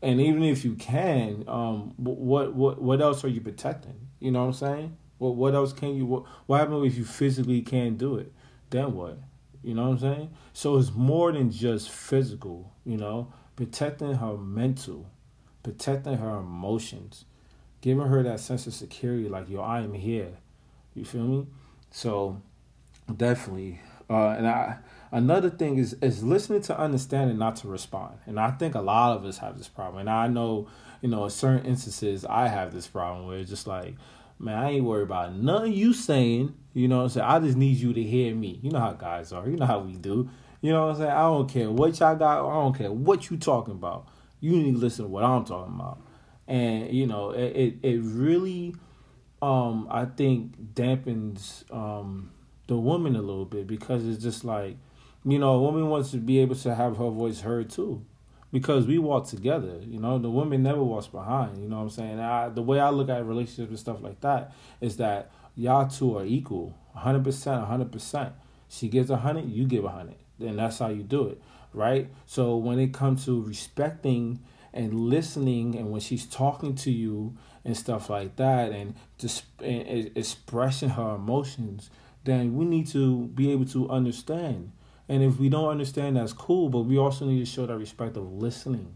and 0.01 0.21
even 0.21 0.43
if 0.43 0.63
you 0.63 0.75
can, 0.75 1.43
um, 1.47 1.93
what 1.97 2.53
what 2.53 2.82
what 2.82 3.01
else 3.01 3.23
are 3.23 3.29
you 3.29 3.41
protecting? 3.41 4.08
You 4.19 4.32
know 4.32 4.41
what 4.41 4.47
I'm 4.47 4.53
saying? 4.53 4.97
Well, 5.17 5.36
what 5.36 5.53
else 5.53 5.73
can 5.73 5.95
you? 5.95 6.05
What, 6.05 6.23
what 6.45 6.60
happens 6.60 6.93
if 6.93 6.97
you 6.97 7.05
physically 7.05 7.62
can't 7.62 7.97
do 7.97 8.15
it? 8.15 8.32
Then 8.69 8.93
what? 8.93 9.19
You 9.62 9.73
know 9.73 9.89
what 9.89 9.91
I'm 9.91 9.99
saying? 9.99 10.29
So 10.53 10.77
it's 10.77 10.93
more 10.93 11.32
than 11.34 11.51
just 11.51 11.89
physical. 11.89 12.71
You 12.86 12.97
know, 12.97 13.34
protecting 13.60 14.13
her 14.13 14.38
mental, 14.38 15.06
protecting 15.63 16.15
her 16.15 16.38
emotions, 16.38 17.26
giving 17.82 18.08
her 18.08 18.24
that 18.24 18.39
sense 18.39 18.65
of 18.67 18.74
security. 18.74 19.28
Like 19.28 19.50
yo, 19.50 19.60
I 19.60 19.82
am 19.82 19.93
here. 19.93 20.38
You 20.95 21.04
feel 21.04 21.24
me? 21.24 21.45
So 21.91 22.41
definitely. 23.13 23.82
Uh, 24.10 24.30
and 24.30 24.48
I 24.48 24.78
another 25.12 25.50
thing 25.50 25.78
is 25.78 25.91
is 26.02 26.24
listening 26.24 26.62
to 26.62 26.80
understand 26.80 27.32
and 27.32 27.38
not 27.38 27.58
to 27.58 27.67
respond. 27.67 28.19
And 28.26 28.39
I 28.39 28.52
think 28.52 28.76
a 28.76 28.82
lot 28.82 29.17
of 29.17 29.26
us 29.26 29.39
have 29.39 29.58
this 29.58 29.67
problem. 29.67 30.00
And 30.00 30.10
I 30.10 30.28
know, 30.28 30.69
you 31.02 31.10
know, 31.10 31.26
in 31.26 31.30
certain 31.30 31.65
instances 31.65 32.24
I 32.24 32.48
have 32.48 32.72
this 32.74 32.88
problem 32.88 33.28
where 33.28 33.39
it's 33.39 33.50
just 33.50 33.67
like, 33.67 33.95
man, 34.39 34.58
I 34.58 34.69
ain't 34.69 34.86
worried 34.86 35.04
about 35.04 35.36
nothing 35.36 35.74
you 35.74 35.91
saying. 35.91 36.56
You 36.74 36.88
know 36.88 37.00
what 37.00 37.04
I'm 37.04 37.10
saying? 37.10 37.28
I 37.28 37.39
just 37.39 37.58
need 37.58 37.76
you 37.76 37.91
to 37.91 38.04
hear 38.04 38.34
me. 38.34 38.58
You 38.63 38.72
know 38.72 38.80
how 38.80 38.93
guys 38.93 39.34
are. 39.34 39.50
You 39.50 39.58
know 39.58 39.65
how 39.65 39.80
we 39.80 39.98
do. 39.98 40.30
You 40.62 40.72
know 40.74 40.88
what 40.88 40.95
I'm 40.95 41.02
saying? 41.02 41.12
I 41.12 41.22
don't 41.22 41.50
care 41.50 41.72
what 41.72 42.00
y'all 42.00 42.15
got. 42.15 42.45
I 42.45 42.54
don't 42.54 42.78
care 42.78 42.91
what 42.91 43.30
you 43.30 43.38
talking 43.38 43.74
about. 43.74 44.08
You 44.39 44.52
need 44.52 44.74
to 44.74 44.78
listen 44.78 45.06
to 45.06 45.10
what 45.10 45.24
I'm 45.24 45.45
talking 45.45 45.76
about. 45.76 46.02
And 46.48 46.91
you 46.93 47.08
know, 47.08 47.32
it 47.32 47.56
it, 47.56 47.76
it 47.84 48.02
really, 48.02 48.76
um, 49.41 49.88
I 49.89 50.06
think 50.06 50.74
dampens 50.74 51.72
um 51.74 52.32
the 52.67 52.78
woman 52.78 53.15
a 53.15 53.22
little 53.22 53.45
bit 53.45 53.67
because 53.67 54.06
it's 54.08 54.22
just 54.22 54.43
like, 54.43 54.78
you 55.26 55.39
know, 55.39 55.54
a 55.54 55.62
woman 55.62 55.89
wants 55.89 56.12
to 56.12 56.17
be 56.17 56.39
able 56.39 56.56
to 56.56 56.76
have 56.76 56.98
her 56.98 57.10
voice 57.10 57.41
heard 57.41 57.69
too 57.69 58.06
because 58.52 58.86
we 58.86 58.98
walk 58.98 59.28
together. 59.28 59.80
You 59.86 60.00
know, 60.00 60.17
the 60.17 60.30
woman 60.30 60.63
never 60.63 60.84
walks 60.84 61.08
behind. 61.08 61.62
You 61.62 61.69
know 61.69 61.78
what 61.78 61.84
I'm 61.84 61.89
saying? 61.89 62.19
I, 62.19 62.50
the 62.50 62.62
way 62.62 62.80
I 62.80 62.89
look 62.89 63.10
at 63.10 63.26
relationships 63.26 63.69
and 63.69 63.80
stuff 63.80 64.02
like 64.02 64.22
that 64.22 64.54
is 64.82 64.98
that 64.98 65.32
y'all 65.56 65.88
two 65.88 66.17
are 66.17 66.26
equal, 66.26 66.76
100%, 66.95 67.24
100%. 67.24 68.32
She 68.69 68.88
gives 68.88 69.10
a 69.10 69.13
100, 69.13 69.50
you 69.50 69.65
give 69.65 69.84
a 69.84 69.88
100. 69.88 70.15
And 70.39 70.60
that's 70.60 70.80
how 70.80 70.89
you 70.89 71.04
do 71.04 71.28
it, 71.28 71.41
right? 71.73 72.10
So 72.25 72.56
when 72.58 72.80
it 72.80 72.93
comes 72.93 73.25
to 73.25 73.41
respecting 73.41 74.39
and 74.73 74.93
listening 74.93 75.75
and 75.75 75.91
when 75.91 76.02
she's 76.02 76.25
talking 76.25 76.75
to 76.75 76.91
you 76.91 77.36
and 77.65 77.75
stuff 77.75 78.10
like 78.10 78.36
that 78.38 78.71
and 78.71 78.95
just 79.17 79.43
and 79.62 80.12
expressing 80.15 80.89
her 80.89 81.15
emotions, 81.15 81.89
then 82.23 82.56
we 82.56 82.65
need 82.65 82.88
to 82.88 83.28
be 83.28 83.52
able 83.52 83.65
to 83.65 83.89
understand 83.89 84.71
and 85.10 85.23
if 85.23 85.39
we 85.39 85.49
don't 85.49 85.67
understand, 85.69 86.15
that's 86.15 86.34
cool. 86.34 86.69
But 86.69 86.82
we 86.82 86.97
also 86.97 87.25
need 87.25 87.39
to 87.39 87.45
show 87.45 87.65
that 87.65 87.75
respect 87.75 88.15
of 88.15 88.32
listening, 88.32 88.95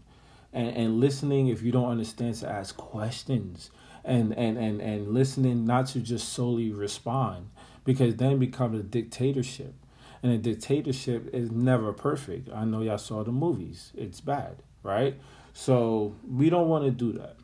and 0.52 0.74
and 0.74 1.00
listening. 1.00 1.48
If 1.48 1.62
you 1.62 1.72
don't 1.72 1.90
understand, 1.90 2.36
to 2.36 2.48
ask 2.48 2.76
questions, 2.76 3.70
and 4.04 4.32
and 4.38 4.56
and 4.56 4.80
and 4.80 5.08
listening, 5.08 5.66
not 5.66 5.88
to 5.88 6.00
just 6.00 6.32
solely 6.32 6.70
respond, 6.70 7.50
because 7.84 8.14
then 8.14 8.32
it 8.32 8.38
becomes 8.38 8.78
a 8.78 8.84
dictatorship, 8.84 9.74
and 10.24 10.32
a 10.32 10.38
dictatorship 10.38 11.32
is 11.32 11.52
never 11.52 11.92
perfect. 11.92 12.48
I 12.52 12.64
know 12.64 12.80
y'all 12.80 12.98
saw 12.98 13.22
the 13.22 13.30
movies; 13.30 13.92
it's 13.96 14.20
bad, 14.20 14.56
right? 14.82 15.16
So 15.52 16.16
we 16.28 16.50
don't 16.50 16.68
want 16.68 16.84
to 16.84 16.90
do 16.90 17.12
that. 17.12 17.36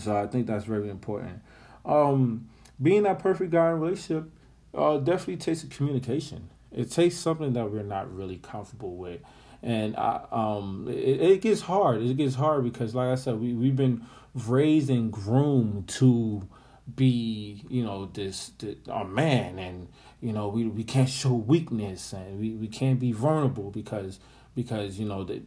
So 0.00 0.16
I 0.16 0.26
think 0.26 0.46
that's 0.46 0.64
very 0.64 0.88
important. 0.88 1.42
Um, 1.84 2.48
being 2.80 3.02
that 3.02 3.18
perfect 3.18 3.50
guy 3.50 3.66
in 3.66 3.72
a 3.72 3.76
relationship 3.76 4.30
uh, 4.74 4.96
definitely 4.96 5.36
takes 5.36 5.64
communication 5.64 6.48
it 6.74 6.90
takes 6.90 7.16
something 7.16 7.52
that 7.52 7.70
we're 7.70 7.82
not 7.82 8.14
really 8.14 8.38
comfortable 8.38 8.96
with, 8.96 9.20
and 9.62 9.96
I, 9.96 10.22
um, 10.30 10.86
it, 10.88 11.20
it 11.20 11.40
gets 11.42 11.62
hard. 11.62 12.02
It 12.02 12.16
gets 12.16 12.34
hard 12.34 12.64
because, 12.64 12.94
like 12.94 13.08
I 13.08 13.14
said, 13.14 13.40
we 13.40 13.52
we've 13.52 13.76
been 13.76 14.06
raised 14.34 14.88
and 14.90 15.12
groomed 15.12 15.88
to 15.88 16.48
be, 16.96 17.62
you 17.68 17.84
know, 17.84 18.06
this, 18.06 18.52
this 18.58 18.76
a 18.88 19.04
man, 19.04 19.58
and 19.58 19.88
you 20.22 20.32
know, 20.32 20.48
we 20.48 20.66
we 20.66 20.84
can't 20.84 21.08
show 21.08 21.32
weakness, 21.32 22.12
and 22.12 22.38
we, 22.38 22.52
we 22.52 22.68
can't 22.68 23.00
be 23.00 23.10
vulnerable 23.10 23.70
because 23.72 24.20
because 24.54 24.98
you 24.98 25.04
know 25.04 25.24
the, 25.24 25.42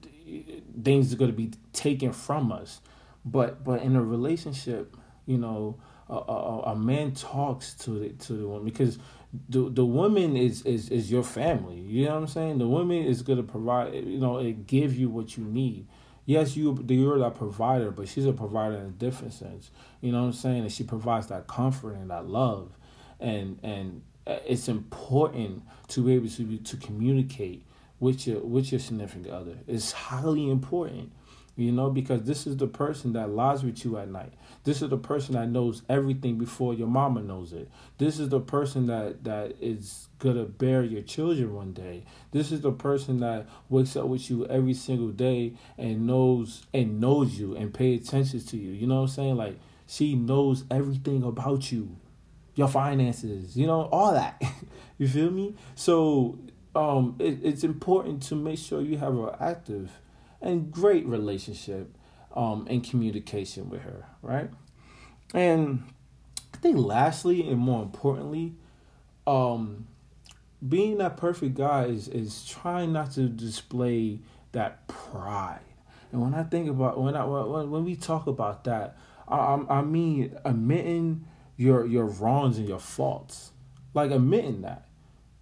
things 0.83 1.13
are 1.13 1.15
going 1.15 1.31
to 1.31 1.37
be 1.37 1.51
taken 1.71 2.11
from 2.11 2.51
us. 2.51 2.81
But 3.23 3.63
but 3.63 3.81
in 3.81 3.95
a 3.95 4.03
relationship, 4.03 4.97
you 5.25 5.37
know, 5.37 5.79
a, 6.09 6.13
a, 6.15 6.61
a 6.71 6.75
man 6.75 7.13
talks 7.13 7.73
to 7.75 7.91
the 7.91 8.09
to 8.25 8.33
the 8.33 8.47
woman 8.47 8.65
because 8.65 8.99
the 9.47 9.69
the 9.69 9.85
woman 9.85 10.35
is 10.35 10.61
is 10.63 10.89
is 10.89 11.09
your 11.09 11.23
family. 11.23 11.79
You 11.79 12.05
know 12.05 12.15
what 12.15 12.21
I'm 12.23 12.27
saying? 12.27 12.57
The 12.57 12.67
woman 12.67 13.05
is 13.05 13.21
gonna 13.21 13.43
provide. 13.43 13.93
You 13.93 14.19
know, 14.19 14.39
it 14.39 14.67
give 14.67 14.93
you 14.93 15.09
what 15.09 15.37
you 15.37 15.45
need. 15.45 15.87
Yes, 16.25 16.57
you 16.57 16.83
you're 16.89 17.19
that 17.19 17.35
provider, 17.35 17.91
but 17.91 18.09
she's 18.09 18.25
a 18.25 18.33
provider 18.33 18.75
in 18.75 18.85
a 18.87 18.89
different 18.89 19.31
sense. 19.31 19.71
You 20.01 20.11
know 20.11 20.19
what 20.19 20.27
I'm 20.27 20.33
saying? 20.33 20.61
And 20.63 20.71
she 20.71 20.83
provides 20.83 21.27
that 21.27 21.47
comfort 21.47 21.93
and 21.93 22.09
that 22.09 22.27
love, 22.27 22.77
and 23.21 23.57
and 23.63 24.01
Uh, 24.27 24.37
it's 24.45 24.67
important 24.67 25.63
to 25.89 26.03
be 26.03 26.13
able 26.15 26.29
to 26.29 26.57
to 26.57 26.77
communicate 26.77 27.63
with 27.99 28.27
your 28.27 28.39
with 28.39 28.71
your 28.71 28.79
significant 28.79 29.27
other. 29.27 29.57
It's 29.67 29.91
highly 29.91 30.49
important 30.49 31.11
you 31.57 31.71
know, 31.71 31.89
because 31.89 32.23
this 32.23 32.45
is 32.45 32.57
the 32.57 32.67
person 32.67 33.13
that 33.13 33.29
lies 33.29 33.63
with 33.63 33.85
you 33.85 33.97
at 33.97 34.09
night. 34.09 34.33
This 34.65 34.81
is 34.81 34.89
the 34.89 34.97
person 34.97 35.35
that 35.35 35.47
knows 35.47 35.83
everything 35.87 36.37
before 36.37 36.73
your 36.73 36.87
mama 36.87 37.21
knows 37.21 37.53
it. 37.53 37.69
This 37.97 38.19
is 38.19 38.29
the 38.29 38.41
person 38.41 38.87
that 38.87 39.23
that 39.23 39.55
is 39.61 40.09
gonna 40.19 40.43
bear 40.43 40.83
your 40.83 41.01
children 41.01 41.53
one 41.53 41.71
day. 41.71 42.03
This 42.31 42.51
is 42.51 42.61
the 42.61 42.71
person 42.73 43.21
that 43.21 43.47
wakes 43.69 43.95
up 43.95 44.07
with 44.07 44.29
you 44.29 44.45
every 44.47 44.73
single 44.73 45.09
day 45.09 45.53
and 45.77 46.05
knows 46.05 46.65
and 46.73 46.99
knows 46.99 47.39
you 47.39 47.55
and 47.55 47.73
pay 47.73 47.95
attention 47.95 48.41
to 48.41 48.57
you. 48.57 48.71
You 48.71 48.87
know 48.87 48.95
what 48.95 49.09
I'm 49.09 49.15
saying? 49.15 49.37
Like 49.37 49.57
she 49.87 50.15
knows 50.15 50.65
everything 50.69 51.23
about 51.23 51.71
you, 51.71 51.95
your 52.55 52.67
finances, 52.67 53.57
you 53.57 53.67
know, 53.67 53.83
all 53.91 54.13
that. 54.13 54.41
you 54.97 55.07
feel 55.07 55.29
me? 55.29 55.55
So 55.75 56.39
um, 56.75 57.15
it, 57.19 57.39
it's 57.43 57.63
important 57.63 58.23
to 58.23 58.35
make 58.35 58.59
sure 58.59 58.81
you 58.81 58.97
have 58.97 59.17
an 59.17 59.29
active 59.39 59.91
and 60.41 60.71
great 60.71 61.05
relationship 61.05 61.95
um, 62.35 62.67
and 62.69 62.83
communication 62.83 63.69
with 63.69 63.81
her, 63.81 64.05
right? 64.21 64.49
And 65.33 65.83
I 66.53 66.57
think 66.57 66.77
lastly 66.77 67.47
and 67.47 67.59
more 67.59 67.83
importantly, 67.83 68.53
um, 69.27 69.87
being 70.67 70.97
that 70.97 71.17
perfect 71.17 71.55
guy 71.55 71.85
is 71.85 72.07
is 72.07 72.45
trying 72.45 72.93
not 72.93 73.11
to 73.11 73.27
display 73.27 74.19
that 74.51 74.87
pride. 74.87 75.59
And 76.11 76.21
when 76.21 76.33
I 76.33 76.43
think 76.43 76.69
about 76.69 76.99
when 76.99 77.15
I 77.15 77.25
when, 77.25 77.69
when 77.71 77.85
we 77.85 77.95
talk 77.95 78.27
about 78.27 78.63
that, 78.65 78.97
I 79.27 79.59
I 79.69 79.81
mean 79.81 80.37
admitting 80.45 81.25
your 81.57 81.85
your 81.85 82.05
wrongs 82.05 82.57
and 82.57 82.67
your 82.67 82.79
faults, 82.79 83.51
like 83.93 84.11
admitting 84.11 84.61
that, 84.61 84.87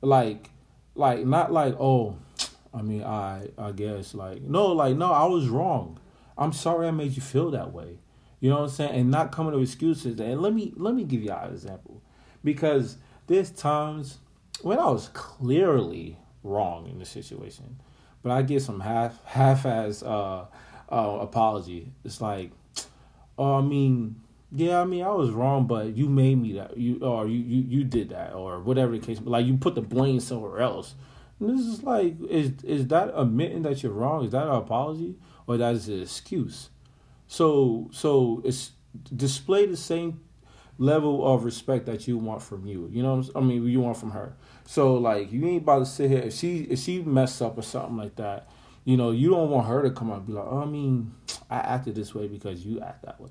like 0.01 0.49
like 0.95 1.25
not 1.25 1.51
like 1.51 1.75
oh 1.79 2.17
I 2.73 2.81
mean, 2.81 3.03
I 3.03 3.49
I 3.57 3.71
guess 3.71 4.13
like 4.13 4.41
no, 4.41 4.67
like 4.67 4.95
no, 4.95 5.11
I 5.11 5.25
was 5.25 5.47
wrong. 5.47 5.99
I'm 6.37 6.53
sorry 6.53 6.87
I 6.87 6.91
made 6.91 7.15
you 7.15 7.21
feel 7.21 7.51
that 7.51 7.71
way. 7.71 7.99
You 8.39 8.49
know 8.49 8.57
what 8.57 8.63
I'm 8.63 8.69
saying? 8.69 8.99
And 8.99 9.11
not 9.11 9.31
coming 9.31 9.53
to 9.53 9.59
excuses. 9.59 10.19
And 10.19 10.41
let 10.41 10.53
me 10.53 10.73
let 10.75 10.95
me 10.95 11.03
give 11.03 11.21
you 11.23 11.31
an 11.31 11.53
example, 11.53 12.01
because 12.43 12.97
there's 13.27 13.51
times 13.51 14.17
when 14.61 14.79
I 14.79 14.89
was 14.89 15.09
clearly 15.13 16.17
wrong 16.43 16.89
in 16.89 16.99
the 16.99 17.05
situation, 17.05 17.79
but 18.21 18.31
I 18.31 18.41
get 18.41 18.61
some 18.61 18.81
half 18.81 19.23
half 19.25 19.65
as 19.65 20.03
uh, 20.03 20.45
uh, 20.89 21.17
apology. 21.21 21.93
It's 22.03 22.19
like, 22.19 22.51
oh, 23.37 23.59
I 23.59 23.61
mean, 23.61 24.21
yeah, 24.55 24.79
I 24.79 24.85
mean, 24.85 25.03
I 25.03 25.09
was 25.09 25.31
wrong, 25.31 25.65
but 25.65 25.97
you 25.97 26.07
made 26.07 26.35
me 26.35 26.53
that 26.53 26.77
you 26.77 26.99
or 27.01 27.27
you 27.27 27.39
you, 27.39 27.63
you 27.79 27.83
did 27.83 28.09
that 28.09 28.33
or 28.33 28.59
whatever 28.59 28.91
the 28.91 28.99
case. 28.99 29.19
Like 29.23 29.47
you 29.47 29.57
put 29.57 29.73
the 29.73 29.81
blame 29.81 30.19
somewhere 30.19 30.59
else. 30.59 30.93
And 31.39 31.49
this 31.49 31.65
is 31.65 31.81
like, 31.81 32.15
is 32.29 32.53
is 32.63 32.87
that 32.89 33.11
admitting 33.15 33.63
that 33.63 33.81
you're 33.81 33.91
wrong? 33.91 34.23
Is 34.23 34.31
that 34.31 34.43
an 34.43 34.53
apology, 34.53 35.15
or 35.47 35.57
that 35.57 35.73
is 35.73 35.89
an 35.89 36.03
excuse? 36.03 36.69
So 37.27 37.89
so 37.91 38.43
it's 38.45 38.71
display 39.15 39.65
the 39.65 39.75
same 39.75 40.21
level 40.77 41.25
of 41.33 41.45
respect 41.45 41.87
that 41.87 42.07
you 42.07 42.19
want 42.19 42.43
from 42.43 42.67
you. 42.67 42.87
You 42.91 43.01
know, 43.01 43.23
I 43.35 43.39
mean, 43.39 43.65
you 43.65 43.79
want 43.79 43.97
from 43.97 44.11
her. 44.11 44.35
So 44.65 44.93
like, 44.95 45.31
you 45.31 45.47
ain't 45.47 45.63
about 45.63 45.79
to 45.79 45.85
sit 45.87 46.11
here 46.11 46.19
if 46.19 46.33
she 46.35 46.59
if 46.69 46.77
she 46.77 47.01
mess 47.01 47.41
up 47.41 47.57
or 47.57 47.63
something 47.63 47.97
like 47.97 48.17
that. 48.17 48.47
You 48.85 48.97
know, 48.97 49.09
you 49.11 49.29
don't 49.29 49.49
want 49.49 49.65
her 49.67 49.81
to 49.81 49.89
come 49.89 50.11
out 50.11 50.17
and 50.17 50.27
be 50.27 50.33
like, 50.33 50.45
oh, 50.45 50.61
I 50.61 50.65
mean, 50.65 51.15
I 51.49 51.57
acted 51.57 51.95
this 51.95 52.13
way 52.13 52.27
because 52.27 52.65
you 52.65 52.81
act 52.81 53.05
that 53.05 53.19
way. 53.19 53.29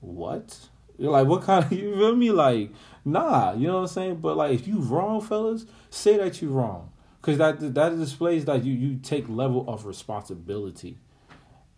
What? 0.00 0.56
You're 0.98 1.12
like, 1.12 1.26
what 1.26 1.42
kind 1.42 1.64
of, 1.64 1.72
you 1.78 1.94
feel 1.94 2.16
me? 2.16 2.30
Like, 2.30 2.70
nah, 3.04 3.54
you 3.54 3.66
know 3.66 3.74
what 3.74 3.80
I'm 3.80 3.86
saying? 3.88 4.16
But 4.16 4.36
like, 4.36 4.52
if 4.52 4.66
you 4.66 4.80
wrong, 4.80 5.20
fellas, 5.20 5.66
say 5.90 6.16
that 6.18 6.42
you 6.42 6.50
wrong. 6.50 6.92
Because 7.20 7.38
that 7.38 7.74
that 7.74 7.98
displays 7.98 8.44
that 8.44 8.64
you 8.64 8.72
you 8.72 8.98
take 8.98 9.28
level 9.28 9.68
of 9.68 9.86
responsibility. 9.86 10.98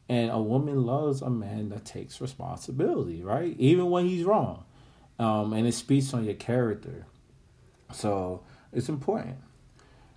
And 0.08 0.30
a 0.30 0.38
woman 0.38 0.84
loves 0.84 1.22
a 1.22 1.30
man 1.30 1.68
that 1.70 1.84
takes 1.84 2.20
responsibility 2.20 3.22
right? 3.22 3.54
Even 3.58 3.90
when 3.90 4.06
he's 4.06 4.24
wrong. 4.24 4.64
Um, 5.18 5.52
and 5.52 5.66
it 5.66 5.72
speaks 5.72 6.12
on 6.14 6.24
your 6.24 6.34
character. 6.34 7.06
So 7.92 8.42
it's 8.72 8.88
important. 8.88 9.36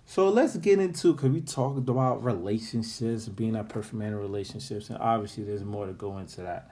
So 0.06 0.28
let's 0.28 0.56
get 0.56 0.78
into 0.78 1.14
because 1.14 1.30
we 1.30 1.40
talked 1.40 1.88
about 1.88 2.22
relationships 2.22 3.28
being 3.28 3.56
a 3.56 3.64
perfect 3.64 3.94
man 3.94 4.08
in 4.08 4.18
relationships 4.18 4.90
and 4.90 4.98
obviously 4.98 5.44
there's 5.44 5.64
more 5.64 5.86
to 5.86 5.92
go 5.92 6.18
into 6.18 6.42
that 6.42 6.70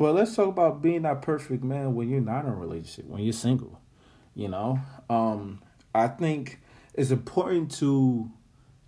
But 0.00 0.14
let's 0.14 0.34
talk 0.34 0.48
about 0.48 0.80
being 0.80 1.02
that 1.02 1.20
perfect 1.20 1.62
man 1.62 1.94
when 1.94 2.08
you're 2.08 2.22
not 2.22 2.46
in 2.46 2.52
a 2.52 2.54
relationship, 2.54 3.04
when 3.04 3.22
you're 3.22 3.34
single. 3.34 3.78
You 4.34 4.48
know, 4.48 4.80
um, 5.10 5.60
I 5.94 6.08
think 6.08 6.58
it's 6.94 7.10
important 7.10 7.70
to 7.72 8.30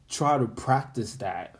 try 0.09 0.38
to 0.38 0.46
practice 0.46 1.16
that. 1.16 1.57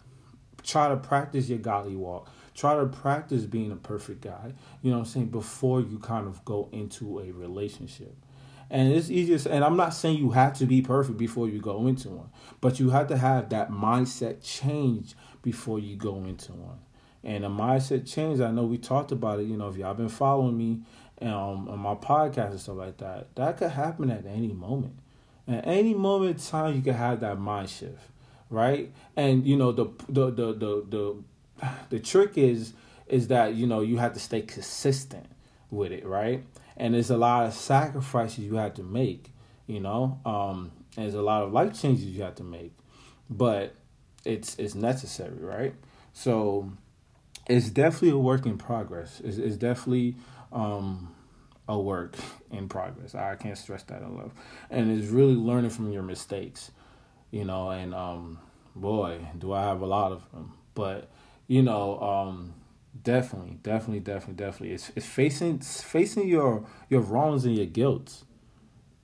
Try 0.62 0.88
to 0.88 0.96
practice 0.96 1.50
your 1.50 1.58
godly 1.58 1.96
walk. 1.96 2.30
Try 2.54 2.76
to 2.76 2.86
practice 2.86 3.44
being 3.44 3.70
a 3.70 3.76
perfect 3.76 4.22
guy. 4.22 4.54
You 4.80 4.90
know 4.90 5.00
what 5.00 5.04
I'm 5.04 5.10
saying? 5.12 5.26
Before 5.26 5.82
you 5.82 5.98
kind 5.98 6.26
of 6.26 6.42
go 6.46 6.70
into 6.72 7.20
a 7.20 7.30
relationship. 7.30 8.16
And 8.70 8.90
it's 8.90 9.10
easiest, 9.10 9.44
and 9.44 9.62
I'm 9.62 9.76
not 9.76 9.92
saying 9.92 10.16
you 10.16 10.30
have 10.30 10.54
to 10.54 10.64
be 10.64 10.80
perfect 10.80 11.18
before 11.18 11.46
you 11.46 11.60
go 11.60 11.86
into 11.88 12.08
one, 12.08 12.30
but 12.62 12.80
you 12.80 12.88
have 12.88 13.08
to 13.08 13.18
have 13.18 13.50
that 13.50 13.70
mindset 13.70 14.42
change 14.42 15.14
before 15.42 15.78
you 15.78 15.96
go 15.96 16.24
into 16.24 16.52
one. 16.52 16.78
And 17.24 17.44
a 17.44 17.48
mindset 17.48 18.11
change, 18.11 18.40
I 18.40 18.50
know 18.50 18.64
we 18.64 18.78
talked 18.78 19.12
about 19.12 19.40
it, 19.40 19.46
you 19.46 19.56
know, 19.56 19.68
if 19.68 19.76
y'all 19.76 19.94
been 19.94 20.08
following 20.08 20.56
me 20.56 20.80
um, 21.20 21.68
on 21.68 21.78
my 21.78 21.94
podcast 21.94 22.50
and 22.50 22.61
stuff 22.61 22.76
like 22.76 22.96
that, 22.98 23.35
that 23.37 23.58
could 23.58 23.70
happen 23.70 24.11
at 24.11 24.26
any 24.26 24.52
moment. 24.52 24.98
At 25.46 25.66
any 25.66 25.94
moment 25.94 26.38
in 26.38 26.44
time, 26.44 26.74
you 26.74 26.82
can 26.82 26.94
have 26.94 27.20
that 27.20 27.38
mind 27.38 27.70
shift, 27.70 28.02
right? 28.50 28.92
And 29.16 29.46
you 29.46 29.56
know, 29.56 29.72
the 29.72 29.87
the 30.08 30.30
the 30.30 30.52
the 30.52 30.87
the, 30.88 31.68
the 31.90 32.00
trick 32.00 32.38
is 32.38 32.72
is 33.06 33.28
that 33.28 33.54
you 33.54 33.66
know 33.66 33.80
you 33.80 33.98
have 33.98 34.14
to 34.14 34.20
stay 34.20 34.42
consistent 34.42 35.26
with 35.70 35.92
it, 35.92 36.06
right? 36.06 36.44
and 36.76 36.94
there's 36.94 37.11
a 37.11 37.16
lot 37.16 37.46
of 37.46 37.54
sacrifices 37.54 38.40
you 38.40 38.56
have 38.56 38.74
to 38.74 38.82
make 38.82 39.32
you 39.66 39.80
know 39.80 40.20
um 40.24 40.72
there's 40.96 41.14
a 41.14 41.22
lot 41.22 41.42
of 41.42 41.52
life 41.52 41.80
changes 41.80 42.04
you 42.04 42.22
have 42.22 42.35
to 42.35 42.42
make 42.42 42.72
but 43.30 43.74
it's 44.24 44.58
it's 44.58 44.74
necessary 44.74 45.38
right 45.38 45.74
so 46.12 46.70
it's 47.48 47.70
definitely 47.70 48.11
a 48.11 48.18
work 48.18 48.46
in 48.46 48.57
progress 48.59 49.20
it's, 49.24 49.38
it's 49.38 49.57
definitely 49.57 50.16
um 50.52 51.14
a 51.68 51.78
work 51.78 52.16
in 52.50 52.68
progress 52.68 53.14
i 53.14 53.35
can't 53.37 53.59
stress 53.59 53.83
that 53.85 54.02
enough 54.02 54.33
and 54.70 54.90
it's 54.90 55.09
really 55.11 55.35
learning 55.35 55.70
from 55.70 55.92
your 55.92 56.02
mistakes 56.02 56.70
you 57.31 57.44
know 57.44 57.70
and 57.70 57.94
um 57.94 58.38
boy 58.74 59.18
do 59.38 59.52
i 59.52 59.62
have 59.62 59.81
a 59.81 59.87
lot 59.87 60.12
of 60.12 60.31
them 60.33 60.52
but 60.74 61.11
you 61.46 61.62
know 61.62 62.00
um 62.00 62.55
Definitely, 63.05 63.59
definitely, 63.62 64.00
definitely, 64.00 64.35
definitely. 64.35 64.74
It's 64.74 64.92
it's 64.94 65.07
facing 65.07 65.57
it's 65.57 65.83
facing 65.83 66.28
your 66.28 66.66
your 66.90 67.00
wrongs 67.00 67.44
and 67.46 67.57
your 67.57 67.66
guilt. 67.66 68.22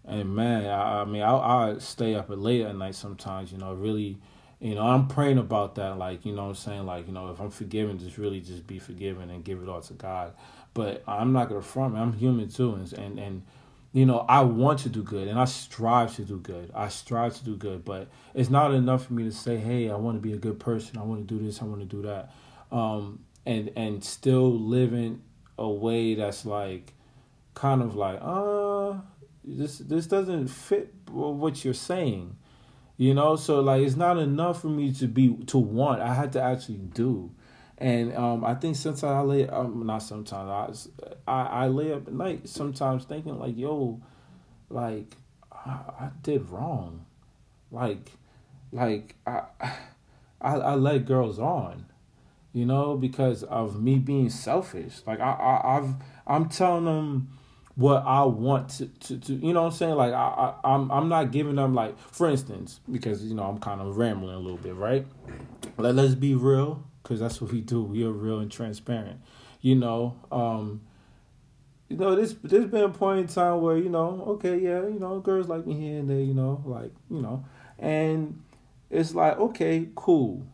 And 0.05 0.35
man, 0.35 0.66
I, 0.66 1.03
I 1.03 1.05
mean, 1.05 1.22
I 1.22 1.35
I 1.72 1.79
stay 1.79 2.14
up 2.14 2.27
late 2.31 2.62
at 2.62 2.77
night 2.77 2.94
sometimes. 2.94 3.53
You 3.53 3.59
know, 3.59 3.74
really, 3.74 4.18
you 4.61 4.75
know, 4.75 4.83
I'm 4.83 5.07
praying 5.07 5.38
about 5.38 5.77
that. 5.77 5.99
Like, 5.99 6.27
you 6.27 6.35
know, 6.35 6.49
I'm 6.49 6.55
saying, 6.55 6.87
like, 6.87 7.07
you 7.07 7.12
know, 7.12 7.31
if 7.31 7.40
I'm 7.40 7.51
forgiven, 7.51 7.99
just 7.99 8.18
really 8.18 8.40
just 8.40 8.66
be 8.66 8.79
forgiven 8.79 9.31
and 9.31 9.44
give 9.44 9.62
it 9.62 9.68
all 9.68 9.81
to 9.83 9.92
God. 9.94 10.35
But 10.75 11.03
I'm 11.07 11.33
not 11.33 11.49
gonna 11.49 11.62
front. 11.62 11.97
I'm 11.97 12.12
human 12.12 12.49
too, 12.49 12.75
and 12.75 12.92
and 12.92 13.18
and 13.18 13.42
you 13.92 14.05
know, 14.05 14.27
I 14.29 14.42
want 14.42 14.81
to 14.81 14.88
do 14.88 15.03
good 15.03 15.29
and 15.29 15.38
I 15.40 15.47
strive 15.47 16.14
to 16.16 16.23
do 16.23 16.38
good. 16.38 16.71
I 16.75 16.88
strive 16.88 17.37
to 17.38 17.44
do 17.44 17.57
good, 17.57 17.85
but 17.85 18.09
it's 18.35 18.51
not 18.51 18.75
enough 18.75 19.07
for 19.07 19.14
me 19.14 19.25
to 19.25 19.33
say, 19.33 19.57
"Hey, 19.57 19.90
I 19.90 19.97
want 19.97 20.16
to 20.16 20.21
be 20.21 20.35
a 20.35 20.38
good 20.38 20.61
person. 20.61 20.99
I 20.99 21.03
want 21.03 21.27
to 21.27 21.35
do 21.35 21.42
this. 21.44 21.62
I 21.62 21.64
want 21.64 21.81
to 21.81 21.87
do 21.87 22.03
that." 22.03 22.31
Um, 22.71 23.21
and 23.47 23.71
and 23.77 24.05
still 24.05 24.53
living 24.53 25.23
a 25.59 25.68
way 25.68 26.14
that's 26.14 26.44
like 26.44 26.92
kind 27.55 27.83
of 27.83 27.97
like 27.97 28.18
uh 28.23 28.94
this 29.42 29.79
this 29.79 30.07
doesn't 30.07 30.47
fit 30.49 30.94
what 31.11 31.64
you're 31.64 31.75
saying 31.75 32.37
you 32.98 33.14
know 33.14 33.37
so 33.37 33.61
like 33.61 33.80
it's 33.80 33.96
not 33.96 34.18
enough 34.18 34.61
for 34.61 34.68
me 34.68 34.92
to 34.92 35.08
be 35.08 35.34
to 35.46 35.56
want. 35.56 36.02
I 36.02 36.12
had 36.12 36.32
to 36.32 36.42
actually 36.42 36.78
do. 36.78 37.30
And 37.78 38.14
um 38.14 38.44
i 38.44 38.54
think 38.54 38.76
sometimes 38.76 39.04
i 39.04 39.20
lay 39.20 39.48
um 39.48 39.87
not 39.87 40.02
sometimes 40.02 40.88
i 41.26 41.32
i, 41.32 41.64
I 41.64 41.66
lay 41.68 41.92
up 41.92 42.06
at 42.08 42.12
night 42.12 42.48
sometimes 42.48 43.04
thinking 43.04 43.38
like 43.38 43.56
yo 43.56 44.02
like 44.68 45.16
I, 45.52 45.70
I 45.70 46.11
did 46.22 46.50
wrong. 46.50 47.06
Like 47.70 48.11
like 48.72 49.14
i 49.26 49.42
i, 50.40 50.56
I 50.56 50.74
let 50.74 51.06
girls 51.06 51.38
on 51.38 51.87
you 52.52 52.66
know, 52.66 52.96
because 52.96 53.42
of 53.44 53.80
me 53.80 53.98
being 53.98 54.30
selfish. 54.30 55.00
Like 55.06 55.20
I, 55.20 55.30
I 55.30 55.76
I've 55.76 55.94
I'm 56.26 56.48
telling 56.48 56.87
them 56.87 57.38
what 57.78 58.02
I 58.04 58.24
want 58.24 58.70
to, 58.70 58.86
to, 58.86 59.18
to 59.18 59.34
you 59.34 59.52
know 59.52 59.62
what 59.62 59.72
I'm 59.72 59.78
saying? 59.78 59.94
Like 59.94 60.12
I, 60.12 60.16
I 60.16 60.74
I'm 60.74 60.90
I'm 60.90 61.08
not 61.08 61.30
giving 61.30 61.54
them 61.54 61.74
like 61.74 61.96
for 61.98 62.28
instance, 62.28 62.80
because 62.90 63.24
you 63.24 63.34
know 63.34 63.44
I'm 63.44 63.58
kind 63.58 63.80
of 63.80 63.96
rambling 63.96 64.34
a 64.34 64.38
little 64.38 64.58
bit, 64.58 64.74
right? 64.74 65.06
Let, 65.76 65.94
let's 65.94 66.14
be 66.14 66.34
real, 66.34 66.82
because 67.02 67.20
that's 67.20 67.40
what 67.40 67.52
we 67.52 67.60
do. 67.60 67.82
We 67.82 68.04
are 68.04 68.10
real 68.10 68.40
and 68.40 68.50
transparent. 68.50 69.20
You 69.60 69.76
know, 69.76 70.16
um, 70.32 70.80
you 71.88 71.96
know, 71.96 72.16
this 72.16 72.34
there's 72.42 72.66
been 72.66 72.82
a 72.82 72.88
point 72.88 73.20
in 73.20 73.26
time 73.28 73.60
where, 73.60 73.76
you 73.76 73.88
know, 73.88 74.24
okay, 74.26 74.58
yeah, 74.58 74.82
you 74.82 74.98
know, 74.98 75.20
girls 75.20 75.46
like 75.46 75.64
me 75.64 75.74
here 75.74 76.00
and 76.00 76.10
there, 76.10 76.18
you 76.18 76.34
know, 76.34 76.60
like, 76.66 76.90
you 77.08 77.22
know, 77.22 77.44
and 77.78 78.42
it's 78.90 79.14
like, 79.14 79.38
okay, 79.38 79.88
cool 79.94 80.44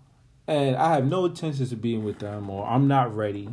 and 0.46 0.76
I 0.76 0.94
have 0.94 1.06
no 1.06 1.24
intentions 1.24 1.72
of 1.72 1.80
being 1.80 2.04
with 2.04 2.18
them, 2.18 2.50
or 2.50 2.66
I'm 2.66 2.87
not 2.87 3.16
ready, 3.16 3.48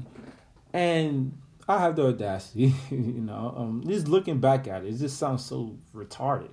and 0.73 1.40
I 1.71 1.79
have 1.79 1.95
the 1.95 2.07
audacity, 2.07 2.73
you 2.89 2.97
know. 2.97 3.53
Um, 3.55 3.83
just 3.87 4.07
looking 4.07 4.39
back 4.39 4.67
at 4.67 4.83
it, 4.83 4.93
it 4.93 4.97
just 4.97 5.17
sounds 5.17 5.45
so 5.45 5.77
retarded, 5.95 6.51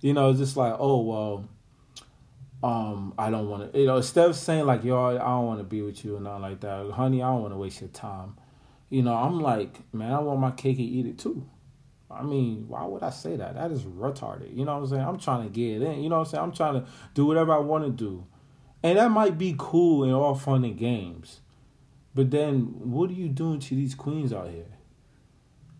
you 0.00 0.12
know. 0.12 0.30
It's 0.30 0.38
just 0.38 0.56
like, 0.56 0.74
oh 0.78 1.00
well, 1.00 1.48
um, 2.62 3.14
I 3.18 3.30
don't 3.30 3.48
want 3.48 3.72
to, 3.72 3.78
you 3.78 3.86
know. 3.86 3.96
Instead 3.96 4.28
of 4.28 4.36
saying 4.36 4.66
like, 4.66 4.84
yo, 4.84 5.16
I 5.16 5.18
don't 5.18 5.46
want 5.46 5.60
to 5.60 5.64
be 5.64 5.82
with 5.82 6.04
you 6.04 6.16
and 6.16 6.24
nothing 6.24 6.42
like 6.42 6.60
that, 6.60 6.90
honey, 6.90 7.22
I 7.22 7.28
don't 7.28 7.42
want 7.42 7.54
to 7.54 7.58
waste 7.58 7.80
your 7.80 7.88
time. 7.90 8.36
You 8.90 9.02
know, 9.02 9.14
I'm 9.14 9.40
like, 9.40 9.78
man, 9.94 10.12
I 10.12 10.18
want 10.18 10.40
my 10.40 10.50
cake 10.50 10.78
and 10.78 10.88
eat 10.88 11.06
it 11.06 11.18
too. 11.18 11.48
I 12.10 12.22
mean, 12.22 12.66
why 12.66 12.84
would 12.84 13.04
I 13.04 13.10
say 13.10 13.36
that? 13.36 13.54
That 13.54 13.70
is 13.70 13.84
retarded. 13.84 14.54
You 14.56 14.64
know 14.64 14.74
what 14.74 14.82
I'm 14.82 14.88
saying? 14.88 15.02
I'm 15.02 15.18
trying 15.18 15.44
to 15.44 15.48
get 15.48 15.80
in. 15.80 16.02
You 16.02 16.08
know 16.08 16.18
what 16.18 16.26
I'm 16.26 16.30
saying? 16.30 16.42
I'm 16.42 16.52
trying 16.52 16.74
to 16.74 16.86
do 17.14 17.24
whatever 17.24 17.52
I 17.52 17.58
want 17.58 17.84
to 17.84 17.90
do. 17.90 18.26
And 18.82 18.98
that 18.98 19.10
might 19.10 19.38
be 19.38 19.54
cool 19.56 20.02
and 20.02 20.12
all 20.12 20.34
fun 20.34 20.64
and 20.64 20.76
games. 20.76 21.40
But 22.14 22.30
then 22.30 22.62
what 22.90 23.10
are 23.10 23.14
you 23.14 23.28
doing 23.28 23.60
to 23.60 23.74
these 23.74 23.94
queens 23.94 24.32
out 24.32 24.50
here? 24.50 24.66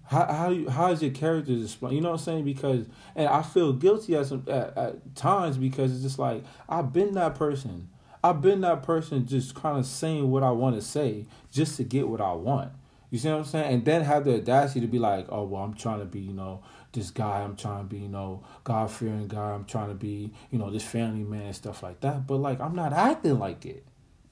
How 0.04 0.32
how 0.32 0.50
you, 0.50 0.68
how 0.68 0.90
is 0.90 1.02
your 1.02 1.12
character 1.12 1.54
displayed? 1.54 1.94
You 1.94 2.00
know 2.00 2.10
what 2.10 2.20
I'm 2.20 2.24
saying? 2.24 2.44
Because 2.44 2.86
and 3.14 3.28
I 3.28 3.42
feel 3.42 3.72
guilty 3.72 4.16
at 4.16 4.26
some 4.26 4.44
at, 4.48 4.76
at 4.76 5.14
times 5.14 5.56
because 5.56 5.92
it's 5.92 6.02
just 6.02 6.18
like 6.18 6.44
I've 6.68 6.92
been 6.92 7.14
that 7.14 7.34
person. 7.34 7.88
I've 8.22 8.42
been 8.42 8.60
that 8.62 8.82
person 8.82 9.26
just 9.26 9.54
kind 9.54 9.78
of 9.78 9.86
saying 9.86 10.30
what 10.30 10.42
I 10.42 10.50
want 10.50 10.76
to 10.76 10.82
say 10.82 11.26
just 11.50 11.76
to 11.78 11.84
get 11.84 12.08
what 12.08 12.20
I 12.20 12.32
want. 12.32 12.72
You 13.10 13.18
see 13.18 13.28
what 13.28 13.38
I'm 13.38 13.44
saying? 13.44 13.72
And 13.72 13.84
then 13.84 14.02
have 14.02 14.24
the 14.24 14.34
audacity 14.34 14.80
to 14.80 14.86
be 14.86 14.98
like, 14.98 15.26
oh 15.30 15.44
well, 15.44 15.62
I'm 15.62 15.74
trying 15.74 16.00
to 16.00 16.04
be, 16.04 16.20
you 16.20 16.32
know, 16.32 16.62
this 16.92 17.10
guy. 17.10 17.42
I'm 17.42 17.56
trying 17.56 17.78
to 17.78 17.84
be, 17.84 17.98
you 17.98 18.08
know, 18.08 18.42
God 18.64 18.90
fearing 18.90 19.28
guy. 19.28 19.50
I'm 19.52 19.64
trying 19.64 19.88
to 19.88 19.94
be, 19.94 20.32
you 20.50 20.58
know, 20.58 20.70
this 20.70 20.84
family 20.84 21.24
man 21.24 21.46
and 21.46 21.56
stuff 21.56 21.82
like 21.82 22.00
that. 22.00 22.26
But 22.26 22.36
like, 22.36 22.60
I'm 22.60 22.74
not 22.74 22.92
acting 22.92 23.38
like 23.38 23.64
it. 23.64 23.84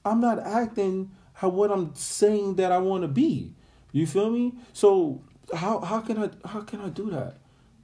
I'm 0.05 0.21
not 0.21 0.39
acting 0.39 1.11
how 1.39 1.47
what 1.47 1.71
I'm 1.71 1.95
saying 1.95 2.55
that 2.55 2.73
I 2.73 2.79
want 2.79 3.03
to 3.03 3.07
be. 3.07 3.53
You 3.93 4.05
feel 4.05 4.29
me? 4.29 4.55
So 4.73 5.23
how 5.55 5.79
how 5.79 6.01
can 6.01 6.21
I 6.21 6.29
how 6.45 6.59
can 6.59 6.81
I 6.81 6.89
do 6.89 7.09
that? 7.11 7.37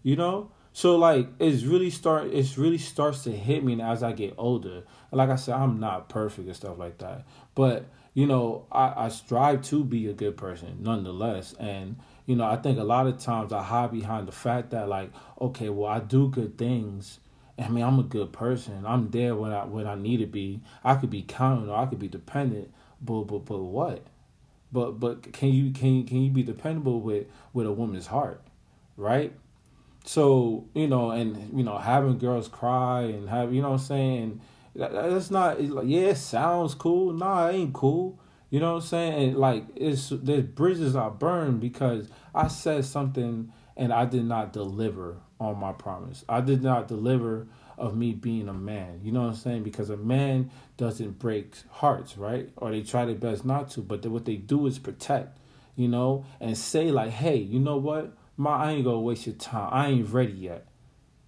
You 0.03 0.17
know. 0.17 0.51
So 0.73 0.97
like 0.97 1.29
it's 1.39 1.63
really 1.63 1.89
start 1.89 2.27
it's 2.27 2.57
really 2.57 2.77
starts 2.77 3.23
to 3.23 3.31
hit 3.31 3.63
me 3.63 3.81
as 3.81 4.03
I 4.03 4.11
get 4.11 4.33
older. 4.37 4.83
Like 5.09 5.29
I 5.29 5.37
said, 5.37 5.55
I'm 5.55 5.79
not 5.79 6.09
perfect 6.09 6.47
and 6.47 6.55
stuff 6.55 6.77
like 6.77 6.97
that. 6.97 7.25
But 7.55 7.85
you 8.13 8.27
know, 8.27 8.65
I, 8.73 9.05
I 9.05 9.07
strive 9.07 9.61
to 9.69 9.85
be 9.85 10.07
a 10.07 10.13
good 10.13 10.35
person 10.35 10.79
nonetheless. 10.81 11.53
And 11.53 11.95
you 12.25 12.35
know, 12.35 12.43
I 12.43 12.57
think 12.57 12.77
a 12.77 12.83
lot 12.83 13.07
of 13.07 13.19
times 13.19 13.53
I 13.53 13.63
hide 13.63 13.93
behind 13.93 14.27
the 14.27 14.33
fact 14.33 14.71
that 14.71 14.89
like, 14.89 15.13
okay, 15.39 15.69
well, 15.69 15.89
I 15.89 15.99
do 15.99 16.27
good 16.27 16.57
things. 16.57 17.21
I 17.57 17.69
mean, 17.69 17.85
I'm 17.85 17.99
a 17.99 18.03
good 18.03 18.33
person. 18.33 18.83
I'm 18.85 19.11
there 19.11 19.33
when 19.33 19.53
I 19.53 19.63
when 19.63 19.87
I 19.87 19.95
need 19.95 20.17
to 20.17 20.27
be. 20.27 20.59
I 20.83 20.95
could 20.95 21.09
be 21.09 21.21
counting 21.21 21.69
or 21.69 21.77
I 21.77 21.85
could 21.85 21.99
be 21.99 22.09
dependent, 22.09 22.73
but 23.05 23.23
but 23.23 23.45
but 23.45 23.59
what? 23.59 24.05
But 24.71 24.99
but 24.99 25.31
can 25.33 25.49
you 25.49 25.71
can 25.71 26.05
can 26.05 26.21
you 26.21 26.31
be 26.31 26.43
dependable 26.43 27.01
with 27.01 27.27
with 27.53 27.65
a 27.65 27.71
woman's 27.71 28.07
heart, 28.07 28.41
right? 28.97 29.33
So 30.05 30.67
you 30.73 30.87
know, 30.87 31.11
and 31.11 31.57
you 31.57 31.63
know, 31.63 31.77
having 31.77 32.17
girls 32.17 32.47
cry 32.47 33.01
and 33.03 33.29
have 33.29 33.53
you 33.53 33.61
know 33.61 33.73
I'm 33.73 33.79
saying. 33.79 34.41
That, 34.77 34.91
that's 34.91 35.31
not 35.31 35.61
like 35.61 35.85
yeah, 35.87 36.09
it 36.09 36.17
sounds 36.17 36.75
cool. 36.75 37.13
Nah, 37.13 37.47
it 37.47 37.53
ain't 37.53 37.73
cool. 37.73 38.19
You 38.49 38.59
know 38.59 38.73
what 38.73 38.83
I'm 38.83 38.87
saying? 38.87 39.29
And 39.29 39.37
like 39.37 39.63
it's 39.75 40.09
the 40.09 40.41
bridges 40.41 40.95
are 40.95 41.11
burned 41.11 41.61
because 41.61 42.09
I 42.33 42.49
said 42.49 42.85
something 42.85 43.51
and 43.77 43.93
I 43.93 44.05
did 44.05 44.25
not 44.25 44.53
deliver 44.53 45.17
on 45.39 45.57
my 45.57 45.71
promise. 45.71 46.23
I 46.29 46.41
did 46.41 46.63
not 46.63 46.87
deliver 46.87 47.47
of 47.77 47.95
me 47.95 48.13
being 48.13 48.47
a 48.47 48.53
man. 48.53 49.01
You 49.03 49.11
know 49.11 49.21
what 49.21 49.29
I'm 49.29 49.35
saying? 49.35 49.63
Because 49.63 49.89
a 49.89 49.97
man 49.97 50.51
doesn't 50.77 51.19
break 51.19 51.55
hearts, 51.69 52.17
right? 52.17 52.49
Or 52.57 52.71
they 52.71 52.81
try 52.81 53.05
their 53.05 53.15
best 53.15 53.45
not 53.45 53.69
to, 53.71 53.81
but 53.81 54.05
what 54.05 54.25
they 54.25 54.35
do 54.35 54.65
is 54.67 54.79
protect, 54.79 55.37
you 55.75 55.87
know, 55.87 56.25
and 56.39 56.57
say 56.57 56.91
like, 56.91 57.11
"Hey, 57.11 57.37
you 57.37 57.59
know 57.59 57.77
what? 57.77 58.13
My 58.37 58.55
I 58.55 58.71
ain't 58.73 58.85
gonna 58.85 58.99
waste 58.99 59.25
your 59.25 59.35
time. 59.35 59.69
I 59.71 59.87
ain't 59.89 60.09
ready 60.09 60.33
yet." 60.33 60.65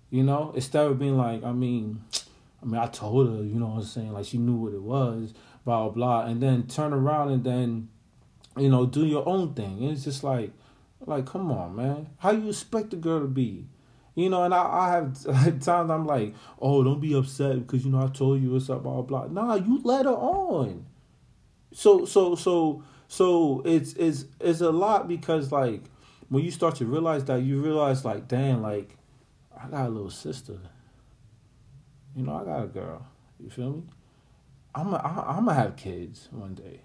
You 0.10 0.24
know, 0.24 0.52
instead 0.56 0.86
of 0.86 1.00
being 1.00 1.18
like, 1.18 1.44
I 1.44 1.52
mean, 1.52 2.04
I 2.62 2.66
mean, 2.66 2.80
I 2.82 2.88
told 2.88 3.30
her, 3.30 3.44
you 3.44 3.60
know 3.60 3.68
what 3.68 3.80
I'm 3.80 3.84
saying? 3.84 4.14
Like 4.14 4.26
she 4.26 4.38
knew 4.38 4.56
what 4.56 4.74
it 4.74 4.82
was, 4.82 5.34
blah 5.66 5.90
blah, 5.90 6.26
and 6.26 6.42
then 6.42 6.68
turn 6.68 6.94
around 6.94 7.32
and 7.32 7.44
then 7.44 7.90
you 8.58 8.70
know, 8.70 8.86
do 8.86 9.06
your 9.06 9.28
own 9.28 9.54
thing. 9.54 9.84
It's 9.84 10.04
just 10.04 10.24
like, 10.24 10.52
like, 11.06 11.26
come 11.26 11.52
on, 11.52 11.76
man. 11.76 12.10
How 12.18 12.32
you 12.32 12.50
expect 12.50 12.94
a 12.94 12.96
girl 12.96 13.22
to 13.22 13.28
be? 13.28 13.66
You 14.18 14.32
know, 14.32 14.42
and 14.42 14.52
I, 14.52 14.64
I 14.64 14.92
have 14.94 15.14
times 15.60 15.92
I'm 15.92 16.08
like, 16.08 16.34
oh, 16.60 16.84
don't 16.84 17.00
be 17.00 17.14
upset 17.14 17.60
because 17.60 17.86
you 17.86 17.92
know 17.92 18.04
I 18.04 18.08
told 18.08 18.42
you 18.42 18.50
what's 18.50 18.68
up, 18.68 18.82
blah 18.82 19.04
blah. 19.04 19.28
Nah, 19.28 19.54
you 19.54 19.80
let 19.84 20.06
her 20.06 20.12
on. 20.12 20.88
So 21.72 22.04
so 22.06 22.34
so 22.34 22.84
so 23.08 23.62
it's 23.64 23.94
it's 23.94 24.26
it's 24.40 24.62
a 24.62 24.72
lot 24.72 25.08
because 25.08 25.52
like 25.52 25.84
when 26.30 26.44
you 26.44 26.50
start 26.50 26.78
to 26.78 26.86
realize 26.88 27.26
that 27.26 27.44
you 27.44 27.62
realize 27.62 28.04
like, 28.06 28.28
damn, 28.28 28.64
like 28.64 28.98
I 29.56 29.68
got 29.68 29.86
a 29.86 29.90
little 29.90 30.10
sister. 30.10 30.58
You 32.16 32.24
know, 32.24 32.38
I 32.38 32.44
got 32.44 32.64
a 32.64 32.68
girl. 32.68 33.06
You 33.40 33.52
feel 33.52 33.70
me? 33.70 33.84
I'm 34.74 34.96
a, 34.96 34.98
I'm 34.98 35.46
gonna 35.46 35.54
have 35.54 35.76
kids 35.76 36.28
one 36.32 36.56
day, 36.56 36.82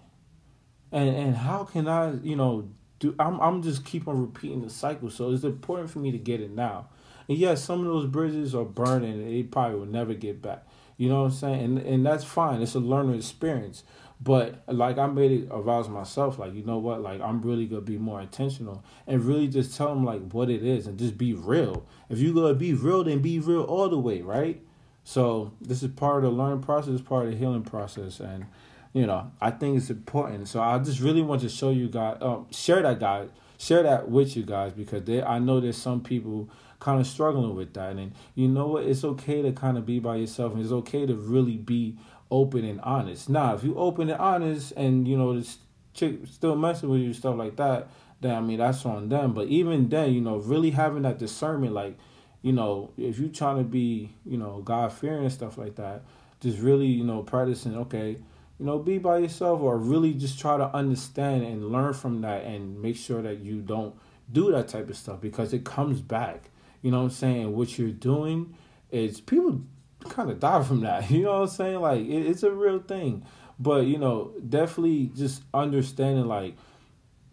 and 0.93 1.09
and 1.17 1.35
how 1.35 1.65
can 1.65 1.89
I, 1.89 2.13
you 2.17 2.37
know, 2.37 2.69
do? 2.99 3.15
I'm 3.19 3.41
I'm 3.41 3.63
just 3.63 3.87
keep 3.87 4.07
on 4.07 4.21
repeating 4.21 4.61
the 4.61 4.69
cycle. 4.69 5.09
So 5.09 5.33
it's 5.33 5.45
important 5.45 5.89
for 5.89 6.01
me 6.01 6.13
to 6.13 6.19
get 6.19 6.43
it 6.43 6.51
now. 6.51 6.89
And 7.33 7.41
yes, 7.41 7.65
some 7.65 7.81
of 7.81 7.87
those 7.87 8.05
bridges 8.05 8.55
are 8.55 8.63
burning, 8.63 9.15
and 9.15 9.27
they 9.27 9.43
probably 9.43 9.79
will 9.79 9.87
never 9.87 10.13
get 10.13 10.43
back. 10.43 10.67
You 10.99 11.09
know 11.09 11.23
what 11.23 11.29
I'm 11.29 11.33
saying? 11.33 11.65
And 11.65 11.79
and 11.79 12.05
that's 12.05 12.25
fine. 12.25 12.61
It's 12.61 12.75
a 12.75 12.79
learning 12.79 13.15
experience. 13.15 13.85
But 14.21 14.63
like 14.67 14.99
I 14.99 15.07
made 15.07 15.33
it 15.33 15.49
a 15.51 15.63
vow 15.63 15.83
myself, 15.85 16.39
like 16.39 16.53
you 16.53 16.63
know 16.63 16.77
what, 16.77 17.01
like 17.01 17.23
I'm 17.23 17.41
really 17.41 17.65
gonna 17.65 17.81
be 17.81 17.97
more 17.97 18.21
intentional 18.21 18.85
and 19.07 19.25
really 19.25 19.49
just 19.49 19.75
tell 19.75 19.89
them 19.89 20.05
like 20.05 20.21
what 20.31 20.51
it 20.51 20.63
is 20.63 20.87
and 20.87 20.99
just 20.99 21.17
be 21.17 21.33
real. 21.33 21.87
If 22.11 22.19
you 22.19 22.35
gonna 22.35 22.53
be 22.53 22.75
real, 22.75 23.03
then 23.03 23.21
be 23.21 23.39
real 23.39 23.63
all 23.63 23.89
the 23.89 23.99
way, 23.99 24.21
right? 24.21 24.61
So 25.03 25.53
this 25.59 25.83
is 25.83 25.91
part 25.91 26.23
of 26.23 26.31
the 26.31 26.37
learning 26.37 26.61
process, 26.61 27.01
part 27.01 27.25
of 27.25 27.33
the 27.33 27.39
healing 27.39 27.63
process, 27.63 28.21
and 28.21 28.45
you 28.93 29.07
know 29.07 29.33
I 29.41 29.53
think 29.53 29.79
it's 29.79 29.89
important. 29.89 30.49
So 30.49 30.61
I 30.61 30.79
just 30.81 31.01
really 31.01 31.23
want 31.23 31.41
to 31.41 31.49
show 31.49 31.71
you 31.71 31.89
guys, 31.89 32.19
um, 32.21 32.47
share 32.51 32.83
that 32.83 33.01
guys, 33.01 33.31
share 33.57 33.83
that 33.85 34.11
with 34.11 34.37
you 34.37 34.43
guys 34.43 34.75
because 34.75 35.05
they, 35.05 35.23
I 35.23 35.39
know 35.39 35.61
there's 35.61 35.79
some 35.79 36.03
people 36.03 36.51
kind 36.83 37.01
of 37.01 37.07
struggling 37.07 37.55
with 37.55 37.73
that, 37.75 37.95
and 37.95 38.13
you 38.35 38.49
know 38.49 38.67
what, 38.67 38.85
it's 38.85 39.05
okay 39.05 39.41
to 39.41 39.53
kind 39.53 39.79
of 39.79 39.87
be 39.87 40.01
by 40.01 40.17
yourself, 40.17 40.53
and 40.53 40.61
it's 40.61 40.73
okay 40.73 41.07
to 41.07 41.15
really 41.15 41.57
be 41.57 41.97
open 42.29 42.65
and 42.65 42.81
honest. 42.81 43.29
Now, 43.29 43.55
if 43.55 43.63
you 43.63 43.77
open 43.77 44.11
and 44.11 44.19
honest, 44.21 44.73
and 44.77 45.07
you 45.07 45.17
know 45.17 45.39
this 45.39 45.59
chick 45.95 46.27
still 46.29 46.57
messing 46.57 46.89
with 46.89 47.01
you, 47.01 47.13
stuff 47.13 47.37
like 47.37 47.55
that, 47.57 47.87
then 48.21 48.35
I 48.35 48.41
mean 48.41 48.59
that's 48.59 48.85
on 48.85 49.09
them. 49.09 49.33
But 49.33 49.47
even 49.47 49.89
then, 49.89 50.13
you 50.13 50.21
know, 50.21 50.39
really 50.39 50.73
having 50.73 51.03
that 51.03 51.19
discernment, 51.19 51.73
like 51.73 51.97
you 52.43 52.53
know, 52.53 52.91
if 52.99 53.21
you're 53.21 53.29
trying 53.29 53.59
to 53.59 53.65
be, 53.65 54.11
you 54.27 54.37
know, 54.37 54.61
God 54.65 54.93
fearing 54.93 55.23
and 55.23 55.33
stuff 55.33 55.57
like 55.57 55.77
that, 55.77 56.03
just 56.41 56.59
really, 56.59 56.87
you 56.87 57.05
know, 57.05 57.23
practicing, 57.23 57.77
okay, 57.77 58.17
you 58.59 58.67
know, 58.67 58.81
be 58.81 58.99
by 58.99 59.19
yourself 59.19 59.61
or 59.61 59.79
really 59.79 60.13
just 60.13 60.41
try 60.41 60.57
to 60.57 60.67
understand 60.75 61.45
and 61.45 61.71
learn 61.71 61.93
from 61.93 62.21
that 62.23 62.43
and 62.43 62.83
make 62.83 62.97
sure 62.97 63.23
that 63.23 63.39
you 63.39 63.61
don't 63.61 63.95
do 64.31 64.51
that 64.51 64.69
type 64.69 64.91
of 64.91 64.97
stuff 64.97 65.21
because 65.21 65.53
it 65.53 65.65
comes 65.65 66.01
back. 66.01 66.51
You 66.83 66.91
know 66.91 66.99
what 66.99 67.05
I'm 67.05 67.11
saying? 67.11 67.57
What 67.57 67.79
you're 67.79 67.91
doing 67.91 68.55
is 68.91 69.21
people 69.21 69.63
kind 70.09 70.31
of 70.31 70.41
die 70.41 70.63
from 70.63 70.81
that. 70.83 71.11
You 71.11 71.25
know 71.25 71.33
what 71.33 71.43
I'm 71.43 71.49
saying? 71.49 71.81
Like 71.81 72.01
it, 72.01 72.27
it's 72.27 72.43
a 72.43 72.51
real 72.51 72.81
thing. 72.81 73.25
But, 73.59 73.87
you 73.87 73.99
know, 73.99 74.33
definitely 74.47 75.11
just 75.15 75.43
understanding 75.55 76.27
like 76.27 76.57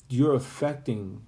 you're 0.10 0.36
affecting 0.36 1.26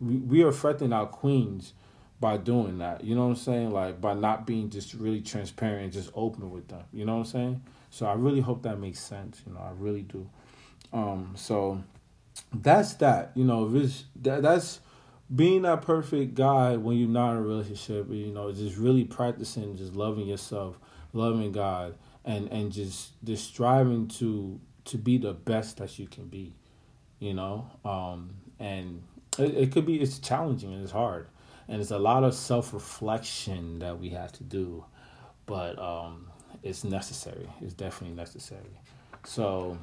we, 0.00 0.16
we 0.16 0.42
are 0.42 0.48
affecting 0.48 0.92
our 0.92 1.06
queens 1.06 1.72
by 2.20 2.36
doing 2.36 2.78
that. 2.78 3.04
You 3.04 3.14
know 3.14 3.22
what 3.22 3.30
I'm 3.30 3.36
saying? 3.36 3.70
Like 3.70 4.00
by 4.00 4.14
not 4.14 4.46
being 4.46 4.70
just 4.70 4.94
really 4.94 5.20
transparent 5.20 5.84
and 5.84 5.92
just 5.92 6.10
open 6.14 6.50
with 6.50 6.68
them. 6.68 6.84
You 6.92 7.04
know 7.04 7.14
what 7.14 7.26
I'm 7.26 7.32
saying? 7.32 7.62
So 7.90 8.06
I 8.06 8.14
really 8.14 8.40
hope 8.40 8.62
that 8.62 8.78
makes 8.78 9.00
sense. 9.00 9.42
You 9.46 9.54
know, 9.54 9.60
I 9.60 9.72
really 9.76 10.02
do. 10.02 10.28
Um, 10.92 11.34
so 11.36 11.82
that's 12.52 12.94
that. 12.94 13.32
You 13.34 13.44
know, 13.44 13.68
this 13.68 14.04
that, 14.22 14.42
that's 14.42 14.80
being 15.34 15.62
that 15.62 15.82
perfect 15.82 16.34
guy 16.34 16.76
when 16.76 16.96
you're 16.96 17.08
not 17.08 17.32
in 17.32 17.38
a 17.38 17.42
relationship. 17.42 18.06
You 18.10 18.32
know, 18.32 18.52
just 18.52 18.76
really 18.76 19.04
practicing, 19.04 19.76
just 19.76 19.94
loving 19.94 20.26
yourself, 20.26 20.78
loving 21.12 21.52
God, 21.52 21.96
and 22.24 22.48
and 22.52 22.72
just 22.72 23.12
just 23.24 23.46
striving 23.46 24.08
to 24.08 24.60
to 24.86 24.98
be 24.98 25.18
the 25.18 25.32
best 25.32 25.78
that 25.78 25.98
you 25.98 26.06
can 26.06 26.26
be. 26.26 26.54
You 27.18 27.34
know, 27.34 27.70
um, 27.84 28.30
and 28.58 29.02
it, 29.38 29.54
it 29.54 29.72
could 29.72 29.86
be 29.86 30.00
it's 30.00 30.18
challenging 30.18 30.72
and 30.72 30.82
it's 30.82 30.92
hard 30.92 31.28
and 31.68 31.80
it's 31.80 31.90
a 31.90 31.98
lot 31.98 32.24
of 32.24 32.34
self 32.34 32.72
reflection 32.72 33.78
that 33.78 33.98
we 33.98 34.10
have 34.10 34.32
to 34.32 34.44
do, 34.44 34.84
but 35.46 35.78
um, 35.78 36.30
it's 36.62 36.84
necessary. 36.84 37.48
It's 37.60 37.74
definitely 37.74 38.16
necessary. 38.16 38.80
So 39.24 39.78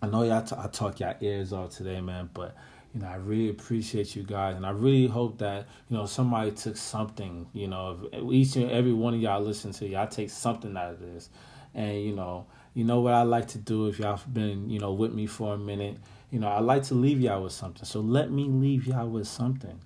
I 0.00 0.06
know 0.06 0.22
y'all 0.22 0.42
t- 0.42 0.56
I 0.56 0.68
talk 0.68 1.00
y'all 1.00 1.16
ears 1.20 1.52
off 1.52 1.76
today, 1.76 2.00
man, 2.00 2.30
but 2.32 2.56
you 2.94 3.00
know 3.00 3.08
I 3.08 3.16
really 3.16 3.48
appreciate 3.48 4.14
you 4.14 4.22
guys, 4.22 4.56
and 4.56 4.66
I 4.66 4.70
really 4.70 5.06
hope 5.06 5.38
that 5.38 5.66
you 5.88 5.96
know 5.96 6.06
somebody 6.06 6.50
took 6.52 6.76
something. 6.76 7.48
You 7.52 7.68
know, 7.68 8.08
each 8.30 8.56
and 8.56 8.70
every 8.70 8.92
one 8.92 9.14
of 9.14 9.20
y'all 9.20 9.40
listen 9.40 9.72
to 9.72 9.88
y'all 9.88 10.06
take 10.06 10.30
something 10.30 10.76
out 10.76 10.92
of 10.92 11.00
this, 11.00 11.30
and 11.74 12.02
you 12.02 12.14
know. 12.14 12.46
You 12.74 12.84
know 12.84 13.00
what 13.00 13.12
I 13.12 13.20
like 13.22 13.48
to 13.48 13.58
do 13.58 13.88
if 13.88 13.98
y'all 13.98 14.18
been, 14.32 14.70
you 14.70 14.78
know, 14.78 14.94
with 14.94 15.12
me 15.12 15.26
for 15.26 15.52
a 15.52 15.58
minute. 15.58 15.98
You 16.30 16.38
know, 16.38 16.48
I 16.48 16.60
like 16.60 16.84
to 16.84 16.94
leave 16.94 17.20
y'all 17.20 17.42
with 17.42 17.52
something. 17.52 17.84
So 17.84 18.00
let 18.00 18.30
me 18.30 18.44
leave 18.44 18.86
y'all 18.86 19.08
with 19.08 19.28
something. 19.28 19.78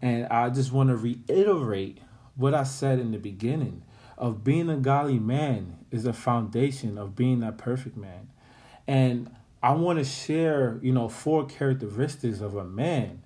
And 0.00 0.26
I 0.28 0.48
just 0.48 0.72
want 0.72 0.88
to 0.88 0.96
reiterate 0.96 1.98
what 2.34 2.54
I 2.54 2.62
said 2.62 2.98
in 2.98 3.12
the 3.12 3.18
beginning 3.18 3.82
of 4.16 4.42
being 4.42 4.70
a 4.70 4.76
godly 4.76 5.18
man 5.18 5.84
is 5.90 6.04
the 6.04 6.14
foundation 6.14 6.96
of 6.96 7.14
being 7.14 7.40
that 7.40 7.58
perfect 7.58 7.96
man. 7.96 8.30
And 8.86 9.30
I 9.64 9.72
want 9.72 9.98
to 9.98 10.04
share, 10.04 10.78
you 10.82 10.92
know, 10.92 11.08
four 11.08 11.46
characteristics 11.46 12.40
of 12.40 12.54
a 12.54 12.64
man, 12.64 13.22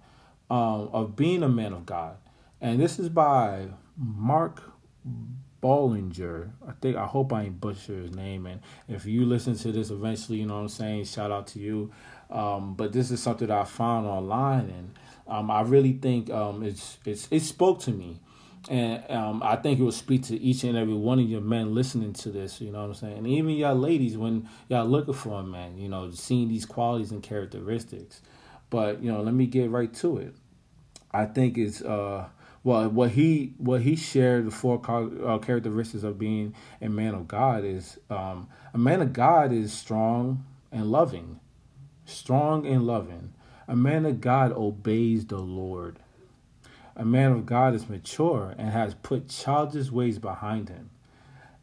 um, 0.49 0.89
of 0.93 1.17
being 1.17 1.43
a 1.43 1.49
man 1.49 1.73
of 1.73 1.85
God. 1.85 2.17
And 2.61 2.79
this 2.79 3.01
is 3.01 3.09
by 3.09 3.67
Mark 3.97 4.63
Bollinger. 5.61 6.53
I 6.65 6.73
think 6.81 6.97
I 6.97 7.07
hope 7.07 7.33
I 7.33 7.43
ain't 7.43 7.61
butcher 7.61 7.95
his 7.95 8.15
name. 8.15 8.47
And 8.47 8.61
if 8.87 9.05
you 9.05 9.27
listen 9.27 9.57
to 9.57 9.73
this 9.73 9.91
eventually, 9.91 10.39
you 10.39 10.47
know 10.47 10.55
what 10.55 10.61
I'm 10.61 10.69
saying, 10.69 11.07
shout 11.07 11.33
out 11.33 11.49
to 11.49 11.59
you. 11.59 11.91
Um, 12.31 12.75
but 12.75 12.93
this 12.93 13.11
is 13.11 13.21
something 13.21 13.49
that 13.49 13.59
I 13.59 13.65
found 13.65 14.07
online 14.07 14.71
and 14.71 14.95
um, 15.27 15.51
I 15.51 15.63
really 15.63 15.95
think 15.95 16.31
um, 16.31 16.63
it's 16.63 16.99
it's 17.05 17.27
it 17.33 17.41
spoke 17.41 17.81
to 17.81 17.91
me, 17.91 18.21
and 18.69 19.11
um, 19.11 19.43
I 19.43 19.57
think 19.57 19.81
it 19.81 19.83
will 19.83 19.93
speak 19.93 20.25
to 20.25 20.39
each 20.39 20.63
and 20.65 20.77
every 20.77 20.95
one 20.95 21.19
of 21.19 21.29
your 21.29 21.41
men 21.41 21.75
listening 21.75 22.13
to 22.15 22.31
this. 22.31 22.61
You 22.61 22.71
know 22.71 22.81
what 22.81 22.89
I'm 22.89 22.95
saying? 22.95 23.19
And 23.19 23.27
even 23.27 23.51
y'all 23.51 23.75
ladies, 23.75 24.17
when 24.17 24.49
y'all 24.69 24.87
looking 24.87 25.15
for 25.15 25.41
a 25.41 25.43
man, 25.43 25.79
you 25.79 25.89
know, 25.89 26.11
seeing 26.11 26.49
these 26.49 26.67
qualities 26.67 27.11
and 27.11 27.23
characteristics. 27.23 28.21
But 28.71 29.03
you 29.03 29.11
know, 29.11 29.23
let 29.23 29.35
me 29.35 29.47
get 29.47 29.71
right 29.71 29.93
to 29.95 30.19
it. 30.19 30.35
I 31.13 31.25
think 31.25 31.57
it's 31.57 31.81
uh 31.81 32.29
well 32.63 32.91
what 32.91 33.13
he 33.13 33.55
what 33.57 33.81
he 33.81 33.97
shared 33.97 34.47
the 34.47 34.51
four 34.51 34.81
uh, 34.87 35.39
characteristics 35.39 36.05
of 36.05 36.19
being 36.19 36.55
a 36.83 36.89
man 36.89 37.15
of 37.15 37.27
God 37.27 37.65
is 37.65 37.99
um, 38.11 38.49
a 38.75 38.79
man 38.79 39.01
of 39.01 39.15
God 39.15 39.53
is 39.53 39.73
strong 39.73 40.45
and 40.71 40.91
loving, 40.91 41.41
strong 42.05 42.67
and 42.67 42.87
loving. 42.87 43.33
A 43.67 43.77
man 43.77 44.07
of 44.07 44.21
God 44.21 44.53
obeys 44.53 45.27
the 45.27 45.39
Lord. 45.39 45.99
A 46.99 47.05
man 47.05 47.31
of 47.31 47.47
God 47.47 47.75
is 47.75 47.89
mature 47.89 48.55
and 48.59 48.71
has 48.71 48.95
put 48.95 49.29
childish 49.29 49.91
ways 49.91 50.19
behind 50.19 50.69
him. 50.69 50.91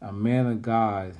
A 0.00 0.12
man 0.12 0.46
of 0.46 0.62
God 0.62 1.16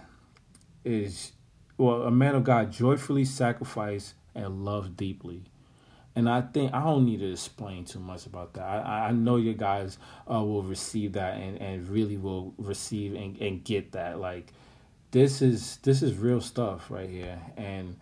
is, 0.84 1.32
well, 1.76 2.02
a 2.02 2.10
man 2.10 2.34
of 2.34 2.42
God 2.42 2.72
joyfully 2.72 3.26
sacrifice 3.26 4.14
and 4.34 4.64
love 4.64 4.96
deeply. 4.96 5.44
And 6.14 6.30
I 6.30 6.40
think 6.40 6.72
I 6.72 6.82
don't 6.82 7.04
need 7.04 7.20
to 7.20 7.30
explain 7.30 7.84
too 7.84 7.98
much 7.98 8.24
about 8.24 8.54
that. 8.54 8.64
I, 8.64 9.08
I 9.08 9.10
know 9.12 9.36
you 9.36 9.52
guys 9.52 9.98
uh, 10.30 10.42
will 10.42 10.62
receive 10.62 11.12
that 11.12 11.36
and, 11.36 11.60
and 11.60 11.86
really 11.86 12.16
will 12.16 12.54
receive 12.56 13.14
and, 13.14 13.36
and 13.36 13.62
get 13.62 13.92
that. 13.92 14.18
Like 14.18 14.50
this 15.10 15.42
is 15.42 15.76
this 15.82 16.02
is 16.02 16.16
real 16.16 16.40
stuff 16.40 16.90
right 16.90 17.10
here. 17.10 17.38
And 17.58 17.96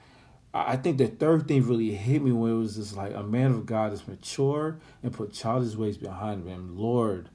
I 0.56 0.76
think 0.76 0.98
the 0.98 1.08
third 1.08 1.48
thing 1.48 1.66
really 1.66 1.90
hit 1.90 2.22
me 2.22 2.30
when 2.30 2.52
it 2.52 2.54
was 2.54 2.76
just 2.76 2.96
like 2.96 3.12
a 3.12 3.24
man 3.24 3.50
of 3.50 3.66
God 3.66 3.92
is 3.92 4.06
mature 4.06 4.78
and 5.02 5.12
put 5.12 5.32
childish 5.32 5.74
ways 5.74 5.98
behind 5.98 6.46
him. 6.46 6.78
Lord, 6.78 7.28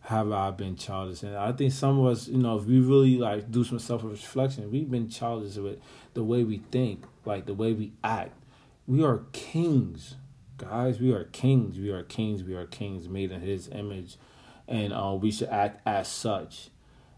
have 0.00 0.32
I 0.32 0.50
been 0.50 0.74
childish? 0.74 1.22
And 1.22 1.36
I 1.36 1.52
think 1.52 1.72
some 1.72 2.00
of 2.00 2.06
us, 2.06 2.26
you 2.26 2.38
know, 2.38 2.58
if 2.58 2.64
we 2.64 2.80
really 2.80 3.18
like 3.18 3.52
do 3.52 3.62
some 3.62 3.78
self 3.78 4.02
reflection, 4.02 4.68
we've 4.68 4.90
been 4.90 5.08
childish 5.08 5.54
with 5.56 5.78
the 6.14 6.24
way 6.24 6.42
we 6.42 6.58
think, 6.72 7.04
like 7.24 7.46
the 7.46 7.54
way 7.54 7.72
we 7.72 7.92
act. 8.02 8.32
We 8.84 9.04
are 9.04 9.22
kings, 9.30 10.16
guys. 10.56 10.98
We 10.98 11.12
are 11.12 11.24
kings. 11.26 11.78
We 11.78 11.90
are 11.90 12.02
kings. 12.02 12.42
We 12.42 12.56
are 12.56 12.66
kings 12.66 13.08
made 13.08 13.30
in 13.30 13.42
His 13.42 13.68
image, 13.68 14.16
and 14.66 14.92
uh, 14.92 15.16
we 15.20 15.30
should 15.30 15.50
act 15.50 15.82
as 15.86 16.08
such. 16.08 16.70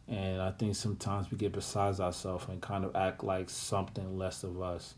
And 0.07 0.43
I 0.43 0.51
think 0.51 0.77
sometimes 0.77 1.31
we 1.31 1.39
get 1.39 1.53
besides 1.53 2.01
ourselves 2.01 2.45
and 2.51 2.61
kind 2.61 2.85
of 2.85 2.95
act 2.95 3.25
like 3.25 3.49
something 3.49 4.19
less 4.19 4.45
of 4.45 4.61
us 4.61 4.95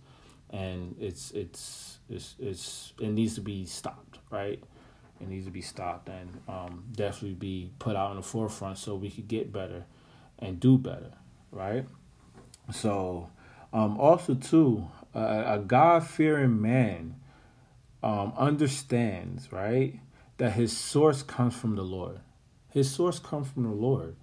and 0.55 0.95
it's 1.01 1.33
it's 1.33 1.99
it's 2.09 2.37
it's 2.39 2.93
it 3.01 3.09
needs 3.09 3.35
to 3.35 3.41
be 3.41 3.67
stopped, 3.67 4.19
right? 4.31 4.63
It 5.21 5.29
needs 5.29 5.47
to 5.47 5.51
be 5.51 5.61
stopped 5.61 6.09
and 6.09 6.41
um, 6.49 6.85
definitely 6.93 7.35
be 7.35 7.71
put 7.79 7.97
out 7.97 8.11
in 8.11 8.17
the 8.17 8.23
forefront 8.23 8.79
so 8.79 8.95
we 8.95 9.11
could 9.11 9.29
get 9.29 9.53
better 9.53 9.85
and 10.39 10.61
do 10.61 10.79
better, 10.79 11.13
right? 11.51 11.87
So, 12.73 13.31
um, 13.73 13.99
also 13.99 14.35
too, 14.35 14.89
a, 15.15 15.55
a 15.55 15.59
God 15.59 16.07
fearing 16.07 16.61
man 16.61 17.17
um, 18.03 18.33
understands, 18.37 19.53
right, 19.53 19.99
that 20.39 20.53
his 20.53 20.77
source 20.77 21.23
comes 21.23 21.55
from 21.55 21.77
the 21.77 21.83
Lord. 21.83 22.21
His 22.71 22.91
source 22.91 23.19
comes 23.19 23.49
from 23.49 23.65
the 23.65 23.71
Lord. 23.71 24.17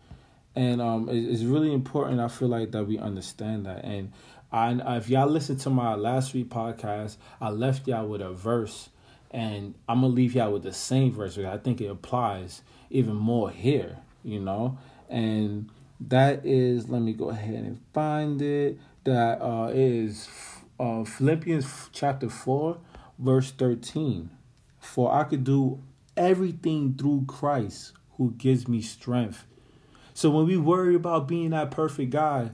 And 0.56 0.82
um, 0.82 1.08
it's 1.10 1.44
really 1.44 1.74
important, 1.74 2.20
I 2.20 2.28
feel 2.28 2.50
like, 2.50 2.72
that 2.72 2.84
we 2.84 3.00
understand 3.00 3.66
that. 3.66 3.86
And 3.86 4.12
I, 4.52 4.98
if 4.98 5.10
y'all 5.10 5.30
listen 5.30 5.58
to 5.60 5.70
my 5.70 5.96
last 5.96 6.34
week 6.34 6.50
podcast, 6.50 7.18
I 7.40 7.50
left 7.50 7.88
y'all 7.88 8.08
with 8.08 8.22
a 8.22 8.32
verse, 8.32 8.90
and 9.32 9.76
I'm 9.88 10.02
to 10.02 10.08
leave 10.08 10.36
y'all 10.36 10.52
with 10.52 10.64
the 10.64 10.74
same 10.74 11.14
verse. 11.14 11.38
I 11.38 11.58
think 11.58 11.80
it 11.80 11.88
applies 11.88 12.62
even 12.90 13.16
more 13.16 13.50
here, 13.50 13.98
you 14.24 14.40
know? 14.40 14.78
And 15.10 15.70
that 16.00 16.46
is, 16.46 16.90
let 16.90 17.02
me 17.02 17.14
go 17.14 17.30
ahead 17.30 17.64
and 17.64 17.80
find 17.94 18.42
it. 18.42 18.78
That 19.04 19.42
uh, 19.42 19.72
is 19.74 20.30
uh, 20.80 21.06
Philippians 21.06 21.90
chapter 21.92 22.30
4, 22.30 22.78
verse 23.18 23.52
13. 23.52 24.30
For 24.80 25.14
I 25.14 25.24
could 25.24 25.44
do 25.44 25.82
everything 26.18 26.96
through 26.96 27.26
Christ 27.28 27.94
who 28.18 28.32
gives 28.38 28.68
me 28.68 28.82
strength. 28.82 29.46
So 30.14 30.30
when 30.30 30.46
we 30.46 30.58
worry 30.58 30.96
about 30.96 31.28
being 31.28 31.52
that 31.52 31.72
perfect 31.72 32.12
guy, 32.12 32.52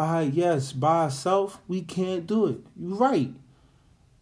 ah, 0.00 0.16
uh, 0.18 0.20
yes, 0.20 0.72
by 0.72 1.04
ourselves, 1.04 1.58
we 1.68 1.82
can't 1.82 2.26
do 2.26 2.46
it. 2.46 2.60
You're 2.76 2.96
right. 2.96 3.32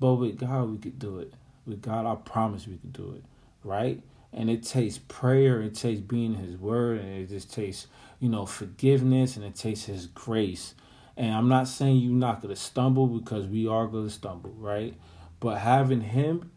But 0.01 0.15
with 0.15 0.39
God, 0.39 0.71
we 0.71 0.79
could 0.79 0.99
do 0.99 1.19
it. 1.19 1.33
With 1.67 1.83
God, 1.83 2.07
I 2.07 2.15
promise 2.17 2.67
we 2.67 2.77
could 2.77 2.93
do 2.93 3.15
it. 3.17 3.25
Right? 3.65 4.03
And 4.33 4.51
it 4.51 4.63
takes 4.63 4.99
prayer, 4.99 5.63
it 5.63 5.75
takes 5.75 6.01
being 6.01 6.35
His 6.35 6.57
Word, 6.57 7.01
and 7.01 7.09
it 7.09 7.29
just 7.29 7.53
takes, 7.53 7.87
you 8.21 8.29
know, 8.29 8.47
forgiveness, 8.47 9.37
and 9.37 9.45
it 9.45 9.55
takes 9.55 9.85
His 9.85 10.07
grace. 10.07 10.75
And 11.17 11.35
I'm 11.35 11.49
not 11.49 11.67
saying 11.67 11.97
you're 11.97 12.13
not 12.13 12.43
going 12.43 12.55
to 12.55 12.61
stumble 12.61 13.07
because 13.07 13.47
we 13.47 13.67
are 13.67 13.87
going 13.87 14.07
to 14.07 14.13
stumble, 14.13 14.55
right? 14.59 14.95
But 15.41 15.59
having 15.59 16.01
Him 16.01 16.51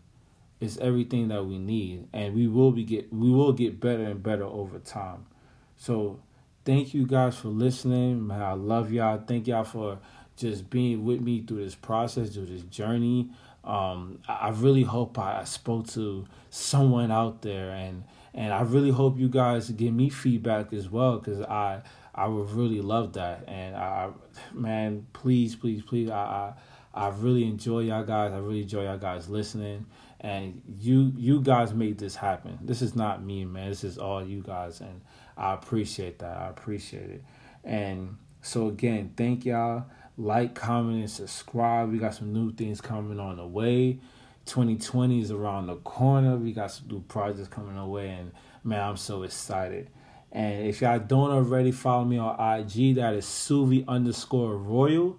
is 0.60 0.78
everything 0.78 1.30
that 1.30 1.46
we 1.46 1.58
need, 1.58 2.08
and 2.14 2.36
we 2.36 2.48
will 2.48 2.72
be 2.72 2.84
get 2.84 3.12
we 3.12 3.32
will 3.32 3.52
get 3.52 3.80
better 3.80 4.04
and 4.04 4.22
better 4.22 4.44
over 4.44 4.78
time. 4.80 5.26
So, 5.76 6.20
thank 6.66 6.94
you 6.94 7.06
guys 7.06 7.38
for 7.38 7.50
listening. 7.50 8.28
Man, 8.28 8.42
I 8.42 8.54
love 8.54 8.92
y'all. 8.92 9.22
Thank 9.26 9.48
y'all 9.48 9.64
for 9.64 10.00
just 10.38 10.70
being 10.70 11.06
with 11.06 11.22
me 11.22 11.42
through 11.42 11.64
this 11.64 11.76
process, 11.76 12.34
through 12.34 12.48
this 12.48 12.64
journey. 12.64 13.30
Um, 13.64 14.20
I 14.28 14.50
really 14.50 14.84
hope 14.84 15.20
I 15.20 15.44
spoke 15.44 15.88
to 15.90 16.26
someone 16.50 17.12
out 17.12 17.42
there, 17.42 17.70
and 17.72 18.04
and 18.34 18.54
I 18.54 18.62
really 18.62 18.92
hope 18.92 19.20
you 19.20 19.30
guys 19.30 19.70
give 19.70 19.94
me 19.94 20.10
feedback 20.10 20.74
as 20.74 20.90
well, 20.90 21.20
because 21.20 21.42
I 21.42 21.82
I 22.16 22.28
would 22.28 22.50
really 22.52 22.82
love 22.82 23.14
that. 23.14 23.44
And 23.48 23.76
I, 23.76 24.10
man, 24.54 25.06
please, 25.14 25.56
please, 25.56 25.84
please, 25.84 26.10
I, 26.10 26.16
I 26.16 26.54
I 26.94 27.10
really 27.10 27.44
enjoy 27.44 27.82
y'all 27.82 28.04
guys. 28.04 28.34
I 28.34 28.38
really 28.38 28.64
enjoy 28.64 28.84
y'all 28.86 28.98
guys 28.98 29.30
listening, 29.30 29.86
and 30.20 30.62
you 30.80 31.14
you 31.16 31.42
guys 31.42 31.74
made 31.74 32.00
this 32.00 32.16
happen. 32.16 32.58
This 32.62 32.82
is 32.82 32.96
not 32.96 33.24
me, 33.24 33.46
man. 33.46 33.70
This 33.70 33.84
is 33.84 34.00
all 34.00 34.26
you 34.26 34.42
guys, 34.42 34.82
and 34.82 35.02
I 35.42 35.54
appreciate 35.54 36.20
that. 36.20 36.38
I 36.38 36.50
appreciate 36.50 37.10
it. 37.10 37.24
And 37.64 38.18
so 38.42 38.68
again, 38.68 39.14
thank 39.18 39.46
y'all 39.46 39.86
like, 40.18 40.54
comment, 40.54 41.00
and 41.00 41.10
subscribe. 41.10 41.92
We 41.92 41.98
got 41.98 42.14
some 42.14 42.32
new 42.32 42.52
things 42.54 42.80
coming 42.80 43.20
on 43.20 43.38
the 43.38 43.46
way. 43.46 44.00
2020 44.46 45.22
is 45.22 45.32
around 45.32 45.68
the 45.68 45.76
corner. 45.78 46.36
We 46.36 46.54
got 46.54 46.72
some 46.72 46.88
new 46.88 47.02
projects 47.02 47.48
coming 47.48 47.78
our 47.78 47.88
way, 47.88 48.10
and 48.10 48.32
man, 48.64 48.82
I'm 48.82 48.98
so 48.98 49.24
excited. 49.24 49.90
And 50.32 50.68
if 50.68 50.82
y'all 50.82 51.00
don't 51.00 51.32
already 51.32 51.72
follow 51.72 52.06
me 52.06 52.18
on 52.18 52.36
IG, 52.40 52.96
that 52.96 53.14
is 53.14 53.26
Suvi 53.26 53.88
underscore 53.88 54.56
Royal. 54.58 55.18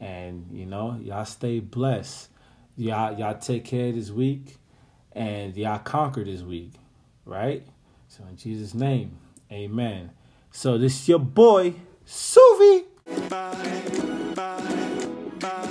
And 0.00 0.46
you 0.50 0.66
know, 0.66 0.98
y'all 1.02 1.24
stay 1.24 1.60
blessed. 1.60 2.28
Y'all 2.76 3.18
y'all 3.18 3.38
take 3.38 3.64
care 3.64 3.92
this 3.92 4.10
week, 4.10 4.56
and 5.12 5.54
y'all 5.56 5.78
conquer 5.78 6.24
this 6.24 6.40
week, 6.40 6.72
right? 7.24 7.66
So 8.10 8.24
in 8.28 8.36
Jesus' 8.36 8.74
name, 8.74 9.16
amen. 9.52 10.10
So 10.50 10.76
this 10.76 11.00
is 11.00 11.08
your 11.08 11.20
boy, 11.20 11.74
Suvi. 12.04 12.86
Bye, 13.28 13.84
bye, 14.34 15.38
bye, 15.38 15.70